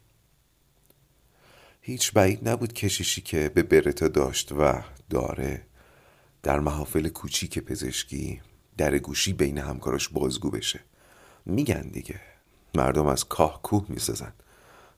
هیچ 1.80 2.12
بعید 2.12 2.48
نبود 2.48 2.72
کشیشی 2.72 3.20
که 3.20 3.48
به 3.48 3.62
برتا 3.62 4.08
داشت 4.08 4.52
و 4.52 4.82
داره 5.10 5.62
در 6.42 6.60
محافل 6.60 7.08
کوچیک 7.08 7.58
پزشکی 7.58 8.40
در 8.76 8.98
گوشی 8.98 9.32
بین 9.32 9.58
همکاراش 9.58 10.08
بازگو 10.08 10.50
بشه. 10.50 10.80
میگن 11.46 11.82
دیگه. 11.82 12.20
مردم 12.74 13.06
از 13.06 13.28
کاه 13.28 13.62
کوه 13.62 13.86
می‌سازن. 13.88 14.32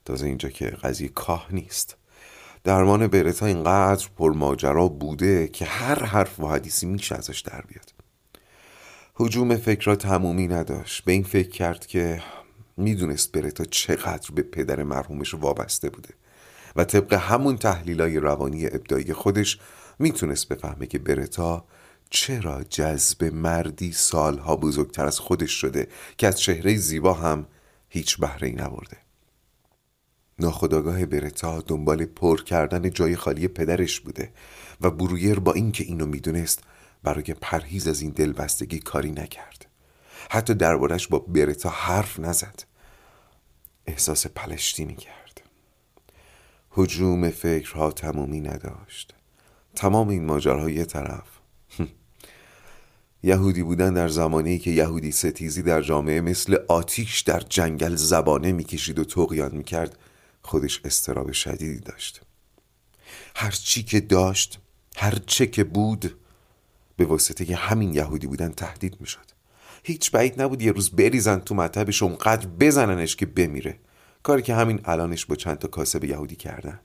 تازه 0.05 0.27
اینجا 0.27 0.49
که 0.49 0.67
قضیه 0.67 1.09
کاه 1.09 1.47
نیست. 1.51 1.97
درمان 2.65 3.07
برتا 3.07 3.47
اینقدر 3.47 4.09
پرماجرا 4.17 4.89
بوده 4.89 5.49
که 5.49 5.65
هر 5.65 6.05
حرف 6.05 6.41
و 6.41 6.49
حدیثی 6.49 6.87
میشه 6.87 7.15
ازش 7.15 7.41
در 7.41 7.61
بیاد. 7.61 8.02
حجوم 9.15 9.57
فکر 9.57 9.85
را 9.85 9.97
تمومی 9.97 10.49
نداشت. 10.49 11.05
به 11.05 11.13
این 11.13 11.23
فکر 11.23 11.51
کرد 11.51 11.87
که 11.87 12.23
می‌دونست 12.77 13.33
برتا 13.33 13.65
چقدر 13.65 14.31
به 14.35 14.43
پدر 14.43 14.83
مرحومش 14.83 15.35
وابسته 15.35 15.91
بوده 15.91 16.09
و 16.77 16.85
طبق 16.85 17.13
همون 17.15 17.57
تحلیلای 17.57 18.19
روانی 18.19 18.67
ابدایی 18.67 19.13
خودش 19.13 19.59
می‌تونست 19.99 20.49
بفهمه 20.49 20.87
که 20.87 20.99
برتا 20.99 21.65
چرا 22.11 22.63
جذب 22.63 23.25
مردی 23.25 23.93
سالها 23.93 24.57
بزرگتر 24.57 25.07
از 25.07 25.19
خودش 25.19 25.51
شده 25.51 25.89
که 26.19 26.27
از 26.27 26.41
چهره 26.41 26.77
زیبا 26.77 27.15
هم 27.15 27.47
هیچ 27.89 28.19
بهره 28.19 28.49
ای 28.49 28.55
نبرده 28.55 28.97
ناخداگاه 30.39 31.07
برتا 31.07 31.61
دنبال 31.61 32.05
پر 32.05 32.43
کردن 32.43 32.91
جای 32.91 33.17
خالی 33.17 33.49
پدرش 33.49 34.01
بوده 34.01 34.33
و 34.81 34.91
برویر 34.91 35.39
با 35.39 35.53
اینکه 35.53 35.85
اینو 35.85 36.07
می‌دونست 36.07 36.63
برای 37.03 37.35
پرهیز 37.41 37.89
از 37.89 38.01
این 38.01 38.11
دلبستگی 38.11 38.79
کاری 38.79 39.11
نکرد. 39.11 39.67
حتی 40.31 40.55
دربارش 40.55 41.09
با 41.09 41.19
برتا 41.19 41.69
حرف 41.69 42.19
نزد. 42.19 42.65
احساس 43.87 44.27
پلشتی 44.27 44.85
می‌کرد 44.85 45.43
حجوم 46.71 47.31
فکرها 47.31 47.93
تمومی 47.93 48.41
نداشت. 48.41 49.15
تمام 49.75 50.09
این 50.09 50.25
ماجرها 50.25 50.71
یه 50.71 50.85
طرف. 50.85 51.25
یهودی 53.23 53.63
بودن 53.63 53.95
در 53.95 54.09
زمانی 54.09 54.59
که 54.59 54.71
یهودی 54.71 55.13
ستیزی 55.13 55.63
در 55.63 55.83
جامعه 55.83 56.21
مثل 56.21 56.57
آتیش 56.69 57.21
در 57.21 57.41
جنگل 57.41 57.95
زبانه 57.95 58.53
می‌کشید 58.53 58.99
و 58.99 59.05
تقیان 59.05 59.55
می‌کرد 59.55 59.99
خودش 60.43 60.81
استراب 60.85 61.33
شدیدی 61.33 61.81
داشت. 61.81 62.21
هر 63.37 63.51
چی 63.51 63.83
که 63.83 64.01
داشت 64.01 64.61
هر 64.97 65.19
چه 65.27 65.47
که 65.47 65.65
بود 65.65 66.22
به 67.03 67.09
واسطه 67.09 67.57
همین 67.57 67.95
یهودی 67.95 68.27
بودن 68.27 68.53
تهدید 68.53 69.01
می‌شد. 69.01 69.27
هیچ 69.83 70.11
بعید 70.11 70.43
نبود 70.43 70.63
یه 70.63 70.73
روز 70.73 70.91
بریزن 70.91 71.39
تو 71.39 71.55
مطبش 71.55 72.03
اونقدر 72.03 72.47
بزننش 72.47 73.17
که 73.17 73.27
بمیره. 73.27 73.79
کاری 74.23 74.43
که 74.43 74.55
همین 74.55 74.81
الانش 74.85 75.27
با 75.27 75.37
چند 75.37 75.59
تا 75.59 75.69
کاسب 75.69 76.05
یهودی 76.05 76.37
کردن. 76.37 76.81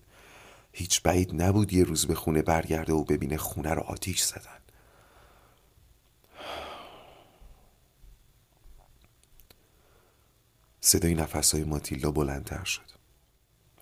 هیچ 0.71 1.01
بعید 1.01 1.41
نبود 1.41 1.73
یه 1.73 1.83
روز 1.83 2.07
به 2.07 2.15
خونه 2.15 2.41
برگرده 2.41 2.93
و 2.93 3.03
ببینه 3.03 3.37
خونه 3.37 3.73
رو 3.73 3.81
آتیش 3.81 4.21
زدن. 4.21 4.57
صدای 10.81 11.15
نفسهای 11.15 11.63
ماتیلدا 11.63 12.11
بلندتر 12.11 12.63
شد. 12.63 12.81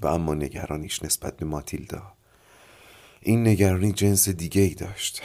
و 0.01 0.07
اما 0.07 0.33
نگرانیش 0.33 1.03
نسبت 1.03 1.37
به 1.37 1.45
ماتیلدا. 1.45 2.13
این 3.21 3.47
نگرانی 3.47 3.91
جنس 3.91 4.29
دیگه 4.29 4.61
ای 4.61 4.73
داشت. 4.73 5.21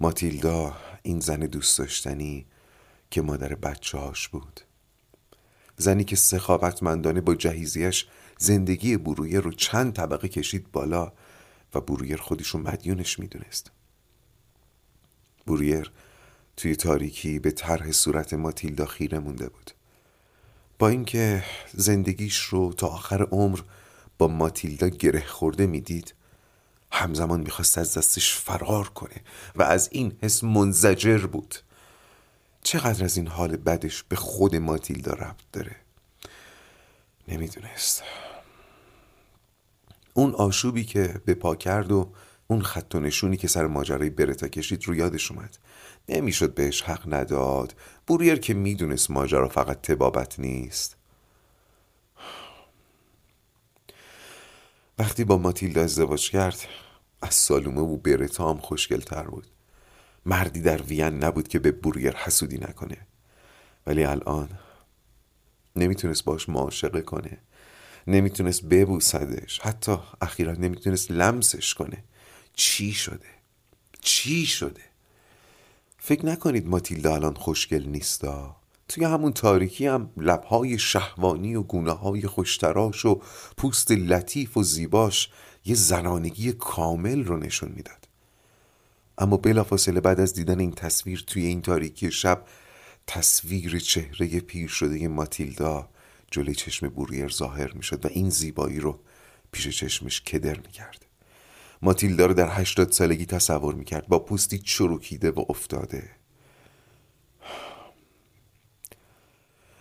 ماتیلدا 0.00 0.76
این 1.02 1.20
زن 1.20 1.40
دوست 1.40 1.78
داشتنی 1.78 2.46
که 3.10 3.22
مادر 3.22 3.54
بچه 3.54 3.98
هاش 3.98 4.28
بود. 4.28 4.60
زنی 5.76 6.04
که 6.04 6.16
سخاوتمندانه 6.16 7.20
با 7.20 7.34
جهیزیش 7.34 8.06
زندگی 8.38 8.96
برویر 8.96 9.40
رو 9.40 9.52
چند 9.52 9.92
طبقه 9.92 10.28
کشید 10.28 10.72
بالا 10.72 11.12
و 11.74 11.80
برویر 11.80 12.16
خودش 12.16 12.48
رو 12.48 12.60
مدیونش 12.60 13.18
می‌دونست. 13.18 13.70
برویر 15.46 15.92
توی 16.56 16.76
تاریکی 16.76 17.38
به 17.38 17.50
طرح 17.50 17.92
صورت 17.92 18.34
ماتیلدا 18.34 18.86
خیره 18.86 19.18
مونده 19.18 19.48
بود. 19.48 19.70
با 20.78 20.88
اینکه 20.88 21.44
زندگیش 21.72 22.38
رو 22.38 22.72
تا 22.72 22.86
آخر 22.86 23.22
عمر 23.22 23.60
با 24.18 24.28
ماتیلدا 24.28 24.88
گره 24.88 25.26
خورده 25.26 25.66
می‌دید 25.66 26.14
همزمان 26.94 27.40
می‌خواست 27.40 27.78
از 27.78 27.98
دستش 27.98 28.34
فرار 28.34 28.88
کنه 28.88 29.16
و 29.56 29.62
از 29.62 29.88
این 29.92 30.18
حس 30.22 30.44
منزجر 30.44 31.26
بود. 31.26 31.54
چقدر 32.62 33.04
از 33.04 33.16
این 33.16 33.26
حال 33.26 33.56
بدش 33.56 34.02
به 34.02 34.16
خود 34.16 34.56
ماتیلدا 34.56 35.12
ربط 35.12 35.42
داره؟ 35.52 35.76
نمی‌دونست. 37.28 38.02
اون 40.14 40.34
آشوبی 40.34 40.84
که 40.84 41.20
به 41.24 41.34
پا 41.34 41.56
کرد 41.56 41.92
و 41.92 42.12
اون 42.46 42.62
خط 42.62 42.94
و 42.94 43.00
نشونی 43.00 43.36
که 43.36 43.48
سر 43.48 43.66
ماجرای 43.66 44.10
برتا 44.10 44.48
کشید 44.48 44.84
رو 44.84 44.94
یادش 44.94 45.30
اومد. 45.30 45.58
نمی‌شد 46.08 46.54
بهش 46.54 46.82
حق 46.82 47.14
نداد. 47.14 47.74
بوریر 48.06 48.36
که 48.36 48.54
می‌دونست 48.54 49.10
ماجرا 49.10 49.48
فقط 49.48 49.80
تبابت 49.80 50.40
نیست. 50.40 50.96
وقتی 54.98 55.24
با 55.24 55.38
ماتیلدا 55.38 55.82
ازدواج 55.82 56.30
کرد 56.30 56.58
از 57.24 57.34
سالومه 57.34 57.80
و 57.80 57.96
برتا 57.96 58.50
هم 58.50 58.58
خوشگلتر 58.58 59.22
بود. 59.22 59.46
مردی 60.26 60.60
در 60.60 60.82
وین 60.82 61.24
نبود 61.24 61.48
که 61.48 61.58
به 61.58 61.72
بوریر 61.72 62.16
حسودی 62.16 62.58
نکنه. 62.58 62.96
ولی 63.86 64.04
الان 64.04 64.48
نمی‌تونست 65.76 66.24
باش 66.24 66.48
معاشقه 66.48 67.00
کنه. 67.00 67.38
نمی‌تونست 68.06 68.64
ببوسدش. 68.64 69.60
حتی 69.60 69.96
اخیرا 70.20 70.52
نمی‌تونست 70.52 71.10
لمسش 71.10 71.74
کنه. 71.74 72.04
چی 72.54 72.92
شده؟ 72.92 73.28
چی 74.00 74.46
شده؟ 74.46 74.82
فکر 75.98 76.26
نکنید 76.26 76.66
ماتیلدا 76.68 77.14
الان 77.14 77.34
خوشگل 77.34 77.84
نیستا؟ 77.86 78.56
توی 78.88 79.04
همون 79.04 79.32
تاریکی 79.32 79.86
هم 79.86 80.10
لبهای 80.16 80.78
شهوانی 80.78 81.54
و 81.54 81.62
گونه 81.62 81.92
های 81.92 82.26
خوشتراش 82.26 83.04
و 83.04 83.22
پوست 83.56 83.90
لطیف 83.90 84.56
و 84.56 84.62
زیباش 84.62 85.30
یه 85.64 85.74
زنانگی 85.74 86.52
کامل 86.52 87.24
رو 87.24 87.36
نشون 87.36 87.72
می‌داد. 87.76 88.08
اما 89.18 89.36
بلافاصله 89.36 90.00
بعد 90.00 90.20
از 90.20 90.34
دیدن 90.34 90.60
این 90.60 90.72
تصویر 90.72 91.24
توی 91.26 91.46
این 91.46 91.62
تاریکی 91.62 92.10
شب 92.10 92.44
تصویر 93.06 93.78
چهره 93.78 94.40
پیر 94.40 94.68
شده 94.68 95.08
ماتیلدا 95.08 95.88
جلوی 96.30 96.54
چشم 96.54 96.88
بوریر 96.88 97.28
ظاهر 97.28 97.72
می‌شد 97.72 98.06
و 98.06 98.08
این 98.08 98.30
زیبایی 98.30 98.80
رو 98.80 99.00
پیش 99.52 99.68
چشمش 99.68 100.20
کدر 100.20 100.56
می‌کرد. 100.56 101.04
ماتیلدا 101.82 102.26
رو 102.26 102.34
در 102.34 102.48
هشتاد 102.48 102.92
سالگی 102.92 103.26
تصور 103.26 103.74
می‌کرد 103.74 104.06
با 104.06 104.18
پوستی 104.18 104.58
چروکیده 104.58 105.30
و 105.30 105.44
افتاده. 105.48 106.10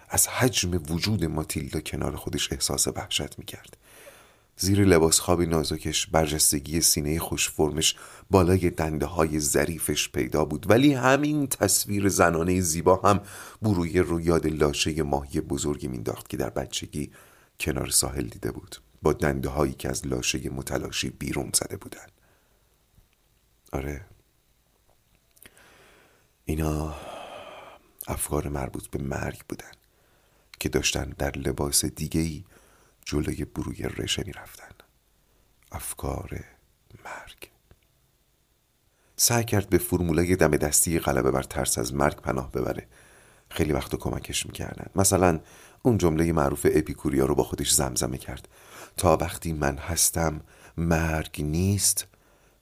از 0.09 0.27
حجم 0.27 0.83
وجود 0.89 1.25
ماتیلدا 1.25 1.79
کنار 1.79 2.15
خودش 2.15 2.51
احساس 2.51 2.87
وحشت 2.87 3.39
می‌کرد. 3.39 3.77
زیر 4.57 4.85
لباس 4.85 5.19
خواب 5.19 5.41
نازکش 5.41 6.07
برجستگی 6.07 6.81
سینه 6.81 7.19
خوش 7.19 7.49
فرمش 7.49 7.95
بالای 8.29 8.69
دنده 8.69 9.05
های 9.05 9.39
ظریفش 9.39 10.09
پیدا 10.09 10.45
بود. 10.45 10.69
ولی 10.69 10.93
همین 10.93 11.47
تصویر 11.47 12.09
زنانه 12.09 12.61
زیبا 12.61 12.95
هم 12.95 13.19
بروی 13.61 13.99
رو 13.99 14.21
یاد 14.21 14.47
لاشه 14.47 15.03
ماهی 15.03 15.41
بزرگی 15.41 15.87
مینداخت 15.87 16.29
که 16.29 16.37
در 16.37 16.49
بچگی 16.49 17.11
کنار 17.59 17.89
ساحل 17.89 18.27
دیده 18.27 18.51
بود. 18.51 18.75
با 19.01 19.13
دنده 19.13 19.49
هایی 19.49 19.73
که 19.73 19.89
از 19.89 20.07
لاشه 20.07 20.49
متلاشی 20.49 21.09
بیرون 21.09 21.49
زده 21.53 21.77
بودن. 21.77 22.07
آره. 23.73 24.05
اینا 26.45 26.95
افکار 28.07 28.49
مربوط 28.49 28.87
به 28.87 29.03
مرگ 29.03 29.39
بودن 29.49 29.71
که 30.59 30.69
داشتن 30.69 31.13
در 31.17 31.37
لباس 31.37 31.85
دیگهی 31.85 32.45
جلوی 33.05 33.45
بروی 33.45 33.83
رشه 33.83 34.23
می 34.25 34.33
رفتن. 34.33 34.71
افکار 35.71 36.45
مرگ. 37.05 37.49
سعی 39.15 39.43
کرد 39.43 39.69
به 39.69 39.77
فرمولای 39.77 40.35
دم 40.35 40.57
دستی 40.57 40.99
غلبه 40.99 41.31
بر 41.31 41.43
ترس 41.43 41.77
از 41.77 41.93
مرگ 41.93 42.15
پناه 42.15 42.51
ببره. 42.51 42.87
خیلی 43.49 43.73
وقت 43.73 43.95
کمکش 43.95 44.45
می‌کردن. 44.45 44.89
مثلا 44.95 45.39
اون 45.81 45.97
جمله 45.97 46.31
معروف 46.31 46.67
اپیکوریا 46.71 47.25
رو 47.25 47.35
با 47.35 47.43
خودش 47.43 47.71
زمزمه 47.71 48.17
کرد. 48.17 48.47
تا 48.97 49.17
وقتی 49.17 49.53
من 49.53 49.77
هستم 49.77 50.41
مرگ 50.77 51.41
نیست. 51.41 52.07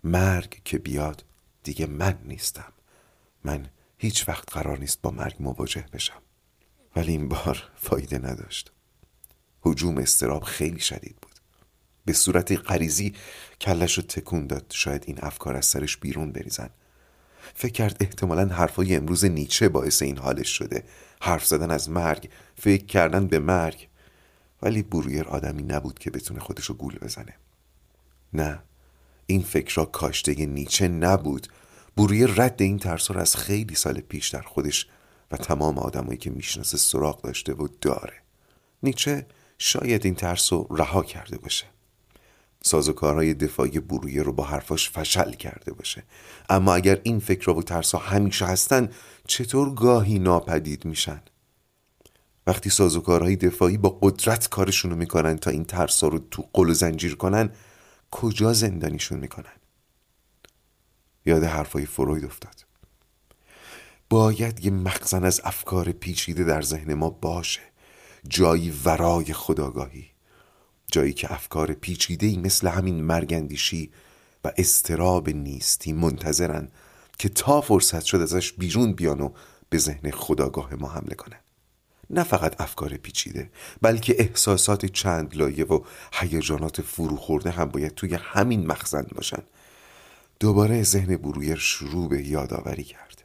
مرگ 0.03 0.61
که 0.65 0.77
بیاد 0.77 1.25
دیگه 1.63 1.85
من 1.85 2.19
نیستم. 2.23 2.73
من 3.43 3.69
هیچ 3.97 4.29
وقت 4.29 4.53
قرار 4.53 4.77
نیست 4.77 5.01
با 5.01 5.11
مرگ 5.11 5.35
مواجه 5.39 5.85
بشم. 5.93 6.21
ولی 6.95 7.11
این 7.11 7.29
بار 7.29 7.69
فایده 7.75 8.17
نداشت. 8.17 8.71
حجوم 9.61 9.97
استراب 9.97 10.43
خیلی 10.43 10.79
شدید 10.79 11.15
بود. 11.21 11.31
به 12.05 12.13
صورت 12.13 12.51
غریزی 12.51 13.13
کلش 13.61 13.97
رو 13.97 14.03
تکون 14.03 14.47
داد. 14.47 14.65
شاید 14.69 15.03
این 15.07 15.17
افکار 15.21 15.55
از 15.55 15.65
سرش 15.65 15.97
بیرون 15.97 16.31
بریزن. 16.31 16.69
فکر 17.53 17.71
کرد 17.71 17.97
احتمالا 17.99 18.45
حرفای 18.45 18.95
امروز 18.95 19.25
نیچه 19.25 19.69
باعث 19.69 20.01
این 20.01 20.17
حالش 20.17 20.49
شده. 20.49 20.83
حرف 21.21 21.45
زدن 21.45 21.71
از 21.71 21.89
مرگ 21.89 22.29
فکر 22.55 22.85
کردن 22.85 23.27
به 23.27 23.39
مرگ. 23.39 23.87
ولی 24.61 24.83
برویر 24.83 25.23
آدمی 25.23 25.63
نبود 25.63 25.99
که 25.99 26.11
بتونه 26.11 26.39
خودش 26.39 26.65
رو 26.65 26.75
گول 26.75 26.97
بزنه. 27.01 27.33
نه 28.33 28.59
این 29.25 29.41
فکرها 29.41 29.85
کاشته 29.85 30.45
نیچه 30.45 30.87
نبود. 30.87 31.47
برویر 31.97 32.29
رد 32.29 32.61
این 32.61 32.79
ترس 32.79 33.11
از 33.11 33.35
خیلی 33.35 33.75
سال 33.75 33.99
پیش 33.99 34.29
در 34.29 34.41
خودش 34.41 34.87
و 35.31 35.37
تمام 35.37 35.77
آدمایی 35.77 36.17
که 36.17 36.29
می‌شناسه 36.29 36.77
سراغ 36.77 37.21
داشته 37.21 37.53
و 37.53 37.67
داره. 37.81 38.13
نیچه 38.83 39.25
شاید 39.63 40.05
این 40.05 40.15
ترس 40.15 40.53
رو 40.53 40.67
رها 40.69 41.03
کرده 41.03 41.37
باشه. 41.37 41.65
سازوکارهای 42.63 43.33
دفاعی 43.33 43.79
برویه 43.79 44.23
رو 44.23 44.33
با 44.33 44.43
حرفاش 44.43 44.89
فشل 44.89 45.31
کرده 45.31 45.73
باشه. 45.73 46.03
اما 46.49 46.75
اگر 46.75 46.99
این 47.03 47.19
فکر 47.19 47.49
و 47.49 47.63
ترس 47.63 47.95
ها 47.95 48.01
همیشه 48.01 48.45
هستن 48.45 48.89
چطور 49.27 49.73
گاهی 49.73 50.19
ناپدید 50.19 50.85
میشن؟ 50.85 51.21
وقتی 52.47 52.69
سازوکارهای 52.69 53.35
دفاعی 53.35 53.77
با 53.77 53.99
قدرت 54.01 54.49
کارشونو 54.49 54.95
می‌کنن 54.95 55.37
تا 55.37 55.51
این 55.51 55.65
ترسا 55.65 56.07
رو 56.07 56.19
تو 56.19 56.49
قل 56.53 56.69
و 56.69 56.73
زنجیر 56.73 57.15
کنن 57.15 57.49
کجا 58.11 58.53
زندانیشون 58.53 59.19
می‌کنن؟ 59.19 59.55
یاد 61.25 61.43
حرفای 61.43 61.85
فروید 61.85 62.25
افتاد. 62.25 62.65
باید 64.09 64.65
یه 64.65 64.71
مخزن 64.71 65.23
از 65.23 65.41
افکار 65.43 65.91
پیچیده 65.91 66.43
در 66.43 66.61
ذهن 66.61 66.93
ما 66.93 67.09
باشه. 67.09 67.70
جایی 68.27 68.73
ورای 68.85 69.33
خداگاهی 69.33 70.07
جایی 70.91 71.13
که 71.13 71.33
افکار 71.33 71.73
پیچیده 71.73 72.27
ای 72.27 72.37
مثل 72.37 72.67
همین 72.67 73.03
مرگندیشی 73.03 73.91
و 74.43 74.51
استراب 74.57 75.29
نیستی 75.29 75.93
منتظرن 75.93 76.67
که 77.17 77.29
تا 77.29 77.61
فرصت 77.61 78.03
شد 78.03 78.17
ازش 78.17 78.53
بیرون 78.53 78.93
بیان 78.93 79.21
و 79.21 79.29
به 79.69 79.77
ذهن 79.77 80.11
خداگاه 80.11 80.75
ما 80.75 80.89
حمله 80.89 81.15
کنن 81.15 81.39
نه 82.11 82.23
فقط 82.23 82.61
افکار 82.61 82.97
پیچیده 82.97 83.49
بلکه 83.81 84.15
احساسات 84.19 84.85
چند 84.85 85.35
لایه 85.35 85.65
و 85.65 85.83
هیجانات 86.13 86.81
فرو 86.81 87.15
خورده 87.15 87.49
هم 87.49 87.65
باید 87.65 87.95
توی 87.95 88.15
همین 88.15 88.67
مخزن 88.67 89.07
باشن. 89.15 89.43
دوباره 90.39 90.83
ذهن 90.83 91.17
برویر 91.17 91.55
شروع 91.55 92.09
به 92.09 92.27
یادآوری 92.27 92.83
کرد. 92.83 93.20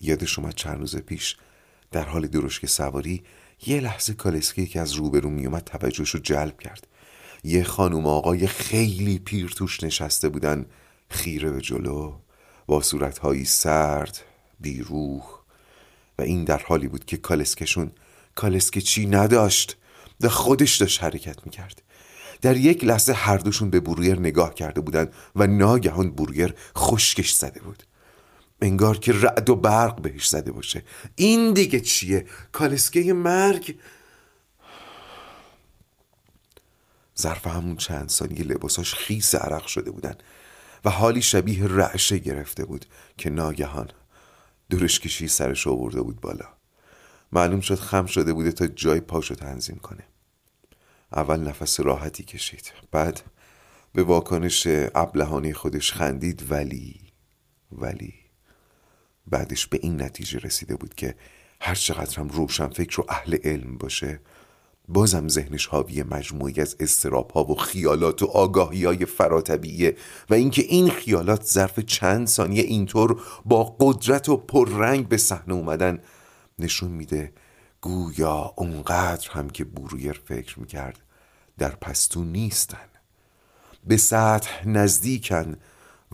یادش 0.00 0.38
اومد 0.38 0.54
چند 0.54 0.78
روز 0.78 0.96
پیش. 0.96 1.36
در 1.90 2.04
حال 2.04 2.26
درشک 2.26 2.66
سواری 2.66 3.22
یه 3.66 3.80
لحظه 3.80 4.14
کالسکی 4.14 4.66
که 4.66 4.80
از 4.80 4.92
روبرو 4.92 5.30
میومد 5.30 5.64
توجهش 5.64 6.10
رو 6.10 6.20
جلب 6.20 6.60
کرد. 6.60 6.86
یه 7.44 7.64
خانوم 7.64 8.06
آقای 8.06 8.46
خیلی 8.46 9.18
پیر 9.18 9.48
توش 9.48 9.82
نشسته 9.82 10.28
بودن 10.28 10.66
خیره 11.10 11.50
به 11.50 11.60
جلو 11.60 12.18
با 12.66 12.82
صورتهایی 12.82 13.44
سرد 13.44 14.20
بیروح. 14.60 15.22
و 16.18 16.22
این 16.22 16.44
در 16.44 16.62
حالی 16.62 16.88
بود 16.88 17.04
که 17.04 17.16
کالسکشون 17.16 17.90
کالسکه 18.34 18.80
چی 18.80 19.06
نداشت 19.06 19.76
و 20.20 20.28
خودش 20.28 20.76
داشت 20.76 21.02
حرکت 21.02 21.46
می‌کرد. 21.46 21.82
در 22.42 22.56
یک 22.56 22.84
لحظه 22.84 23.12
هر 23.12 23.36
دوشون 23.36 23.70
به 23.70 23.80
برویر 23.80 24.18
نگاه 24.18 24.54
کرده 24.54 24.80
بودند 24.80 25.12
و 25.36 25.46
ناگهان 25.46 26.10
برویر 26.10 26.54
خشکش 26.76 27.32
زده 27.32 27.60
بود. 27.60 27.82
انگار 28.60 28.98
که 28.98 29.12
رعد 29.12 29.50
و 29.50 29.56
برق 29.56 30.00
بهش 30.00 30.28
زده 30.28 30.52
باشه. 30.52 30.82
این 31.16 31.52
دیگه 31.52 31.80
چیه؟ 31.80 32.26
کالسکه 32.52 33.12
مرگ؟ 33.12 33.78
ظرف 37.20 37.46
همون 37.46 37.76
چند 37.76 38.08
ثانیه 38.08 38.42
لباساش 38.42 38.94
خیس 38.94 39.34
عرق 39.34 39.66
شده 39.66 39.90
بودن 39.90 40.14
و 40.84 40.90
حالی 40.90 41.22
شبیه 41.22 41.66
رعشه 41.66 42.18
گرفته 42.18 42.64
بود 42.64 42.86
که 43.16 43.30
ناگهان 43.30 43.90
درشکشی 44.70 45.28
سرش 45.28 45.66
آورده 45.66 46.02
بود 46.02 46.20
بالا. 46.20 46.48
معلوم 47.32 47.60
شد 47.60 47.74
خم 47.74 48.06
شده 48.06 48.32
بوده 48.32 48.52
تا 48.52 48.66
جای 48.66 49.00
پاشو 49.00 49.34
تنظیم 49.34 49.76
کنه. 49.76 50.04
اول 51.12 51.40
نفس 51.40 51.80
راحتی 51.80 52.22
کشید. 52.22 52.72
بعد 52.90 53.20
به 53.92 54.02
واکنش 54.02 54.66
ابلهانه 54.94 55.52
خودش 55.52 55.92
خندید 55.92 56.52
ولی 56.52 57.00
ولی 57.72 58.14
بعدش 59.30 59.66
به 59.66 59.78
این 59.82 60.02
نتیجه 60.02 60.38
رسیده 60.38 60.76
بود 60.76 60.94
که 60.94 61.14
هر 61.60 61.74
چقدر 61.74 62.18
هم 62.18 62.28
روشن 62.28 62.68
فکر 62.68 63.00
و 63.00 63.04
اهل 63.08 63.36
علم 63.44 63.78
باشه 63.78 64.20
بازم 64.88 65.28
ذهنش 65.28 65.66
حاوی 65.66 66.02
مجموعی 66.02 66.60
از 66.60 66.76
استراب 66.80 67.30
ها 67.30 67.44
و 67.44 67.54
خیالات 67.54 68.22
و 68.22 68.26
آگاهی 68.26 68.84
های 68.84 69.04
فراتبیه 69.04 69.96
و 70.30 70.34
اینکه 70.34 70.62
این 70.62 70.90
خیالات 70.90 71.42
ظرف 71.44 71.80
چند 71.80 72.26
ثانیه 72.26 72.62
اینطور 72.62 73.22
با 73.44 73.76
قدرت 73.80 74.28
و 74.28 74.36
پررنگ 74.36 75.08
به 75.08 75.16
صحنه 75.16 75.54
اومدن 75.54 75.98
نشون 76.58 76.90
میده 76.90 77.32
گویا 77.80 78.54
اونقدر 78.56 79.30
هم 79.30 79.50
که 79.50 79.64
برویر 79.64 80.20
فکر 80.24 80.60
می‌کرد 80.60 81.00
در 81.58 81.70
پستو 81.70 82.24
نیستن. 82.24 82.88
به 83.86 83.96
سطح 83.96 84.68
نزدیکن 84.68 85.56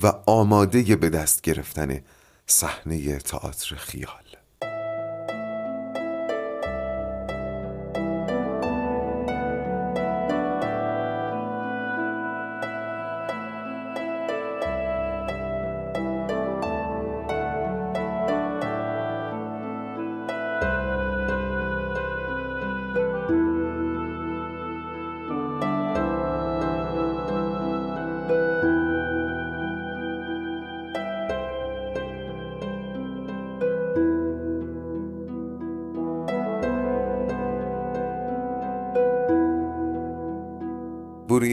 و 0.03 0.13
آماده 0.27 0.97
به 0.97 1.09
دست 1.09 1.41
گرفتن 1.41 2.01
صحنه 2.47 3.19
تئاتر 3.19 3.77
خیال. 3.77 4.24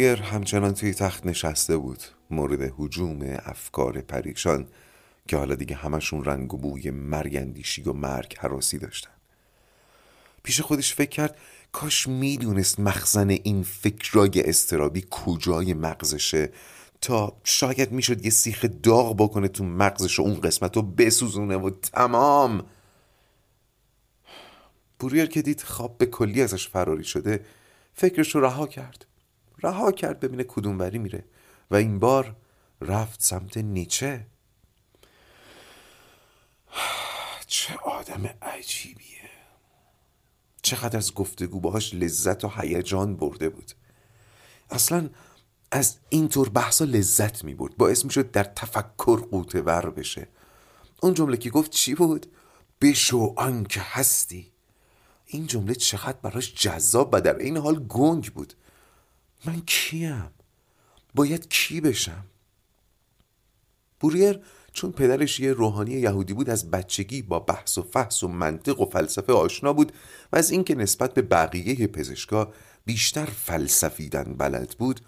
بوریر 0.02 0.22
همچنان 0.22 0.74
توی 0.74 0.94
تخت 0.94 1.26
نشسته 1.26 1.78
بود 1.78 2.04
مورد 2.30 2.74
حجوم 2.78 3.20
افکار 3.46 4.02
پریشان 4.02 4.68
که 5.28 5.38
حالا 5.38 5.56
دیگه 5.56 5.76
همشون 5.76 6.26
رنگ 6.26 6.54
و 6.54 6.58
بوی 6.58 6.92
مرگ 6.92 7.36
اندیشی 7.36 7.82
و 7.82 7.94
مرگ 7.94 8.38
حراسی 8.40 8.78
داشتن. 8.78 9.12
پیش 10.44 10.62
خودش 10.62 10.94
فکر 10.94 11.10
کرد 11.10 11.38
کاش 11.72 12.08
می‌دونست 12.08 12.80
مخزن 12.80 13.30
این 13.30 13.64
فکرای 13.64 14.42
استرابی 14.50 15.08
کجای 15.12 15.74
مغزشه 15.74 16.50
تا 17.02 17.38
شاید 17.44 17.92
می‌شد 17.92 18.26
یه 18.26 18.32
سیخ 18.32 18.66
داغ 18.84 19.16
بکنه 19.18 19.48
تو 19.48 19.64
مغزش 19.64 20.20
و 20.20 20.22
اون 20.22 20.42
قسمت 20.42 20.76
رو 20.76 20.82
بسوزونه 20.82 21.58
و 21.58 21.70
تمام. 21.70 22.66
بوریر 25.00 25.26
که 25.26 25.42
دید 25.42 25.62
خواب 25.62 25.98
به 25.98 26.06
کلی 26.06 26.42
ازش 26.42 26.68
فراری 26.68 27.04
شده 27.04 27.46
فکرش 27.94 28.36
رو 28.36 28.42
رها 28.42 28.68
کرد. 28.68 29.11
رها 29.64 29.92
کرد 29.92 30.20
ببینه 30.20 30.44
کدوم 30.44 30.80
وری 30.80 30.98
میره. 30.98 31.24
و 31.72 31.76
این 31.76 32.00
بار 32.00 32.36
رفت 32.82 33.24
سمت 33.24 33.58
نیچه. 33.58 34.26
چه 37.48 37.76
آدم 37.76 38.30
عجیبیه. 38.42 39.30
چقدر 40.62 40.98
از 40.98 41.14
گفتگو 41.14 41.60
باهاش 41.60 41.94
لذت 41.94 42.46
و 42.46 42.52
هیجان 42.58 43.16
برده 43.16 43.50
بود. 43.50 43.72
اصلا 44.70 45.10
از 45.72 45.98
اینطور 46.10 46.50
بحثا 46.50 46.86
لذت 46.86 47.44
می 47.44 47.56
برد 47.56 47.78
باعث 47.78 48.06
می 48.06 48.12
شد 48.12 48.32
در 48.32 48.44
تفکر 48.44 49.18
قوته 49.32 49.62
ور 49.62 49.90
بشه. 49.90 50.28
اون 51.02 51.14
جمله 51.14 51.38
که 51.38 51.50
گفت 51.50 51.72
چی 51.72 51.96
بود؟ 51.96 52.26
بشو 52.82 53.34
آنکه 53.38 53.82
هستی. 53.84 54.52
این 55.26 55.48
جمله 55.48 55.76
چقدر 55.76 56.18
براش 56.22 56.54
جذاب 56.54 57.10
و 57.14 57.22
در 57.22 57.38
این 57.38 57.58
حال 57.58 57.80
گنگ 57.80 58.34
بود. 58.34 58.54
من 59.46 59.62
کیم؟ 59.66 60.30
باید 61.16 61.50
کی 61.50 61.82
بشم؟ 61.82 62.26
بوریر 64.00 64.40
چون 64.74 64.92
پدرش 64.92 65.40
یه 65.40 65.54
روحانی 65.54 65.92
یهودی 65.92 66.34
بود 66.34 66.50
از 66.50 66.72
بچگی 66.72 67.22
با 67.22 67.40
بحث 67.40 67.78
و 67.78 67.82
فحص 67.82 68.24
و 68.24 68.28
منطق 68.28 68.82
و 68.82 68.86
فلسفه 68.86 69.34
آشنا 69.34 69.74
بود 69.74 69.92
و 70.34 70.38
از 70.38 70.52
اینکه 70.52 70.76
نسبت 70.76 71.14
به 71.14 71.22
بقیه 71.22 71.88
پزشکا 71.88 72.54
بیشتر 72.86 73.26
فلسفیدن 73.26 74.34
بلد 74.38 74.76
بود 74.80 75.02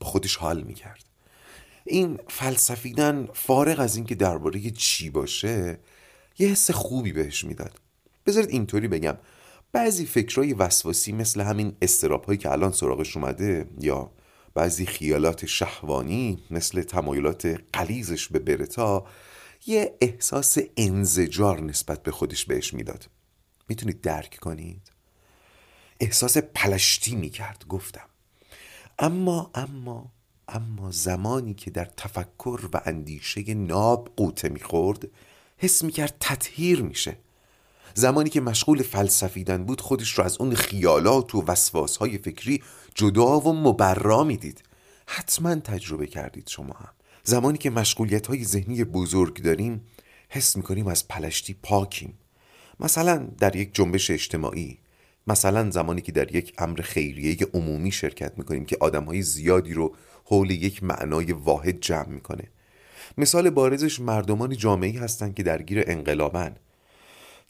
با 0.00 0.06
خودش 0.06 0.36
حال 0.36 0.62
می‌کرد. 0.62 1.04
این 1.84 2.18
فلسفیدن 2.28 3.28
فارغ 3.34 3.80
از 3.80 3.96
اینکه 3.96 4.14
درباره 4.14 4.70
چی 4.70 5.10
باشه 5.10 5.78
یه 6.38 6.48
حس 6.48 6.70
خوبی 6.70 7.12
بهش 7.12 7.44
می‌داد. 7.44 7.80
بذارید 8.26 8.50
اینطوری 8.50 8.88
بگم. 8.88 9.16
بعضی 9.72 10.06
فکرهای 10.06 10.52
وسواسی 10.52 11.12
مثل 11.12 11.40
همین 11.40 11.76
استراب 11.82 12.24
هایی 12.24 12.38
که 12.38 12.50
الان 12.50 12.72
سراغش 12.72 13.16
اومده 13.16 13.68
یا 13.80 14.10
بعضی 14.54 14.86
خیالات 14.86 15.46
شهوانی 15.46 16.42
مثل 16.50 16.82
تمایلات 16.82 17.60
قلیزش 17.72 18.28
به 18.28 18.38
برتا 18.38 19.06
یه 19.66 19.96
احساس 20.00 20.58
انزجار 20.76 21.60
نسبت 21.60 22.02
به 22.02 22.10
خودش 22.10 22.44
بهش 22.44 22.74
می‌داد. 22.74 23.08
می‌تونید 23.68 24.00
درک 24.00 24.38
کنید؟ 24.40 24.92
احساس 26.00 26.38
پلشتی 26.38 27.16
می‌کرد 27.16 27.64
گفتم. 27.68 28.08
اما 28.98 29.50
اما 29.54 30.12
اما 30.48 30.90
زمانی 30.90 31.54
که 31.54 31.70
در 31.70 31.84
تفکر 31.84 32.60
و 32.72 32.80
اندیشه 32.84 33.54
ناب 33.54 34.12
قوطه 34.16 34.48
می‌خورد 34.48 35.08
حس 35.58 35.84
می‌کرد 35.84 36.16
تطهیر 36.20 36.82
میشه. 36.82 37.16
زمانی 37.94 38.30
که 38.30 38.40
مشغول 38.40 38.82
فلسفیدن 38.82 39.64
بود 39.64 39.80
خودش 39.80 40.18
رو 40.18 40.24
از 40.24 40.36
اون 40.40 40.54
خیالات 40.54 41.34
و 41.34 41.44
های 42.00 42.18
فکری 42.18 42.62
جدا 42.94 43.40
و 43.40 43.52
مبرا 43.52 44.24
می‌دید. 44.24 44.62
حتما 45.06 45.54
تجربه 45.54 46.06
کردید 46.06 46.48
شما 46.48 46.74
هم. 46.74 46.92
زمانی 47.24 47.58
که 47.58 47.70
مشغولیت 47.70 48.26
های 48.26 48.44
ذهنی 48.44 48.84
بزرگ 48.84 49.42
داریم 49.42 49.80
حس 50.28 50.56
می‌کنیم 50.56 50.86
از 50.86 51.08
پلشتی 51.08 51.56
پاکیم. 51.62 52.18
مثلا 52.80 53.28
در 53.38 53.56
یک 53.56 53.74
جنبش 53.74 54.10
اجتماعی 54.10 54.78
مثلا 55.26 55.70
زمانی 55.70 56.00
که 56.00 56.12
در 56.12 56.36
یک 56.36 56.54
امر 56.58 56.80
خیریه 56.80 57.36
عمومی 57.54 57.92
شرکت 57.92 58.38
می‌کنیم 58.38 58.64
که 58.64 58.76
آدمهای 58.80 59.22
زیادی 59.22 59.74
رو 59.74 59.94
حول 60.24 60.50
یک 60.50 60.82
معنای 60.82 61.32
واحد 61.32 61.80
جمع 61.80 62.08
می‌کنه. 62.08 62.44
مثال 63.18 63.50
بارزش 63.50 64.00
مردمان 64.00 64.56
جامعی 64.56 64.96
هستند 64.96 65.34
که 65.34 65.42
درگیر 65.42 65.84
انقلابن. 65.86 66.56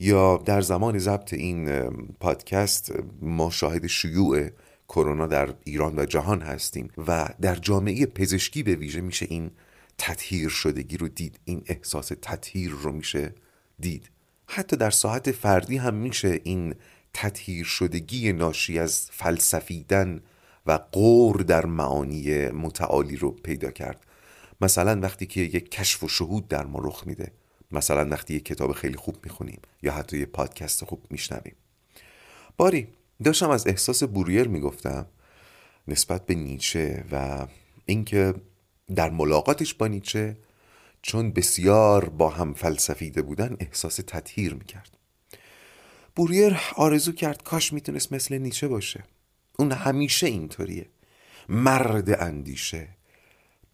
یا 0.00 0.36
در 0.36 0.60
زمان 0.60 0.98
ضبط 0.98 1.32
این 1.32 1.90
پادکست 2.20 2.92
ما 3.22 3.50
شاهد 3.50 3.86
شیوع 3.86 4.48
کرونا 4.88 5.26
در 5.26 5.54
ایران 5.64 5.98
و 5.98 6.04
جهان 6.04 6.42
هستیم 6.42 6.90
و 7.08 7.28
در 7.40 7.54
جامعه 7.54 8.06
پزشکی 8.06 8.62
به 8.62 8.74
ویژه 8.74 9.00
میشه 9.00 9.26
این 9.30 9.50
تطهیر 9.98 10.48
شدگی 10.48 10.96
رو 10.96 11.08
دید 11.08 11.40
این 11.44 11.62
احساس 11.66 12.12
تطهیر 12.22 12.70
رو 12.70 12.92
میشه 12.92 13.34
دید. 13.80 14.10
حتی 14.46 14.76
در 14.76 14.90
ساعت 14.90 15.30
فردی 15.30 15.76
هم 15.76 15.94
میشه 15.94 16.40
این 16.44 16.74
تطهیر 17.14 17.64
شدگی 17.64 18.32
ناشی 18.32 18.78
از 18.78 19.08
فلسفیدن 19.12 20.20
و 20.66 20.72
قور 20.92 21.36
در 21.36 21.66
معانی 21.66 22.48
متعالی 22.48 23.16
رو 23.16 23.30
پیدا 23.30 23.70
کرد. 23.70 24.06
مثلا 24.60 25.00
وقتی 25.00 25.26
که 25.26 25.40
یک 25.40 25.70
کشف 25.70 26.02
و 26.02 26.08
شهود 26.08 26.48
در 26.48 26.66
ما 26.66 26.78
رخ 26.82 27.06
میده 27.06 27.32
مثلا 27.72 28.08
وقتی 28.08 28.34
یک 28.34 28.44
کتاب 28.44 28.72
خیلی 28.72 28.96
خوب 28.96 29.16
می‌خونیم 29.24 29.60
یا 29.82 29.92
حتی 29.92 30.18
یک 30.18 30.28
پادکست 30.28 30.84
خوب 30.84 31.06
میشنویم. 31.10 31.54
باری 32.56 32.88
داشتم 33.24 33.50
از 33.50 33.66
احساس 33.66 34.04
بوریر 34.04 34.48
می‌گفتم 34.48 35.06
نسبت 35.88 36.26
به 36.26 36.34
نیچه 36.34 37.04
و 37.12 37.46
اینکه 37.86 38.34
در 38.94 39.10
ملاقاتش 39.10 39.74
با 39.74 39.86
نیچه 39.86 40.36
چون 41.02 41.32
بسیار 41.32 42.08
با 42.08 42.30
هم 42.30 42.54
فلسفیده 42.54 43.22
بودن 43.22 43.56
احساس 43.60 43.96
تطهیر 43.96 44.54
می‌کرد. 44.54 44.96
بوریر 46.16 46.60
آرزو 46.76 47.12
کرد 47.12 47.42
کاش 47.42 47.72
می‌تونست 47.72 48.12
مثل 48.12 48.38
نیچه 48.38 48.68
باشه. 48.68 49.04
اون 49.58 49.72
همیشه 49.72 50.26
اینطوریه. 50.26 50.86
مرد 51.48 52.22
اندیشه 52.22 52.88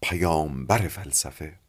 پیامبر 0.01 0.87
فلسفه. 0.87 1.59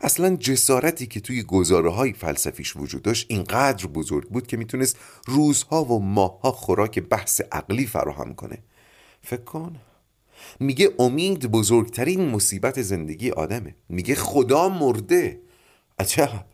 اصلا 0.00 0.36
جسارتی 0.36 1.06
که 1.06 1.20
توی 1.20 1.42
گزاره 1.42 1.90
های 1.90 2.12
فلسفیش 2.12 2.76
وجود 2.76 3.02
داشت 3.02 3.26
اینقدر 3.28 3.86
بزرگ 3.86 4.28
بود 4.28 4.46
که 4.46 4.56
می‌تونست 4.56 4.98
روزها 5.26 5.84
و 5.84 6.02
ماهها 6.02 6.52
خوراک 6.52 6.98
بحث 6.98 7.40
عقلی 7.52 7.86
فراهم 7.86 8.34
کنه. 8.34 8.58
فکر 9.22 9.44
کن. 9.44 9.76
میگه 10.60 10.90
امید 10.98 11.46
بزرگترین 11.46 12.28
مصیبت 12.28 12.82
زندگی 12.82 13.30
آدمه. 13.30 13.74
میگه 13.88 14.14
خدا 14.14 14.68
مرده. 14.68 15.40
عجب. 15.98 16.44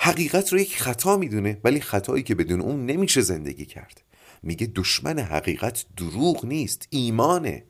حقیقت 0.00 0.52
رو 0.52 0.58
یک 0.58 0.76
خطا 0.76 1.16
می‌دونه 1.16 1.60
ولی 1.64 1.80
خطایی 1.80 2.22
که 2.22 2.34
بدون 2.34 2.60
اون 2.60 2.86
نمیشه 2.86 3.20
زندگی 3.20 3.64
کرد. 3.64 4.02
میگه 4.42 4.72
دشمن 4.74 5.18
حقیقت 5.18 5.84
دروغ 5.96 6.46
نیست 6.46 6.86
ایمانه. 6.90 7.64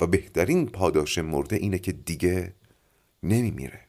و 0.00 0.06
بهترین 0.06 0.66
پاداش 0.66 1.18
مرده 1.18 1.56
اینه 1.56 1.78
که 1.78 1.92
دیگه 1.92 2.54
نمیمیره. 3.22 3.80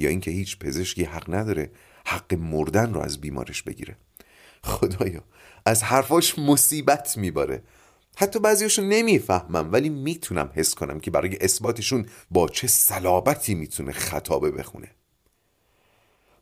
یا 0.00 0.10
اینکه 0.10 0.30
هیچ 0.30 0.58
پزشکی 0.58 1.04
حق 1.04 1.34
نداره 1.34 1.70
حق 2.06 2.34
مردن 2.34 2.94
رو 2.94 3.00
از 3.00 3.20
بیمارش 3.20 3.62
بگیره. 3.62 3.96
خدایا 4.64 5.24
از 5.66 5.82
حرفاش 5.82 6.38
مصیبت 6.38 7.16
میباره. 7.16 7.62
حتی 8.16 8.38
بعضیاشو 8.38 8.82
نمی‌فهمم 8.82 9.72
ولی 9.72 9.88
می‌تونم 9.88 10.50
حس 10.54 10.74
کنم 10.74 11.00
که 11.00 11.10
برای 11.10 11.38
اثباتشون 11.40 12.06
با 12.30 12.48
چه 12.48 12.66
صلابتی 12.66 13.54
می‌تونه 13.54 13.92
خطابه 13.92 14.50
بخونه. 14.50 14.90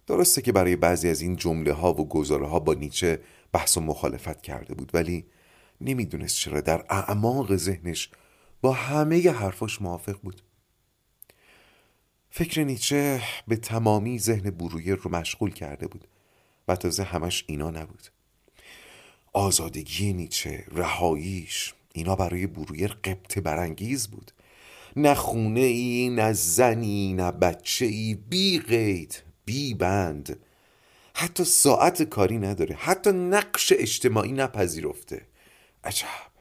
درسته 0.06 0.42
که 0.42 0.52
برای 0.52 0.76
بعضی 0.76 1.08
از 1.08 1.20
این 1.20 1.36
جمله 1.36 1.72
ها 1.72 1.92
و 1.92 2.08
گزاره 2.08 2.46
ها 2.46 2.58
با 2.58 2.74
نیچه 2.74 3.20
بحث 3.52 3.76
و 3.76 3.80
مخالفت 3.80 4.42
کرده 4.42 4.74
بود 4.74 4.90
ولی 4.94 5.26
نمی‌دونست 5.80 6.36
چرا 6.36 6.60
در 6.60 6.84
اعماق 6.90 7.56
ذهنش 7.56 8.10
با 8.60 8.72
همه 8.72 9.30
حرفاش 9.30 9.82
موافق 9.82 10.20
بود. 10.22 10.42
فکر 12.36 12.64
نیچه 12.64 13.22
به 13.48 13.56
تمامی 13.56 14.18
ذهن 14.18 14.50
برویر 14.50 14.94
رو 14.94 15.10
مشغول 15.10 15.50
کرده 15.50 15.86
بود 15.86 16.08
و 16.68 16.76
تازه 16.76 17.02
همش 17.02 17.44
اینا 17.46 17.70
نبود. 17.70 18.08
آزادگی 19.32 20.12
نیچه 20.12 20.64
رهاییش 20.72 21.74
اینا 21.92 22.16
برای 22.16 22.46
برویر 22.46 22.92
قبط 22.92 23.38
برانگیز 23.38 24.08
بود. 24.08 24.32
نه 24.96 25.14
خونه 25.14 25.60
ای 25.60 26.08
نه 26.08 26.32
زنی 26.32 27.12
نه 27.12 27.30
بچه 27.30 27.86
ای 27.86 28.14
بی 28.14 28.58
قید 28.58 29.22
بی 29.44 29.74
بند. 29.74 30.38
حتی 31.14 31.44
ساعت 31.44 32.02
کاری 32.02 32.38
نداره 32.38 32.74
حتی 32.74 33.10
نقش 33.12 33.72
اجتماعی 33.76 34.32
نپذیرفته. 34.32 35.26
عجب. 35.84 36.35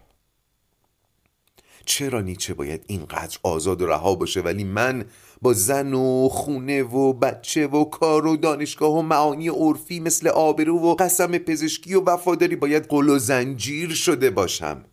چرا 1.85 2.21
نیچه 2.21 2.53
باید 2.53 2.83
اینقدر 2.87 3.37
آزاد 3.43 3.81
و 3.81 3.85
رها 3.85 4.15
باشه 4.15 4.41
ولی 4.41 4.63
من 4.63 5.05
با 5.41 5.53
زن 5.53 5.93
و 5.93 6.29
خونه 6.29 6.83
و 6.83 7.13
بچه 7.13 7.67
و 7.67 7.83
کار 7.83 8.27
و 8.27 8.37
دانشگاه 8.37 8.93
و 8.93 9.01
معانی 9.01 9.49
عرفی 9.49 9.99
مثل 9.99 10.27
آبرو 10.27 10.79
و 10.79 10.95
قسم 10.95 11.37
پزشکی 11.37 11.93
و 11.93 12.03
وفاداری 12.03 12.55
باید 12.55 12.87
قل 12.87 13.09
و 13.09 13.19
زنجیر 13.19 13.93
شده 13.93 14.29
باشم 14.29 14.85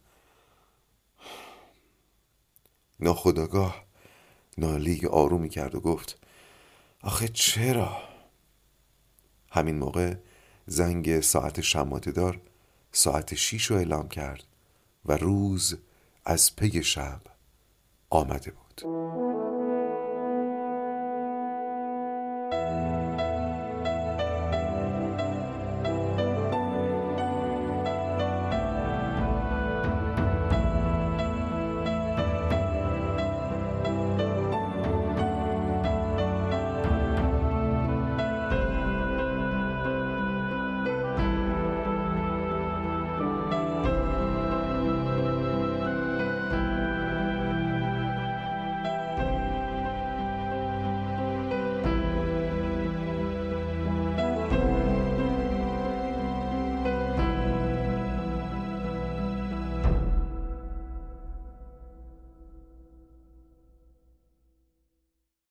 ناخداگاه 3.01 3.85
نالی 4.59 5.07
آرومی 5.11 5.49
کرد 5.49 5.75
و 5.75 5.81
گفت 5.81 6.19
آخه 7.03 7.29
چرا؟ 7.29 7.97
همین 9.51 9.79
موقع 9.79 10.15
زنگ 10.67 11.21
ساعت 11.21 11.61
شماته 11.61 12.13
دار 12.13 12.41
ساعت 12.93 13.35
شیش 13.35 13.65
رو 13.65 13.77
اعلام 13.77 14.09
کرد 14.09 14.45
و 15.07 15.17
روز 15.17 15.79
از 16.25 16.57
پی 16.57 16.83
شب 16.83 17.21
آمده 18.11 18.51
بود. 18.51 18.83